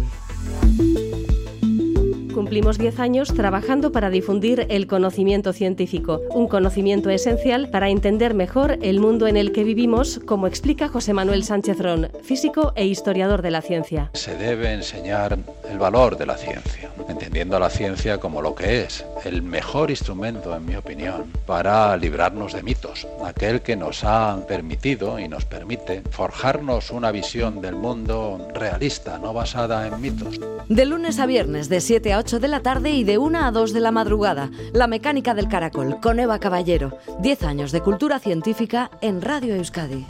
cumplimos 2.36 2.78
10 2.78 3.00
años 3.00 3.34
trabajando 3.34 3.94
para 3.94 4.10
difundir 4.10 4.66
el 4.68 4.88
conocimiento 4.88 5.54
científico, 5.54 6.20
un 6.32 6.50
conocimiento 6.50 7.10
esencial 7.10 7.70
para 7.70 7.88
entender 7.88 8.34
mejor 8.34 8.78
el 8.82 9.00
mundo 9.00 9.28
en 9.28 9.38
el 9.38 9.54
que 9.54 9.64
vivimos, 9.64 10.20
como 10.26 10.46
explica 10.46 10.90
José 10.90 11.14
Manuel 11.14 11.46
Sánchez 11.46 11.80
Ron, 11.80 12.10
físico 12.24 12.74
e 12.76 12.86
historiador 12.88 13.42
de 13.42 13.52
la 13.52 13.62
ciencia. 13.62 14.12
Se 14.14 14.36
debe 14.36 14.74
enseñar 14.74 15.40
el 15.72 15.80
valor 15.80 16.18
de 16.18 16.26
la 16.26 16.36
ciencia, 16.36 16.92
entendiendo 17.08 17.58
a 17.58 17.60
la 17.60 17.70
ciencia 17.70 18.20
como 18.20 18.42
lo 18.42 18.56
que 18.56 18.84
es, 18.84 19.06
el 19.24 19.42
mejor 19.42 19.90
instrumento, 19.90 20.56
en 20.56 20.66
mi 20.66 20.76
opinión, 20.76 21.32
para 21.46 21.96
librarnos 21.98 22.54
de 22.54 22.64
mitos, 22.64 23.08
aquel 23.24 23.62
que 23.62 23.76
nos 23.76 24.04
ha 24.04 24.40
permitido 24.48 25.20
y 25.20 25.28
nos 25.28 25.46
permite 25.46 26.02
forjarnos 26.12 26.92
una 26.92 27.12
visión 27.12 27.62
del 27.62 27.76
mundo 27.76 28.48
realista, 28.54 29.18
no 29.18 29.34
basada 29.34 29.88
en 29.88 30.02
mitos. 30.02 30.40
De 30.70 30.86
lunes 30.86 31.20
a 31.20 31.26
viernes, 31.26 31.70
de 31.70 31.82
7 31.82 32.14
a 32.14 32.20
8 32.20 32.40
de 32.40 32.48
la 32.48 32.62
tarde 32.62 32.92
y 32.92 33.04
de 33.04 33.18
1 33.18 33.46
a 33.46 33.52
2 33.52 33.74
de 33.74 33.80
la 33.80 33.92
madrugada. 33.92 34.50
La 34.74 34.88
mecánica 34.88 35.34
del 35.34 35.48
caracol 35.48 36.00
con 36.02 36.20
Eva 36.20 36.40
Caballero. 36.40 36.98
10 37.20 37.44
años 37.44 37.72
de 37.72 37.82
cultura 37.82 38.20
científica 38.20 38.90
en 39.02 39.22
Radio 39.22 39.56
Euskadi. 39.56 40.06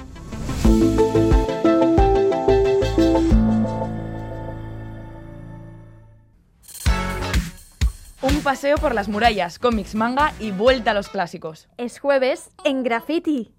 Paseo 8.45 8.77
por 8.77 8.93
las 8.93 9.09
murallas, 9.09 9.57
cómics, 9.57 9.95
manga 9.95 10.31
y 10.39 10.51
vuelta 10.51 10.91
a 10.91 10.93
los 10.93 11.09
clásicos. 11.09 11.67
Es 11.77 11.99
jueves 11.99 12.51
en 12.63 12.83
Graffiti. 12.83 13.51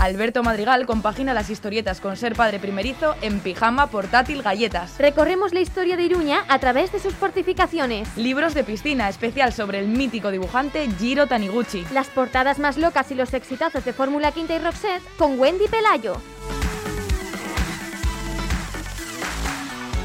Alberto 0.00 0.42
Madrigal 0.42 0.84
compagina 0.84 1.32
las 1.32 1.48
historietas 1.48 2.00
con 2.00 2.16
ser 2.16 2.34
padre 2.34 2.58
primerizo 2.58 3.14
en 3.22 3.38
pijama, 3.38 3.86
portátil, 3.86 4.42
galletas. 4.42 4.98
Recorremos 4.98 5.54
la 5.54 5.60
historia 5.60 5.96
de 5.96 6.02
Iruña 6.02 6.44
a 6.48 6.58
través 6.58 6.90
de 6.90 6.98
sus 6.98 7.14
fortificaciones. 7.14 8.08
Libros 8.16 8.52
de 8.54 8.64
piscina, 8.64 9.08
especial 9.08 9.52
sobre 9.52 9.78
el 9.78 9.86
mítico 9.86 10.32
dibujante 10.32 10.90
Giro 10.98 11.28
Taniguchi. 11.28 11.86
Las 11.92 12.08
portadas 12.08 12.58
más 12.58 12.76
locas 12.76 13.12
y 13.12 13.14
los 13.14 13.32
exitazos 13.32 13.84
de 13.84 13.92
Fórmula 13.92 14.32
Quinta 14.32 14.56
y 14.56 14.58
Roxette 14.58 15.04
con 15.16 15.38
Wendy 15.38 15.68
Pelayo. 15.68 16.16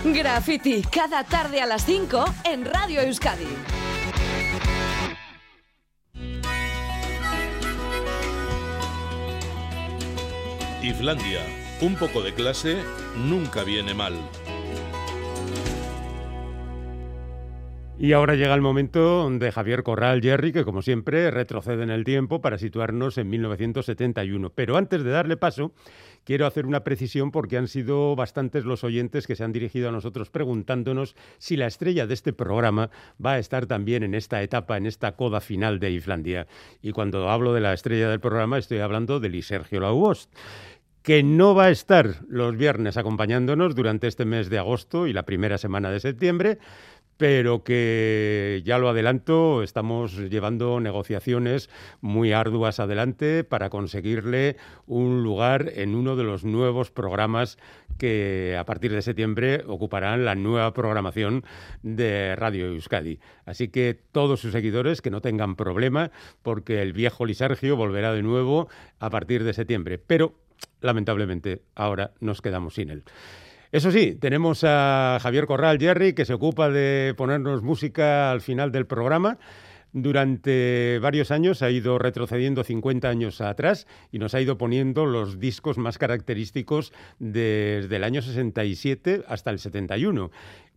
Graffiti, 0.03 0.81
cada 0.81 1.25
tarde 1.25 1.61
a 1.61 1.65
las 1.65 1.83
5 1.85 2.23
en 2.45 2.63
Radio 2.63 3.01
Euskadi. 3.01 3.47
Islandia. 10.81 11.41
Un 11.81 11.95
poco 11.95 12.21
de 12.21 12.33
clase 12.33 12.77
nunca 13.15 13.63
viene 13.63 13.93
mal. 13.93 14.13
Y 18.01 18.13
ahora 18.13 18.35
llega 18.35 18.55
el 18.55 18.61
momento 18.61 19.29
de 19.29 19.51
Javier 19.51 19.83
Corral 19.83 20.21
Jerry, 20.21 20.53
que 20.53 20.63
como 20.63 20.81
siempre 20.81 21.31
retrocede 21.31 21.83
en 21.83 21.89
el 21.89 22.05
tiempo 22.05 22.39
para 22.39 22.57
situarnos 22.57 23.17
en 23.17 23.29
1971. 23.29 24.51
Pero 24.51 24.77
antes 24.77 25.03
de 25.03 25.09
darle 25.09 25.35
paso, 25.35 25.73
quiero 26.23 26.45
hacer 26.45 26.65
una 26.65 26.85
precisión 26.85 27.29
porque 27.31 27.57
han 27.57 27.67
sido 27.67 28.15
bastantes 28.15 28.63
los 28.63 28.85
oyentes 28.85 29.27
que 29.27 29.35
se 29.35 29.43
han 29.43 29.51
dirigido 29.51 29.89
a 29.89 29.91
nosotros 29.91 30.29
preguntándonos 30.29 31.17
si 31.39 31.57
la 31.57 31.67
estrella 31.67 32.07
de 32.07 32.13
este 32.13 32.31
programa 32.31 32.89
va 33.23 33.33
a 33.33 33.39
estar 33.39 33.65
también 33.65 34.03
en 34.03 34.15
esta 34.15 34.41
etapa, 34.41 34.77
en 34.77 34.85
esta 34.85 35.17
coda 35.17 35.41
final 35.41 35.81
de 35.81 35.91
Islandia. 35.91 36.47
Y 36.81 36.93
cuando 36.93 37.29
hablo 37.29 37.53
de 37.53 37.59
la 37.59 37.73
estrella 37.73 38.09
del 38.09 38.21
programa 38.21 38.59
estoy 38.59 38.77
hablando 38.77 39.19
de 39.19 39.41
Sergio 39.41 39.81
Lauost 39.81 40.31
que 41.01 41.23
no 41.23 41.55
va 41.55 41.65
a 41.65 41.69
estar 41.69 42.17
los 42.27 42.57
viernes 42.57 42.97
acompañándonos 42.97 43.73
durante 43.73 44.07
este 44.07 44.25
mes 44.25 44.49
de 44.49 44.59
agosto 44.59 45.07
y 45.07 45.13
la 45.13 45.23
primera 45.23 45.57
semana 45.57 45.89
de 45.91 45.99
septiembre, 45.99 46.59
pero 47.19 47.65
que 47.65 48.61
ya 48.63 48.77
lo 48.77 48.87
adelanto, 48.87 49.61
estamos 49.61 50.15
llevando 50.15 50.79
negociaciones 50.79 51.69
muy 51.99 52.31
arduas 52.31 52.79
adelante 52.79 53.43
para 53.43 53.69
conseguirle 53.69 54.55
un 54.87 55.21
lugar 55.21 55.69
en 55.75 55.95
uno 55.95 56.15
de 56.15 56.23
los 56.23 56.45
nuevos 56.45 56.91
programas 56.91 57.57
que 57.97 58.55
a 58.57 58.63
partir 58.63 58.93
de 58.93 59.01
septiembre 59.01 59.65
ocuparán 59.67 60.23
la 60.23 60.35
nueva 60.35 60.73
programación 60.73 61.43
de 61.83 62.37
Radio 62.37 62.67
Euskadi. 62.67 63.19
Así 63.45 63.67
que 63.67 63.99
todos 64.13 64.39
sus 64.39 64.53
seguidores 64.53 65.01
que 65.01 65.11
no 65.11 65.19
tengan 65.19 65.57
problema 65.57 66.11
porque 66.41 66.81
el 66.81 66.93
viejo 66.93 67.25
Lisargio 67.25 67.75
volverá 67.75 68.13
de 68.13 68.23
nuevo 68.23 68.69
a 68.97 69.09
partir 69.09 69.43
de 69.43 69.51
septiembre, 69.51 69.97
pero 69.97 70.35
lamentablemente 70.79 71.63
ahora 71.75 72.11
nos 72.21 72.41
quedamos 72.41 72.75
sin 72.75 72.91
él. 72.91 73.03
Eso 73.71 73.91
sí, 73.91 74.15
tenemos 74.15 74.63
a 74.63 75.19
Javier 75.21 75.45
Corral 75.45 75.77
Jerry, 75.77 76.13
que 76.13 76.25
se 76.25 76.33
ocupa 76.33 76.71
de 76.71 77.13
ponernos 77.15 77.61
música 77.61 78.31
al 78.31 78.41
final 78.41 78.71
del 78.71 78.87
programa. 78.87 79.37
Durante 79.93 80.97
varios 80.99 81.29
años 81.29 81.61
ha 81.61 81.69
ido 81.69 81.99
retrocediendo 81.99 82.63
50 82.63 83.07
años 83.07 83.41
atrás 83.41 83.85
y 84.11 84.17
nos 84.17 84.33
ha 84.33 84.41
ido 84.41 84.57
poniendo 84.57 85.05
los 85.05 85.39
discos 85.39 85.77
más 85.77 85.99
característicos 85.99 86.93
desde 87.19 87.95
el 87.95 88.03
año 88.03 88.23
67 88.23 89.23
hasta 89.27 89.51
el 89.51 89.59
71. 89.59 90.31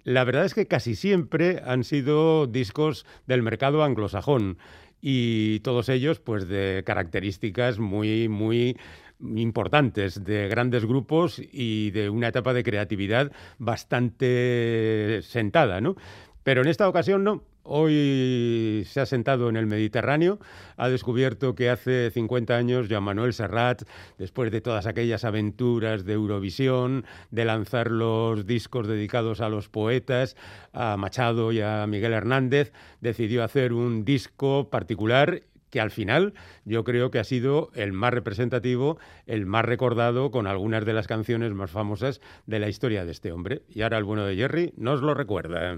La 0.04 0.24
verdad 0.24 0.44
es 0.44 0.52
que 0.52 0.66
casi 0.66 0.94
siempre 0.94 1.62
han 1.64 1.84
sido 1.84 2.46
discos 2.46 3.06
del 3.26 3.42
mercado 3.42 3.84
anglosajón 3.84 4.58
y 5.00 5.60
todos 5.60 5.88
ellos 5.88 6.20
pues 6.20 6.46
de 6.46 6.82
características 6.86 7.78
muy 7.78 8.28
muy 8.28 8.76
importantes, 9.22 10.24
de 10.24 10.48
grandes 10.48 10.84
grupos 10.84 11.40
y 11.52 11.90
de 11.90 12.10
una 12.10 12.28
etapa 12.28 12.52
de 12.52 12.62
creatividad 12.62 13.32
bastante 13.58 15.20
sentada, 15.22 15.80
¿no? 15.80 15.96
Pero 16.42 16.62
en 16.62 16.68
esta 16.68 16.88
ocasión 16.88 17.24
no. 17.24 17.44
Hoy 17.64 18.82
se 18.86 19.00
ha 19.00 19.06
sentado 19.06 19.48
en 19.48 19.56
el 19.56 19.66
Mediterráneo, 19.66 20.40
ha 20.76 20.88
descubierto 20.88 21.54
que 21.54 21.70
hace 21.70 22.10
50 22.10 22.56
años 22.56 22.88
Joan 22.90 23.04
Manuel 23.04 23.32
Serrat, 23.32 23.82
después 24.18 24.50
de 24.50 24.60
todas 24.60 24.86
aquellas 24.86 25.24
aventuras 25.24 26.04
de 26.04 26.14
Eurovisión, 26.14 27.04
de 27.30 27.44
lanzar 27.44 27.92
los 27.92 28.46
discos 28.46 28.88
dedicados 28.88 29.40
a 29.40 29.48
los 29.48 29.68
poetas, 29.68 30.36
a 30.72 30.96
Machado 30.96 31.52
y 31.52 31.60
a 31.60 31.86
Miguel 31.86 32.14
Hernández, 32.14 32.72
decidió 33.00 33.44
hacer 33.44 33.72
un 33.72 34.04
disco 34.04 34.68
particular 34.68 35.42
que 35.72 35.80
al 35.80 35.90
final 35.90 36.34
yo 36.64 36.84
creo 36.84 37.10
que 37.10 37.18
ha 37.18 37.24
sido 37.24 37.70
el 37.74 37.92
más 37.92 38.12
representativo, 38.12 38.98
el 39.26 39.46
más 39.46 39.64
recordado 39.64 40.30
con 40.30 40.46
algunas 40.46 40.84
de 40.84 40.92
las 40.92 41.08
canciones 41.08 41.54
más 41.54 41.70
famosas 41.70 42.20
de 42.46 42.60
la 42.60 42.68
historia 42.68 43.06
de 43.06 43.10
este 43.10 43.32
hombre. 43.32 43.62
Y 43.68 43.80
ahora 43.80 43.96
el 43.96 44.04
bueno 44.04 44.24
de 44.26 44.36
Jerry 44.36 44.74
nos 44.76 45.00
lo 45.00 45.14
recuerda. 45.14 45.74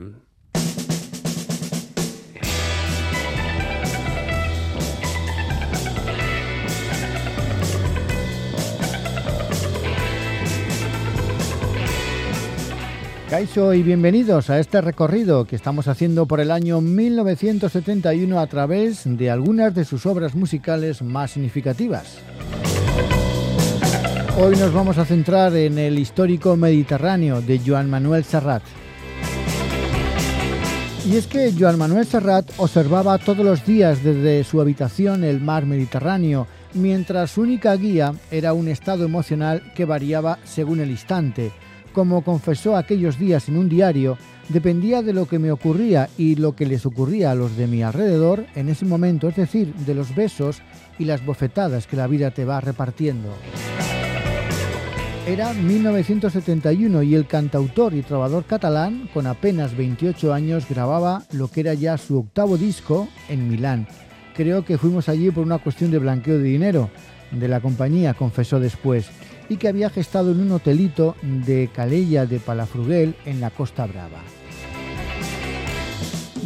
Caixo 13.34 13.74
y 13.74 13.82
bienvenidos 13.82 14.48
a 14.48 14.60
este 14.60 14.80
recorrido 14.80 15.44
que 15.44 15.56
estamos 15.56 15.88
haciendo 15.88 16.24
por 16.24 16.38
el 16.38 16.52
año 16.52 16.80
1971 16.80 18.38
a 18.38 18.46
través 18.46 19.02
de 19.04 19.28
algunas 19.28 19.74
de 19.74 19.84
sus 19.84 20.06
obras 20.06 20.36
musicales 20.36 21.02
más 21.02 21.32
significativas. 21.32 22.18
Hoy 24.38 24.54
nos 24.54 24.72
vamos 24.72 24.98
a 24.98 25.04
centrar 25.04 25.52
en 25.56 25.80
el 25.80 25.98
histórico 25.98 26.54
Mediterráneo 26.54 27.40
de 27.40 27.58
Joan 27.58 27.90
Manuel 27.90 28.22
Serrat. 28.22 28.62
Y 31.04 31.16
es 31.16 31.26
que 31.26 31.52
Joan 31.58 31.76
Manuel 31.76 32.06
Serrat 32.06 32.48
observaba 32.58 33.18
todos 33.18 33.44
los 33.44 33.66
días 33.66 34.04
desde 34.04 34.44
su 34.44 34.60
habitación 34.60 35.24
el 35.24 35.40
mar 35.40 35.66
Mediterráneo, 35.66 36.46
mientras 36.72 37.32
su 37.32 37.40
única 37.40 37.74
guía 37.74 38.14
era 38.30 38.52
un 38.52 38.68
estado 38.68 39.04
emocional 39.04 39.72
que 39.74 39.86
variaba 39.86 40.38
según 40.44 40.78
el 40.78 40.92
instante. 40.92 41.50
Como 41.94 42.24
confesó 42.24 42.76
aquellos 42.76 43.20
días 43.20 43.48
en 43.48 43.56
un 43.56 43.68
diario, 43.68 44.18
dependía 44.48 45.00
de 45.00 45.12
lo 45.12 45.26
que 45.26 45.38
me 45.38 45.52
ocurría 45.52 46.08
y 46.18 46.34
lo 46.34 46.56
que 46.56 46.66
les 46.66 46.84
ocurría 46.86 47.30
a 47.30 47.36
los 47.36 47.56
de 47.56 47.68
mi 47.68 47.84
alrededor 47.84 48.46
en 48.56 48.68
ese 48.68 48.84
momento, 48.84 49.28
es 49.28 49.36
decir, 49.36 49.72
de 49.72 49.94
los 49.94 50.12
besos 50.12 50.60
y 50.98 51.04
las 51.04 51.24
bofetadas 51.24 51.86
que 51.86 51.96
la 51.96 52.08
vida 52.08 52.32
te 52.32 52.44
va 52.44 52.60
repartiendo. 52.60 53.28
Era 55.24 55.54
1971 55.54 57.04
y 57.04 57.14
el 57.14 57.28
cantautor 57.28 57.94
y 57.94 58.02
trovador 58.02 58.44
catalán, 58.44 59.08
con 59.14 59.28
apenas 59.28 59.76
28 59.76 60.34
años, 60.34 60.68
grababa 60.68 61.22
lo 61.30 61.46
que 61.46 61.60
era 61.60 61.74
ya 61.74 61.96
su 61.96 62.18
octavo 62.18 62.58
disco 62.58 63.06
en 63.28 63.48
Milán. 63.48 63.86
Creo 64.34 64.64
que 64.64 64.78
fuimos 64.78 65.08
allí 65.08 65.30
por 65.30 65.44
una 65.44 65.58
cuestión 65.58 65.92
de 65.92 66.00
blanqueo 66.00 66.38
de 66.38 66.44
dinero 66.44 66.90
de 67.30 67.48
la 67.48 67.60
compañía, 67.60 68.14
confesó 68.14 68.58
después, 68.58 69.10
y 69.48 69.56
que 69.56 69.68
había 69.68 69.90
gestado 69.90 70.32
en 70.32 70.40
un 70.40 70.52
hotelito 70.52 71.16
de 71.22 71.68
Calella 71.72 72.26
de 72.26 72.40
Palafrugel 72.40 73.14
en 73.24 73.40
la 73.40 73.50
Costa 73.50 73.86
Brava. 73.86 74.20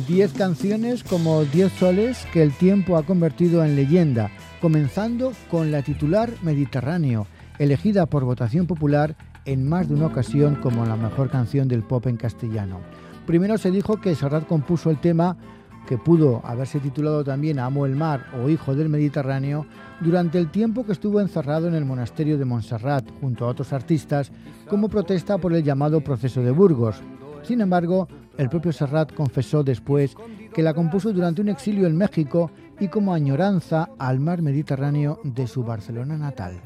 Diez 0.06 0.32
canciones 0.32 1.04
como 1.04 1.44
Diez 1.44 1.72
soles 1.72 2.26
que 2.32 2.42
el 2.42 2.52
tiempo 2.52 2.96
ha 2.96 3.04
convertido 3.04 3.64
en 3.64 3.76
leyenda, 3.76 4.30
comenzando 4.60 5.32
con 5.50 5.70
la 5.70 5.82
titular 5.82 6.32
Mediterráneo, 6.42 7.26
elegida 7.58 8.06
por 8.06 8.24
votación 8.24 8.66
popular 8.66 9.16
en 9.44 9.68
más 9.68 9.88
de 9.88 9.94
una 9.94 10.06
ocasión 10.06 10.56
como 10.56 10.86
la 10.86 10.96
mejor 10.96 11.30
canción 11.30 11.68
del 11.68 11.82
pop 11.82 12.06
en 12.06 12.16
castellano. 12.16 12.80
Primero 13.26 13.58
se 13.58 13.70
dijo 13.70 14.00
que 14.00 14.14
Serrat 14.14 14.46
compuso 14.46 14.90
el 14.90 14.98
tema 14.98 15.36
que 15.88 15.96
pudo 15.96 16.42
haberse 16.44 16.80
titulado 16.80 17.24
también 17.24 17.58
Amo 17.58 17.86
el 17.86 17.96
mar 17.96 18.26
o 18.38 18.50
Hijo 18.50 18.74
del 18.74 18.90
Mediterráneo 18.90 19.64
durante 20.00 20.38
el 20.38 20.50
tiempo 20.50 20.84
que 20.84 20.92
estuvo 20.92 21.18
encerrado 21.18 21.66
en 21.66 21.74
el 21.74 21.86
monasterio 21.86 22.36
de 22.36 22.44
Montserrat 22.44 23.06
junto 23.22 23.46
a 23.46 23.48
otros 23.48 23.72
artistas 23.72 24.30
como 24.68 24.90
protesta 24.90 25.38
por 25.38 25.54
el 25.54 25.64
llamado 25.64 26.02
proceso 26.02 26.42
de 26.42 26.50
Burgos. 26.50 26.96
Sin 27.42 27.62
embargo, 27.62 28.06
el 28.36 28.50
propio 28.50 28.70
Serrat 28.70 29.14
confesó 29.14 29.64
después 29.64 30.14
que 30.52 30.62
la 30.62 30.74
compuso 30.74 31.10
durante 31.12 31.40
un 31.40 31.48
exilio 31.48 31.86
en 31.86 31.96
México 31.96 32.50
y 32.78 32.88
como 32.88 33.14
añoranza 33.14 33.88
al 33.98 34.20
mar 34.20 34.42
Mediterráneo 34.42 35.20
de 35.24 35.46
su 35.46 35.64
Barcelona 35.64 36.18
natal. 36.18 36.60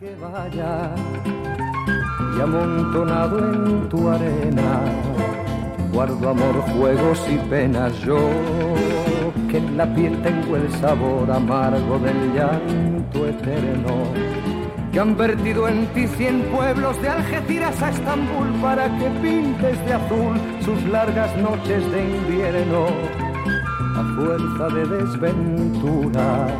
y 2.37 2.41
amontonado 2.41 3.39
en 3.39 3.89
tu 3.89 4.09
arena, 4.09 4.81
guardo 5.93 6.29
amor, 6.29 6.61
juegos 6.77 7.25
y 7.31 7.37
penas 7.49 7.97
yo, 8.01 8.19
que 9.53 9.59
en 9.59 9.77
la 9.77 9.85
piel 9.95 10.17
tengo 10.23 10.57
el 10.57 10.73
sabor 10.81 11.31
amargo 11.31 11.99
del 11.99 12.33
llanto 12.33 13.27
eterno. 13.27 13.95
Que 14.91 14.99
han 14.99 15.15
vertido 15.15 15.69
en 15.69 15.87
ti 15.89 16.07
cien 16.07 16.41
pueblos 16.45 17.01
de 17.03 17.11
Algeciras 17.11 17.83
a 17.83 17.91
Estambul 17.91 18.49
para 18.63 18.85
que 18.99 19.11
pintes 19.21 19.85
de 19.85 19.93
azul 19.93 20.41
sus 20.65 20.83
largas 20.85 21.37
noches 21.37 21.91
de 21.93 22.01
invierno 22.03 22.87
a 23.95 24.03
fuerza 24.17 24.75
de 24.75 24.87
desventuras, 24.87 26.53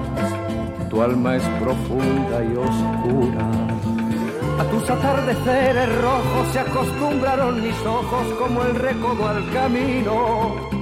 tu 0.91 1.01
alma 1.01 1.37
es 1.37 1.45
profunda 1.61 2.45
y 2.45 2.55
oscura. 2.57 3.49
A 4.59 4.65
tus 4.71 4.91
atardeceres 4.91 6.03
rojos 6.03 6.49
se 6.53 6.59
acostumbraron 6.61 7.63
mis 7.63 7.87
ojos 7.87 8.27
como 8.39 8.63
el 8.65 8.75
recodo 8.75 9.29
al 9.29 9.51
camino. 9.51 10.82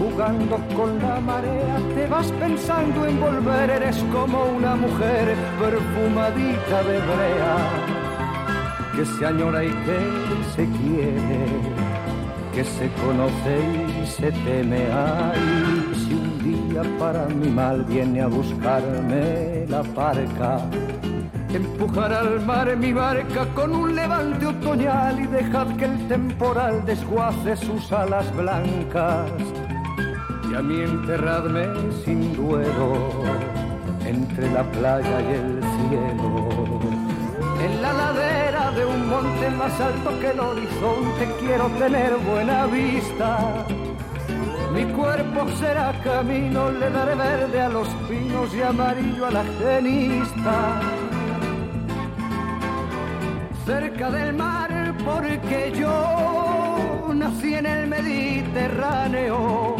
Jugando 0.00 0.56
con 0.74 0.98
la 0.98 1.20
marea, 1.20 1.78
te 1.94 2.06
vas 2.06 2.32
pensando 2.32 3.04
en 3.04 3.20
volver, 3.20 3.68
eres 3.68 3.98
como 4.10 4.46
una 4.46 4.74
mujer 4.74 5.36
perfumadita 5.60 6.82
de 6.84 6.98
brea, 7.00 7.56
que 8.96 9.04
se 9.04 9.26
añora 9.26 9.62
y 9.62 9.68
que 9.68 9.98
se 10.56 10.64
quiere, 10.78 11.44
que 12.54 12.64
se 12.64 12.90
conoce 12.92 14.02
y 14.02 14.06
se 14.06 14.32
teme. 14.32 14.86
Ay, 14.90 15.92
si 15.94 16.14
un 16.14 16.70
día 16.70 16.82
para 16.98 17.26
mi 17.26 17.50
mal 17.50 17.84
viene 17.84 18.22
a 18.22 18.26
buscarme 18.26 19.66
la 19.68 19.82
parca. 19.82 20.62
Empujar 21.52 22.14
al 22.14 22.40
mar 22.46 22.74
mi 22.74 22.94
barca 22.94 23.44
con 23.54 23.74
un 23.74 23.94
levante 23.94 24.46
otoñal 24.46 25.20
y 25.20 25.26
dejad 25.26 25.76
que 25.76 25.84
el 25.84 26.08
temporal 26.08 26.86
desguace 26.86 27.54
sus 27.54 27.92
alas 27.92 28.34
blancas. 28.34 29.59
Y 30.50 30.54
a 30.54 30.62
mí 30.62 30.80
enterradme 30.80 31.66
sin 32.04 32.34
duelo 32.34 33.24
entre 34.04 34.50
la 34.50 34.64
playa 34.72 35.20
y 35.22 35.34
el 35.34 35.60
cielo. 35.76 36.80
En 37.64 37.82
la 37.82 37.92
ladera 37.92 38.70
de 38.72 38.84
un 38.84 39.08
monte 39.08 39.50
más 39.50 39.80
alto 39.80 40.18
que 40.20 40.30
el 40.30 40.40
horizonte 40.40 41.28
quiero 41.40 41.66
tener 41.78 42.16
buena 42.16 42.66
vista 42.66 43.66
mi 44.72 44.84
cuerpo 44.84 45.48
será 45.58 45.92
camino, 46.04 46.70
le 46.70 46.90
daré 46.90 47.14
verde 47.16 47.60
a 47.60 47.68
los 47.68 47.88
pinos 48.08 48.54
y 48.54 48.62
amarillo 48.62 49.26
a 49.26 49.30
la 49.32 49.44
genista. 49.58 50.80
Cerca 53.66 54.10
del 54.10 54.36
mar, 54.36 54.94
porque 55.04 55.72
yo 55.74 57.12
nací 57.14 57.54
en 57.54 57.66
el 57.66 57.88
Mediterráneo. 57.88 59.79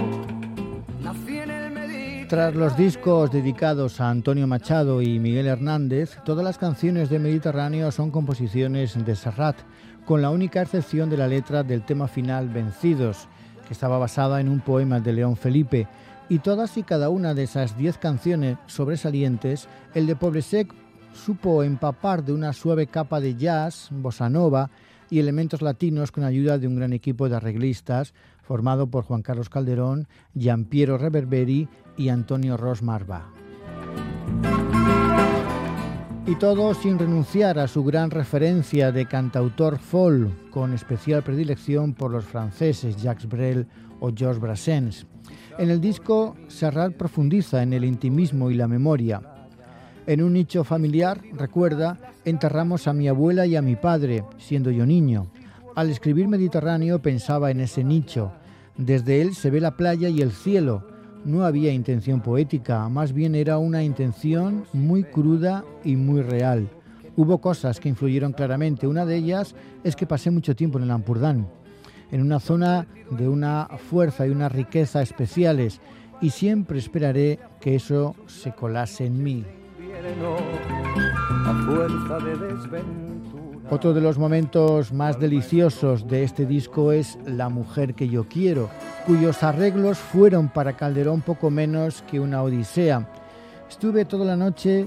Tras 2.31 2.55
los 2.55 2.77
discos 2.77 3.33
dedicados 3.33 4.01
a 4.01 4.09
Antonio 4.09 4.47
Machado 4.47 5.03
y 5.03 5.19
Miguel 5.19 5.49
Hernández, 5.49 6.17
todas 6.25 6.45
las 6.45 6.59
canciones 6.59 7.11
de 7.11 7.19
Mediterráneo 7.19 7.91
son 7.91 8.13
composiciones 8.13 9.05
de 9.05 9.17
Serrat, 9.17 9.57
con 10.05 10.23
la 10.23 10.31
única 10.31 10.63
excepción 10.63 11.11
de 11.11 11.17
la 11.17 11.27
letra 11.27 11.65
del 11.65 11.85
tema 11.85 12.07
final 12.07 12.49
Vencidos 12.49 13.27
estaba 13.69 13.99
basada 13.99 14.41
en 14.41 14.49
un 14.49 14.61
poema 14.61 15.01
de 15.01 15.13
León 15.13 15.37
Felipe, 15.37 15.89
y 16.29 16.39
todas 16.39 16.77
y 16.77 16.85
cada 16.85 17.09
una 17.09 17.35
de 17.35 17.43
esas 17.43 17.77
diez 17.77 17.99
canciones 17.99 18.59
sobresalientes, 18.67 19.69
el 19.95 20.07
de 20.07 20.15
Poblesec 20.15 20.73
supo 21.13 21.65
empapar 21.65 22.25
de 22.25 22.33
una 22.33 22.53
suave 22.53 22.87
capa 22.87 23.19
de 23.19 23.35
jazz, 23.35 23.89
bossa 23.91 24.31
nova 24.31 24.71
y 25.11 25.19
elementos 25.19 25.63
latinos 25.63 26.13
con 26.13 26.23
ayuda 26.23 26.59
de 26.59 26.69
un 26.69 26.77
gran 26.77 26.93
equipo 26.93 27.29
de 27.29 27.35
arreglistas 27.35 28.15
formado 28.51 28.89
por 28.89 29.05
Juan 29.05 29.23
Carlos 29.23 29.49
Calderón, 29.49 30.09
Giampiero 30.35 30.99
Reverberi 30.99 31.69
y 31.97 32.09
Antonio 32.09 32.57
Ros 32.57 32.83
Marva 32.83 33.31
y 36.27 36.35
todo 36.35 36.75
sin 36.75 36.99
renunciar 36.99 37.61
a 37.61 37.69
su 37.69 37.85
gran 37.85 38.11
referencia 38.11 38.91
de 38.91 39.07
cantautor 39.07 39.79
folk, 39.79 40.51
con 40.51 40.75
especial 40.75 41.23
predilección 41.23 41.95
por 41.95 42.11
los 42.11 42.25
franceses 42.25 42.97
Jacques 43.01 43.29
Brel 43.29 43.69
o 44.01 44.11
Georges 44.13 44.41
Brassens. 44.41 45.07
En 45.57 45.71
el 45.71 45.81
disco, 45.81 46.37
Serrat 46.49 46.95
profundiza 46.95 47.63
en 47.63 47.73
el 47.73 47.85
intimismo 47.85 48.51
y 48.51 48.55
la 48.55 48.67
memoria. 48.67 49.23
En 50.09 50.25
un 50.25 50.33
nicho 50.33 50.65
familiar, 50.65 51.21
recuerda, 51.35 51.99
enterramos 52.25 52.89
a 52.89 52.93
mi 52.95 53.07
abuela 53.07 53.47
y 53.47 53.55
a 53.55 53.63
mi 53.63 53.77
padre, 53.77 54.25
siendo 54.39 54.73
yo 54.73 54.87
niño. 54.87 55.31
Al 55.75 55.89
escribir 55.89 56.29
Mediterráneo 56.29 57.01
pensaba 57.01 57.51
en 57.51 57.61
ese 57.61 57.85
nicho. 57.85 58.33
Desde 58.81 59.21
él 59.21 59.35
se 59.35 59.51
ve 59.51 59.61
la 59.61 59.77
playa 59.77 60.09
y 60.09 60.23
el 60.23 60.33
cielo, 60.33 60.87
no 61.27 61.45
había 61.45 61.71
intención 61.71 62.23
poética, 62.23 62.89
más 62.89 63.13
bien 63.13 63.35
era 63.35 63.59
una 63.59 63.85
intención 63.85 64.65
muy 64.73 65.05
cruda 65.05 65.67
y 65.85 65.97
muy 65.97 66.23
real. 66.23 66.67
Hubo 67.15 67.43
cosas 67.43 67.79
que 67.79 67.91
influyeron 67.91 68.33
claramente. 68.33 68.87
Una 68.87 69.05
de 69.05 69.17
ellas 69.17 69.55
es 69.85 69.97
que 69.97 70.07
pasé 70.07 70.31
mucho 70.31 70.57
tiempo 70.57 70.79
en 70.79 70.85
el 70.85 70.91
Ampurdán. 70.93 71.47
en 72.11 72.23
una 72.23 72.41
zona 72.41 72.87
de 73.11 73.29
una 73.29 73.69
fuerza 73.91 74.27
y 74.27 74.31
una 74.31 74.49
riqueza 74.49 75.03
especiales, 75.03 75.81
y 76.21 76.31
siempre 76.31 76.79
esperaré 76.79 77.39
que 77.61 77.75
eso 77.75 78.17
se 78.27 78.53
colase 78.53 79.07
en 79.07 79.23
mí. 79.23 79.45
Otro 83.71 83.95
de 83.95 84.01
los 84.01 84.19
momentos 84.19 84.93
más 84.93 85.21
deliciosos 85.21 86.09
de 86.09 86.25
este 86.25 86.45
disco 86.45 86.91
es 86.91 87.19
La 87.25 87.49
mujer 87.49 87.95
que 87.95 88.09
yo 88.09 88.27
quiero, 88.29 88.69
cuyos 89.07 89.43
arreglos 89.43 89.99
fueron 89.99 90.49
para 90.49 90.77
Calderón 90.77 91.21
poco 91.21 91.51
menos 91.51 92.03
que 92.03 92.19
una 92.19 92.43
odisea. 92.43 93.09
Estuve 93.69 94.05
toda 94.05 94.25
la 94.25 94.37
noche 94.37 94.87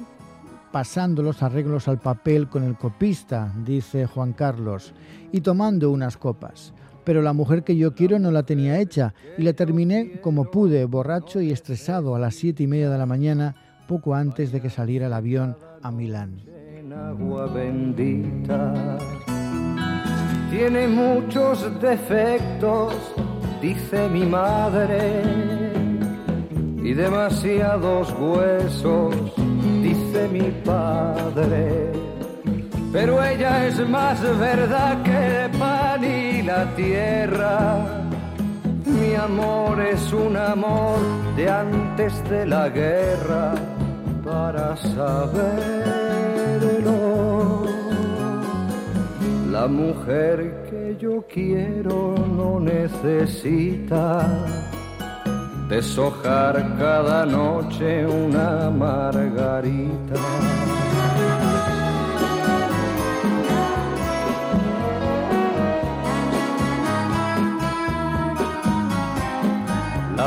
pasando 0.71 1.21
los 1.21 1.43
arreglos 1.43 1.87
al 1.87 1.99
papel 1.99 2.49
con 2.49 2.63
el 2.63 2.75
copista, 2.75 3.53
dice 3.63 4.05
Juan 4.05 4.33
Carlos, 4.33 4.93
y 5.31 5.41
tomando 5.41 5.91
unas 5.91 6.17
copas. 6.17 6.73
Pero 7.03 7.21
la 7.21 7.33
mujer 7.33 7.63
que 7.63 7.77
yo 7.77 7.93
quiero 7.93 8.19
no 8.19 8.31
la 8.31 8.43
tenía 8.43 8.79
hecha 8.79 9.13
y 9.37 9.43
la 9.43 9.53
terminé 9.53 10.19
como 10.21 10.51
pude, 10.51 10.85
borracho 10.85 11.39
y 11.41 11.51
estresado 11.51 12.15
a 12.15 12.19
las 12.19 12.35
siete 12.35 12.63
y 12.63 12.67
media 12.67 12.89
de 12.89 12.97
la 12.97 13.05
mañana, 13.05 13.55
poco 13.87 14.15
antes 14.15 14.51
de 14.51 14.61
que 14.61 14.69
saliera 14.69 15.07
el 15.07 15.13
avión 15.13 15.55
a 15.81 15.91
Milán. 15.91 16.41
agua 16.93 17.47
bendita. 17.47 18.97
Tiene 20.51 20.87
muchos 20.87 21.81
defectos, 21.81 22.93
dice 23.61 24.07
mi 24.09 24.25
madre, 24.25 25.23
y 26.83 26.93
demasiados 26.93 28.13
huesos, 28.19 29.15
dice 29.81 30.27
mi 30.31 30.51
padre. 30.63 31.91
Pero 32.91 33.23
ella 33.23 33.65
es 33.65 33.89
más 33.89 34.21
verdad 34.37 35.01
que 35.01 35.45
el 35.45 35.51
pan 35.57 36.03
y 36.03 36.43
la 36.43 36.75
tierra. 36.75 38.02
Mi 39.13 39.19
amor 39.19 39.79
es 39.79 40.11
un 40.11 40.35
amor 40.35 40.97
de 41.35 41.47
antes 41.47 42.27
de 42.31 42.47
la 42.47 42.67
guerra 42.67 43.53
para 44.25 44.75
saberlo. 44.75 45.53
La 49.51 49.67
mujer 49.67 50.65
que 50.67 50.97
yo 50.99 51.23
quiero 51.31 52.15
no 52.17 52.59
necesita 52.59 54.27
deshojar 55.69 56.75
cada 56.79 57.23
noche 57.23 58.07
una 58.07 58.71
margarita. 58.71 60.15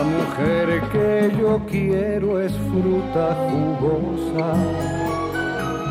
Mujer 0.07 0.83
que 0.93 1.33
yo 1.39 1.61
quiero 1.69 2.41
es 2.41 2.53
fruta 2.53 3.37
jugosa, 3.49 4.49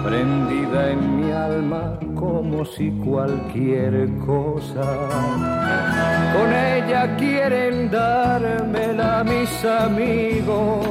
prendida 0.04 0.92
en 0.92 1.02
mi 1.18 1.32
alma 1.32 2.00
como 2.16 2.66
si 2.66 2.92
cualquier 2.92 4.10
cosa. 4.26 4.84
Con 6.36 6.54
ella 6.54 7.16
quieren 7.18 7.90
dármela 7.90 9.24
mis 9.24 9.66
amigos 9.66 10.86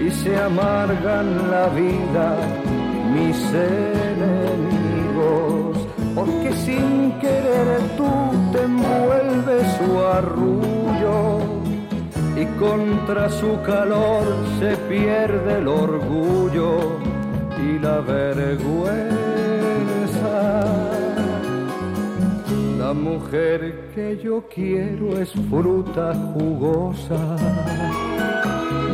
y 0.00 0.10
se 0.10 0.36
amargan 0.36 1.50
la 1.50 1.68
vida 1.68 2.36
mis 3.14 3.38
enemigos, 4.14 5.06
porque 6.14 6.52
sin 6.52 7.12
querer 7.20 7.80
tú 7.96 8.10
te 8.52 8.62
envuelves 8.62 9.66
su 9.78 9.88
arrullo 10.04 11.55
y 12.36 12.44
contra 12.58 13.30
su 13.30 13.60
calor 13.62 14.24
se 14.58 14.76
pierde 14.88 15.58
el 15.58 15.68
orgullo 15.68 16.98
y 17.58 17.78
la 17.78 18.00
vergüenza. 18.00 19.16
La 22.78 22.92
mujer 22.92 23.90
que 23.94 24.18
yo 24.22 24.44
quiero 24.54 25.18
es 25.18 25.32
fruta 25.48 26.12
jugosa, 26.34 27.36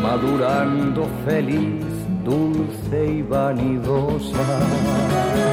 madurando 0.01 1.09
feliz, 1.27 1.85
dulce 2.25 3.15
y 3.19 3.23
vanidosa. 3.23 5.52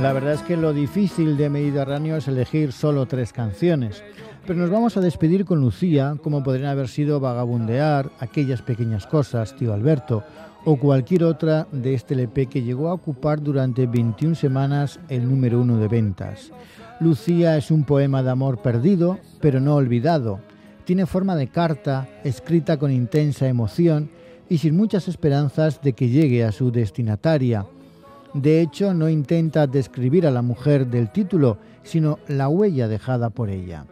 La 0.00 0.14
verdad 0.14 0.32
es 0.32 0.40
que 0.40 0.56
lo 0.56 0.72
difícil 0.72 1.36
de 1.36 1.50
Mediterráneo 1.50 2.16
es 2.16 2.26
elegir 2.26 2.72
solo 2.72 3.04
tres 3.04 3.34
canciones. 3.34 4.02
Pero 4.46 4.58
nos 4.58 4.70
vamos 4.70 4.96
a 4.96 5.02
despedir 5.02 5.44
con 5.44 5.60
Lucía, 5.60 6.16
como 6.22 6.42
podrían 6.42 6.70
haber 6.70 6.88
sido 6.88 7.20
Vagabundear, 7.20 8.10
Aquellas 8.18 8.62
Pequeñas 8.62 9.06
Cosas, 9.06 9.54
Tío 9.56 9.74
Alberto, 9.74 10.24
o 10.64 10.76
cualquier 10.76 11.24
otra 11.24 11.66
de 11.70 11.92
este 11.92 12.14
LP 12.14 12.46
que 12.46 12.62
llegó 12.62 12.88
a 12.88 12.94
ocupar 12.94 13.42
durante 13.42 13.86
21 13.86 14.34
semanas 14.36 14.98
el 15.10 15.28
número 15.28 15.60
uno 15.60 15.76
de 15.76 15.88
ventas. 15.88 16.50
Lucía 17.00 17.58
es 17.58 17.70
un 17.70 17.84
poema 17.84 18.22
de 18.22 18.30
amor 18.30 18.62
perdido, 18.62 19.18
pero 19.42 19.60
no 19.60 19.74
olvidado. 19.74 20.40
Tiene 20.86 21.04
forma 21.04 21.36
de 21.36 21.48
carta, 21.48 22.08
escrita 22.24 22.78
con 22.78 22.90
intensa 22.90 23.48
emoción 23.48 24.08
y 24.48 24.56
sin 24.56 24.78
muchas 24.78 25.08
esperanzas 25.08 25.82
de 25.82 25.92
que 25.92 26.08
llegue 26.08 26.42
a 26.42 26.52
su 26.52 26.72
destinataria. 26.72 27.66
De 28.34 28.60
hecho, 28.60 28.94
no 28.94 29.08
intenta 29.08 29.66
describir 29.66 30.26
a 30.26 30.30
la 30.30 30.42
mujer 30.42 30.86
del 30.86 31.10
título, 31.10 31.58
sino 31.82 32.18
la 32.28 32.48
huella 32.48 32.86
dejada 32.86 33.30
por 33.30 33.50
ella. 33.50 33.86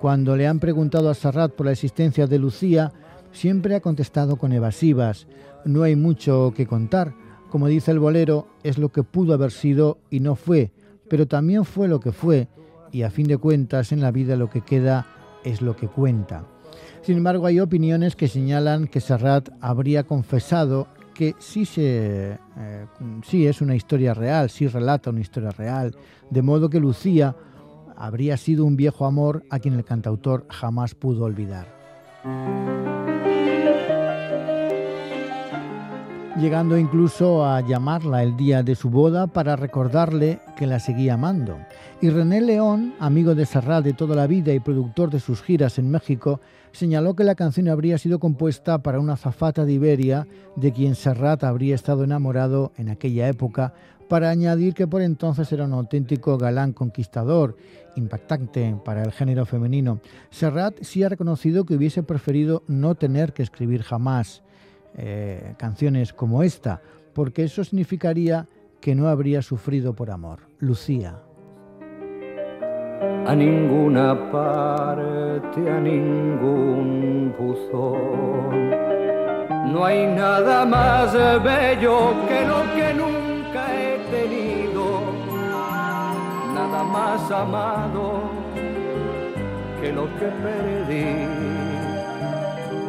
Cuando 0.00 0.36
le 0.36 0.46
han 0.46 0.60
preguntado 0.60 1.08
a 1.08 1.14
Serrat 1.14 1.52
por 1.52 1.66
la 1.66 1.72
existencia 1.72 2.26
de 2.26 2.38
Lucía, 2.38 2.92
siempre 3.32 3.74
ha 3.74 3.80
contestado 3.80 4.36
con 4.36 4.52
evasivas. 4.52 5.26
No 5.64 5.82
hay 5.82 5.96
mucho 5.96 6.52
que 6.54 6.66
contar. 6.66 7.14
Como 7.50 7.66
dice 7.66 7.90
el 7.90 7.98
bolero, 7.98 8.46
es 8.62 8.76
lo 8.78 8.90
que 8.90 9.02
pudo 9.02 9.32
haber 9.32 9.50
sido 9.50 9.98
y 10.10 10.20
no 10.20 10.36
fue, 10.36 10.70
pero 11.08 11.26
también 11.26 11.64
fue 11.64 11.88
lo 11.88 11.98
que 11.98 12.12
fue, 12.12 12.48
y 12.92 13.02
a 13.02 13.10
fin 13.10 13.26
de 13.26 13.38
cuentas 13.38 13.90
en 13.90 14.00
la 14.00 14.10
vida 14.10 14.36
lo 14.36 14.50
que 14.50 14.60
queda 14.60 15.06
es 15.44 15.62
lo 15.62 15.74
que 15.74 15.88
cuenta. 15.88 16.44
Sin 17.02 17.16
embargo, 17.16 17.46
hay 17.46 17.58
opiniones 17.58 18.16
que 18.16 18.28
señalan 18.28 18.86
que 18.86 19.00
Serrat 19.00 19.48
habría 19.60 20.04
confesado 20.04 20.88
que 21.18 21.34
sí, 21.40 21.64
se, 21.64 22.38
eh, 22.56 22.86
sí 23.24 23.44
es 23.44 23.60
una 23.60 23.74
historia 23.74 24.14
real, 24.14 24.48
sí 24.50 24.68
relata 24.68 25.10
una 25.10 25.18
historia 25.18 25.50
real, 25.50 25.96
de 26.30 26.42
modo 26.42 26.70
que 26.70 26.78
Lucía 26.78 27.34
habría 27.96 28.36
sido 28.36 28.64
un 28.64 28.76
viejo 28.76 29.04
amor 29.04 29.42
a 29.50 29.58
quien 29.58 29.74
el 29.74 29.84
cantautor 29.84 30.46
jamás 30.48 30.94
pudo 30.94 31.24
olvidar. 31.24 31.66
Llegando 36.40 36.78
incluso 36.78 37.44
a 37.44 37.62
llamarla 37.62 38.22
el 38.22 38.36
día 38.36 38.62
de 38.62 38.76
su 38.76 38.88
boda 38.88 39.26
para 39.26 39.56
recordarle 39.56 40.38
que 40.56 40.68
la 40.68 40.78
seguía 40.78 41.14
amando. 41.14 41.58
Y 42.00 42.10
René 42.10 42.40
León, 42.40 42.94
amigo 43.00 43.34
de 43.34 43.44
Serrat 43.44 43.82
de 43.82 43.92
toda 43.92 44.14
la 44.14 44.28
vida 44.28 44.52
y 44.52 44.60
productor 44.60 45.10
de 45.10 45.18
sus 45.18 45.42
giras 45.42 45.80
en 45.80 45.90
México, 45.90 46.40
señaló 46.72 47.14
que 47.14 47.24
la 47.24 47.34
canción 47.34 47.68
habría 47.68 47.98
sido 47.98 48.18
compuesta 48.18 48.82
para 48.82 49.00
una 49.00 49.16
zafata 49.16 49.64
de 49.64 49.72
Iberia 49.72 50.26
de 50.56 50.72
quien 50.72 50.94
Serrat 50.94 51.44
habría 51.44 51.74
estado 51.74 52.04
enamorado 52.04 52.72
en 52.76 52.88
aquella 52.88 53.28
época, 53.28 53.74
para 54.08 54.30
añadir 54.30 54.74
que 54.74 54.86
por 54.86 55.02
entonces 55.02 55.52
era 55.52 55.64
un 55.64 55.74
auténtico 55.74 56.38
galán 56.38 56.72
conquistador, 56.72 57.56
impactante 57.94 58.74
para 58.84 59.02
el 59.02 59.12
género 59.12 59.44
femenino. 59.44 60.00
Serrat 60.30 60.82
sí 60.82 61.02
ha 61.02 61.08
reconocido 61.08 61.64
que 61.64 61.74
hubiese 61.74 62.02
preferido 62.02 62.62
no 62.66 62.94
tener 62.94 63.32
que 63.32 63.42
escribir 63.42 63.82
jamás 63.82 64.42
eh, 64.96 65.54
canciones 65.58 66.12
como 66.12 66.42
esta, 66.42 66.80
porque 67.12 67.44
eso 67.44 67.62
significaría 67.62 68.48
que 68.80 68.94
no 68.94 69.08
habría 69.08 69.42
sufrido 69.42 69.94
por 69.94 70.10
amor. 70.10 70.40
Lucía. 70.58 71.27
A 73.00 73.34
ninguna 73.34 74.14
parte, 74.30 75.70
a 75.70 75.80
ningún 75.80 77.34
buzón. 77.38 78.70
No 79.72 79.84
hay 79.84 80.06
nada 80.06 80.64
más 80.64 81.12
bello 81.42 82.14
que 82.26 82.44
lo 82.46 82.60
que 82.74 82.94
nunca 82.94 83.62
he 83.74 83.98
tenido, 84.10 84.84
nada 86.54 86.82
más 86.84 87.30
amado 87.30 88.22
que 89.80 89.92
lo 89.92 90.06
que 90.18 90.28
perdí. 90.44 91.58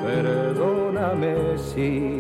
Perdóname 0.04 1.58
si 1.58 2.20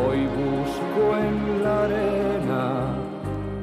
hoy 0.00 0.20
busco 0.38 1.02
en 1.18 1.62
la 1.62 1.84
arena 1.84 3.04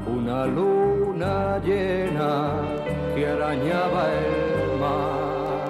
una 0.05 0.45
luna 0.45 1.59
llena 1.65 2.80
que 3.21 3.27
arañaba 3.27 4.03
el 4.13 4.79
mar. 4.79 5.69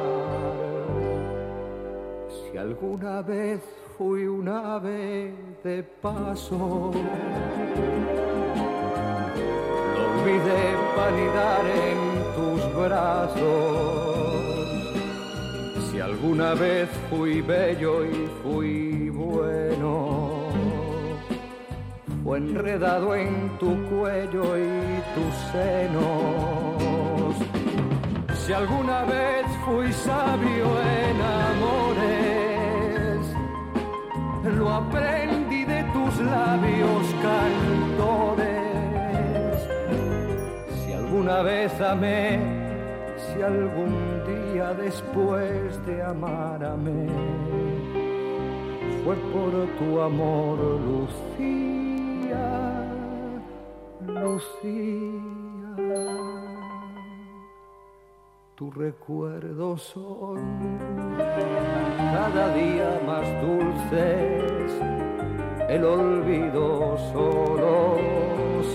Si 2.30 2.58
alguna 2.58 3.22
vez 3.22 3.60
fui 3.98 4.26
una 4.26 4.80
vez 4.80 5.34
de 5.62 5.84
paso. 5.84 6.92
Lo 9.96 10.02
olvidé 10.14 10.64
vanidad 10.96 11.64
en 11.90 12.00
tus 12.38 12.62
brazos. 12.74 14.14
Si 15.92 16.00
alguna 16.00 16.54
vez 16.54 16.88
fui 17.10 17.42
bello 17.42 18.06
y 18.06 18.30
fui 18.42 19.10
bueno, 19.10 20.30
fue 22.24 22.38
enredado 22.38 23.14
en 23.14 23.50
tu 23.60 23.76
cuello 23.90 24.58
y 24.58 25.02
tus 25.16 25.34
senos. 25.52 26.81
Si 28.46 28.54
alguna 28.54 29.06
vez 29.06 29.46
fui 29.64 29.94
sabio 29.94 30.66
en 30.82 31.22
amores, 31.48 33.20
lo 34.58 34.68
aprendí 34.70 35.64
de 35.64 35.84
tus 35.94 36.20
labios 36.20 37.06
cantores. 37.22 38.50
Si 40.84 40.92
alguna 40.92 41.44
vez 41.44 41.80
amé, 41.82 42.40
si 43.16 43.44
algún 43.44 44.24
día 44.26 44.74
después 44.74 45.86
de 45.86 46.02
amar 46.02 46.62
fue 49.06 49.16
por 49.16 49.52
tu 49.78 50.02
amor, 50.02 50.58
Lucía, 50.82 52.48
Lucía. 54.08 55.12
Tus 58.62 58.76
recuerdos 58.76 59.82
son. 59.82 60.38
Cada 61.98 62.54
día 62.54 63.02
más 63.08 63.26
dulces, 63.42 64.72
el 65.68 65.84
olvido 65.84 66.96
solo 67.12 67.98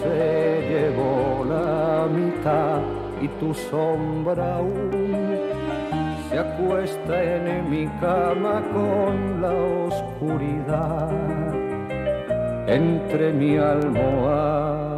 se 0.02 0.66
llevó 0.68 1.44
la 1.44 2.08
mitad 2.12 2.80
y 3.22 3.28
tu 3.38 3.54
sombra 3.54 4.56
aún 4.56 5.38
se 6.30 6.36
acuesta 6.36 7.22
en 7.22 7.70
mi 7.70 7.86
cama 8.00 8.64
con 8.72 9.40
la 9.40 9.54
oscuridad. 9.86 11.12
Entre 12.66 13.32
mi 13.32 13.56
almohada 13.56 14.95